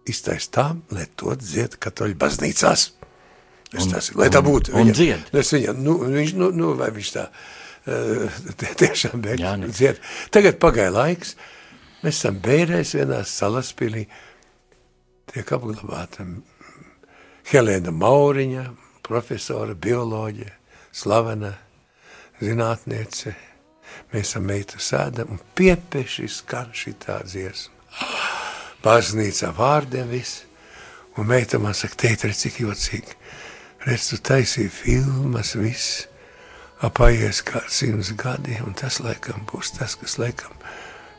iztais 0.09 0.49
tā, 0.53 0.69
lai 0.91 1.07
to 1.17 1.35
dzied 1.39 1.77
katoļu 1.83 2.17
baznīcās. 2.21 2.89
Es 3.73 3.87
tas, 3.89 4.11
lai 4.19 4.29
tā 4.29 4.43
būtu. 4.45 4.75
un 4.77 4.89
Viņa- 4.91 4.95
dzied. 4.99 5.29
Es 5.41 5.53
viņam, 5.55 5.79
nu, 5.81 5.95
viņš, 6.05 6.33
nu, 6.37 6.51
nu, 6.53 6.73
vai 6.77 6.91
viņš 6.93 7.11
tā 7.15 7.23
eh, 7.87 8.41
tie- 8.61 8.75
tiešām 8.83 9.17
Jā, 9.17 9.23
bija 9.37 9.55
ne. 9.57 9.69
dzied. 9.73 10.01
Tagad 10.35 10.59
pagāja 10.61 10.93
laiks, 10.93 11.37
mēs 12.03 12.19
esam 12.19 12.41
bērēs 12.45 12.93
vienā 12.99 13.23
salaspilī, 13.25 14.05
tiek 15.33 15.53
apglabāta 15.57 16.27
Helēna 17.53 17.91
Mauriņa, 17.97 18.67
profesora, 19.03 19.75
bioloģija, 19.75 20.53
slavena 20.93 21.55
zinātniece. 22.43 23.33
Mēs 24.13 24.33
esam 24.33 24.47
meitu 24.49 24.81
sēdam 24.83 25.35
un 25.35 25.41
piepeši 25.57 26.29
skan 26.29 26.73
šitā 26.77 27.23
dziesma. 27.25 27.73
Baznīcā 28.83 29.53
vārdiem 29.57 30.11
viss. 30.11 30.43
Un 31.17 31.29
meita 31.29 31.61
man 31.61 31.77
saka, 31.77 31.99
teikt, 32.07 32.25
redz, 32.25 32.41
cik 32.47 32.63
jocīgi. 32.65 33.19
Redz, 33.87 34.09
tu 34.11 34.19
taisīji 34.25 34.73
filmas, 34.73 35.55
viss. 35.61 36.07
Apaies 36.83 37.45
kā 37.47 37.61
simts 37.71 38.11
gadi, 38.19 38.57
un 38.65 38.75
tas 38.75 38.99
laikam 39.05 39.45
būs 39.47 39.77
tas, 39.77 39.95
kas 40.01 40.17
laikam 40.19 40.57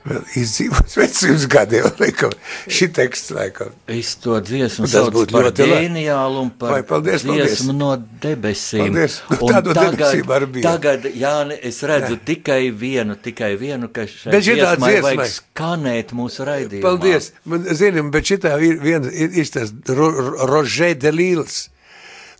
vēl 0.04 0.22
izdzīvos 0.42 0.96
vecums 1.00 1.46
gadiem, 1.52 1.86
laikam, 2.00 2.34
šī 2.68 2.88
teksts, 2.98 3.32
laikam. 3.36 3.72
Es 3.88 4.14
to 4.24 4.36
dziesmu 4.44 4.88
būtu 5.16 5.32
par 5.36 5.48
ģeniālu 5.56 6.42
un 6.44 6.50
par 6.60 6.74
Vai, 6.76 6.82
paldies, 6.88 7.24
paldies. 7.28 7.54
dziesmu 7.54 7.76
no 7.78 7.92
debesīm. 8.24 8.84
Paldies. 8.90 9.20
Nu, 9.32 9.38
Un 9.48 9.54
tādu 9.56 9.76
tagad, 9.78 9.96
debesīm 10.00 10.34
arī 10.38 10.50
bija. 10.58 10.74
tagad, 10.76 11.08
Jāni, 11.16 11.60
es 11.72 11.80
redzu 11.88 12.18
tikai 12.28 12.62
vienu, 12.84 13.16
tikai 13.16 13.54
vienu, 13.62 13.88
ka 13.96 14.08
šai 14.10 14.34
Bet 14.36 14.44
dziesmai 14.48 14.92
dziesmai- 14.94 15.04
vajag 15.08 15.34
skanēt 15.38 16.12
mūsu 16.20 16.48
raidījumā. 16.52 16.84
Paldies. 16.88 17.32
Man, 17.46 17.64
zinām, 17.72 18.12
bet 18.12 18.28
šitā 18.34 18.58
ir 18.64 18.80
viens, 18.84 19.08
ir, 19.14 19.32
ir 19.40 19.54
tas 19.56 19.72
Ro, 19.88 20.10
Ro- 20.12 20.50
Rožē 20.52 20.94
de 21.00 21.12
Lils. 21.16 21.70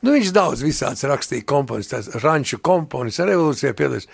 Nu, 0.04 0.12
viņš 0.18 0.34
daudz 0.36 0.60
visāds 0.68 1.00
rakstīja 1.08 1.46
komponis, 1.48 1.88
tās 1.88 2.10
ranču 2.20 2.58
komponis, 2.60 3.22
revolūcijā 3.24 3.72
piedalījās. 3.80 4.10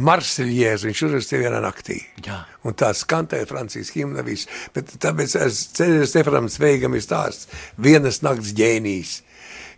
Marsiljēs, 0.00 0.86
viņš 0.86 1.02
uzrakstīja 1.04 1.42
vienā 1.44 1.58
naktī. 1.60 1.98
Jā. 2.24 2.38
Un 2.64 2.76
tā 2.78 2.92
skantēja 2.96 3.48
Francijas 3.50 3.92
himna 3.92 4.24
viss. 4.24 4.48
Bet 4.72 4.94
tāpēc 5.02 5.34
es 5.44 5.66
ceļu 5.76 6.06
Stefanam 6.08 6.48
Sveigam 6.52 6.96
ir 6.96 7.04
stāsts 7.04 7.50
vienas 7.76 8.22
nakts 8.24 8.54
ģēnijs. 8.56 9.18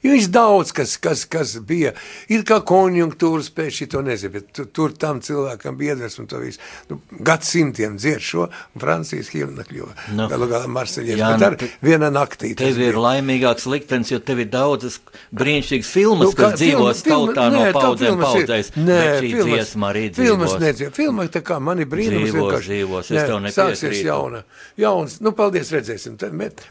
Viņš 0.04 0.26
daudz, 0.28 0.70
kas, 0.76 0.96
kas, 1.00 1.24
kas 1.24 1.54
bija, 1.64 1.94
ir 2.28 2.42
kā 2.44 2.58
konjunktūras 2.60 3.46
pēc 3.56 3.72
šī 3.78 3.86
to 3.94 4.02
nezinu, 4.04 4.32
bet 4.34 4.50
tu, 4.52 4.66
tur 4.68 4.92
tam 5.00 5.20
cilvēkam 5.24 5.78
biedrs 5.80 6.18
un 6.20 6.26
to 6.28 6.38
visu. 6.42 6.60
Nu, 6.90 6.98
gadsimtiem 7.24 7.96
dzied 7.96 8.20
šo, 8.20 8.44
un 8.74 8.82
Francijas 8.82 9.30
himna 9.32 9.64
kļuva. 9.64 9.94
Nu. 10.12 10.18
No. 10.24 10.28
Galu 10.28 10.46
galā 10.50 10.68
Marseļies, 10.68 11.16
Jā, 11.18 11.30
bet 11.32 11.40
nu, 11.40 11.46
ar 11.46 11.56
te- 11.56 11.70
viena 11.84 12.10
naktī. 12.12 12.52
Tev 12.56 12.76
ir 12.76 12.92
bija. 12.92 13.00
laimīgāks 13.06 13.64
liktenis, 13.72 14.12
jo 14.12 14.18
tev 14.20 14.40
ir 14.44 14.50
daudzas 14.52 15.00
brīnišķīgas 15.32 15.90
filmas, 15.96 16.28
Nu, 16.28 16.36
kā 16.36 16.50
kas 16.52 16.60
filma- 16.60 16.92
tautā 17.04 17.48
no 17.50 17.58
nē, 17.64 17.72
tā 17.72 17.80
paudzēm 17.80 18.04
filmas 18.12 18.34
ir. 18.36 18.46
paudzēs. 18.46 18.70
Nē, 18.76 19.00
filmas- 19.24 19.74
arī 19.88 20.04
Filmas 20.14 20.50
dzīvos. 20.52 20.60
nedzīvo. 20.60 20.92
Filma 20.94 21.24
tā 21.32 21.40
kā 21.42 21.60
man 21.60 21.78
ir 21.80 21.86
brīnums. 21.86 22.28
Dzīvos, 22.28 22.38
vienkārši. 22.44 22.68
dzīvos, 22.74 23.00
es 23.10 23.10
Nē, 23.10 23.26
tev 23.26 23.40
nepiekrītu. 23.40 23.72
Sāksies 23.72 24.02
jauna. 24.04 24.44
Jauns. 24.78 25.20
Nu, 25.20 25.32
paldies, 25.32 25.70
redzēsim. 25.72 26.16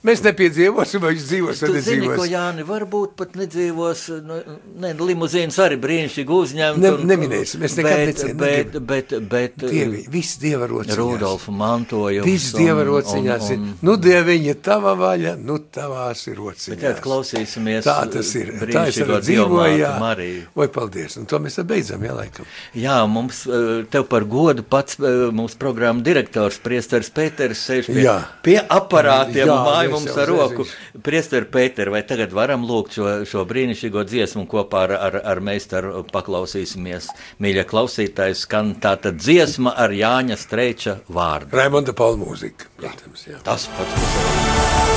Mēs 0.04 0.22
nepiedzīvosim, 0.22 1.00
vai 1.02 1.14
viņš 1.16 1.26
dzīvos 1.30 1.62
vai 1.62 1.70
Tu 1.70 1.82
zini, 1.82 2.08
ko 2.08 2.14
nedzīvos. 2.14 2.30
Jāni, 2.34 2.64
varbūt 2.68 3.16
pat 3.24 3.38
nedzīvos, 3.40 4.04
nu, 4.28 4.38
ne, 4.84 4.94
limuzīnas 5.00 5.58
arī 5.64 5.78
brīnišķīgi 5.84 6.36
uzņemt. 6.38 6.78
Ne- 6.84 6.92
un- 6.98 7.08
neminēsim, 7.10 7.64
es 7.64 7.76
nekad 7.80 7.96
bet, 7.96 8.08
necinu, 8.12 8.38
bet, 8.40 8.74
negribu. 8.74 8.86
bet, 8.92 9.14
bet, 9.30 9.58
Dievi, 9.64 10.04
viss 10.12 10.38
dieva 10.42 10.68
rociņās. 10.68 10.98
Rudolfa 11.00 11.52
mantojums. 11.56 12.26
Viss 12.28 12.54
dieva 12.58 12.84
rociņās 12.88 13.50
ir. 13.52 13.58
un- 13.58 13.64
un- 13.64 13.78
Nu, 13.82 13.96
dieviņa, 13.98 14.56
tava 14.62 14.94
vaļa, 15.00 15.38
nu, 15.40 15.58
tavās 15.72 16.28
ir 16.28 16.36
Bet 16.36 16.44
rociņās. 16.44 16.82
tad 16.82 17.02
klausīsimies 17.02 17.84
Tā 17.84 17.98
tas 18.12 18.36
ir. 18.36 18.52
Tā 18.74 18.88
es 18.88 18.98
arī 18.98 19.20
dzīvoju, 19.22 19.78
jā. 19.80 20.00
Mariju. 20.00 20.44
Vai 20.56 20.68
paldies. 20.68 21.18
Un 21.18 21.26
to 21.26 21.40
mēs 21.40 21.56
tad 21.56 21.68
beidzam, 21.68 22.02
jā, 22.02 22.14
laikam. 22.14 22.46
Jā, 22.76 23.08
mums 23.10 23.46
eh, 23.48 23.84
tev 23.90 24.04
par 24.10 24.26
godu 24.26 24.64
pats 24.64 24.98
eh, 25.00 25.32
mūsu 25.32 25.58
programmu 25.58 26.04
direktors 26.04 26.58
Priesteris 26.64 27.10
Pēters 27.14 27.62
sēž 27.64 27.86
pie, 27.88 28.04
Jā. 28.04 28.18
pie 28.44 28.58
aparātiem 28.60 29.46
Jā, 29.48 29.54
un 29.54 29.66
māja 29.68 29.90
mums 29.92 30.18
ar 30.18 30.28
roku. 30.28 30.66
Priesteri 31.02 31.46
Pēter, 31.46 31.90
vai 31.92 32.02
tagad 32.04 32.32
varam 32.32 32.66
lūgt 32.66 32.98
šo, 32.98 33.08
šo 33.30 33.46
brīnišķīgo 33.50 34.04
dziesmu 34.10 34.46
kopā 34.52 34.86
ar, 34.88 34.96
ar, 34.98 35.20
ar 35.34 35.42
meistaru 35.44 36.04
paklausīsimies. 36.14 37.10
Mīļie 37.44 37.66
klausītāji, 37.70 38.40
skan 38.40 38.74
tātad 38.84 39.22
dziesma 39.22 39.76
ar 39.86 39.94
Jāņa 39.96 40.40
Streiča 40.40 40.98
vārdu. 41.14 41.54
Raimonda 41.58 41.96
Paula 41.98 42.20
mūzika, 42.24 42.72
protams, 42.80 43.28
jā. 43.30 43.40
Tas 43.46 43.70
pats. 43.78 44.92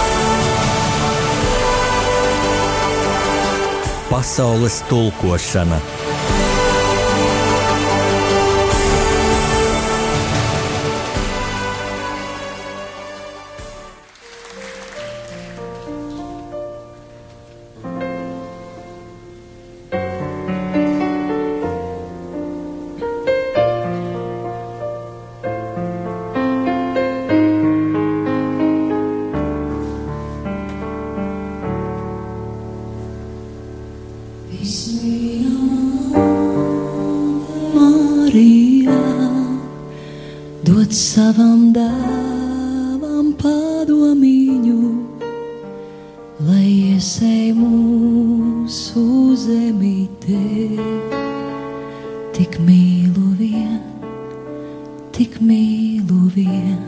Pasaules 4.07 4.81
tulkošana 4.89 5.81
padomiņu, 43.97 44.81
lai 46.45 46.93
iesēj 46.93 47.53
mūsu 47.57 49.05
zemītē. 49.41 50.41
Tik 52.37 52.59
mīlu 52.61 53.33
vien, 53.39 53.81
tik 55.17 55.41
mīlu 55.41 56.29
vien, 56.35 56.85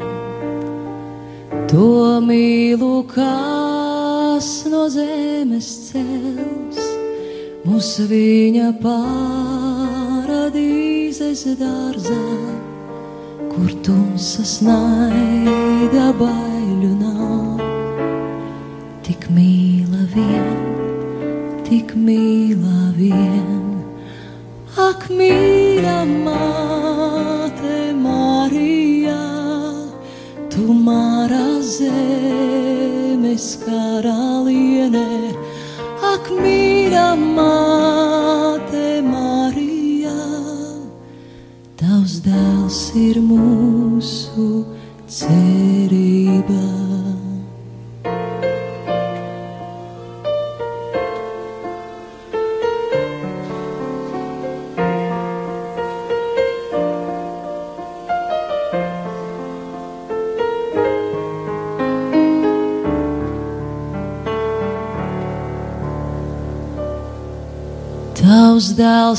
to 1.70 2.20
mīlu, 2.20 3.04
kas 3.09 4.66
no 4.68 4.88
zemes 4.92 5.88
cels 5.88 6.78
mūs 7.64 7.98
viņa 8.12 8.68
paradīzes 8.84 9.96
dārzā, 11.56 12.28
kur 13.48 13.72
tumsas 13.80 14.61
naida 14.68 16.12
baiļu 16.20 16.57
mīļa 25.14 25.98
māte 26.09 27.78
Marija, 27.96 29.20
tu 30.52 30.74
mara 30.74 31.61
zemes 31.64 33.46
karaliene, 33.64 35.06
ak 36.12 36.28
mīļa 36.42 37.06
māte 37.22 38.86
Marija, 39.06 40.18
tavs 41.80 42.20
dēls 42.26 42.82
ir 43.06 43.22
mūsu 43.24 43.67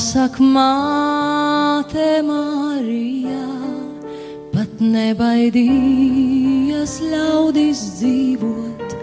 dēls 0.00 0.16
saka, 0.16 0.40
māte 0.40 2.24
Marija, 2.24 3.44
pat 4.48 4.80
nebaidījies 4.80 7.04
ļaudis 7.04 7.76
dzīvot 7.98 8.94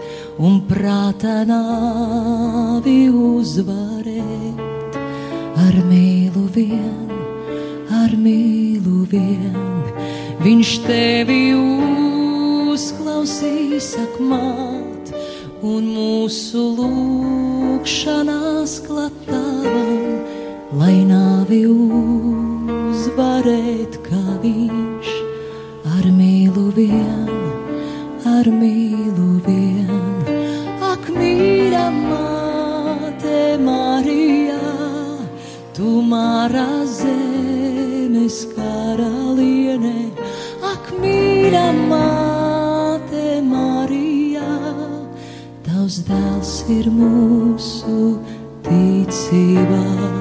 un 0.42 0.58
prātā 0.66 1.46
nāvi 1.46 3.14
uzvarēt. 3.14 4.58
Ar 5.68 5.78
mīlu 5.86 6.50
vien, 6.56 7.12
ar 7.94 8.10
mīlu 8.18 9.06
vien, 9.12 9.54
viņš 10.42 10.72
tevi 10.88 11.54
uzklausīs, 12.74 13.94
sak 13.94 14.18
māt, 14.18 15.14
un 15.62 15.94
mūsu 15.94 16.58
lūkšanās 16.80 18.82
klatāvam, 18.88 19.47
lai 20.76 21.00
nāvi 21.08 21.62
uzvarēt, 21.64 23.94
kā 24.04 24.20
viņš 24.42 25.06
ar 25.96 26.04
mīlu 26.12 26.66
vien, 26.76 27.30
ar 28.28 28.50
mīlu 28.52 29.40
vien. 29.46 29.88
Ak, 30.84 31.08
mīļa 31.14 31.86
māte 31.94 33.56
Marija, 33.64 34.60
tu 35.72 36.02
mara 36.04 36.84
zemes 36.84 38.44
karaliene, 38.52 40.12
ak, 40.68 40.92
mīļa 41.00 41.66
māte 41.88 43.40
Marija, 43.48 44.52
tavs 45.64 46.04
dēls 46.04 46.54
ir 46.76 46.92
mūsu 46.92 48.20
ticībā. 48.68 50.17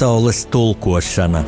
Pasaules 0.00 0.46
tulkošana 0.46 1.44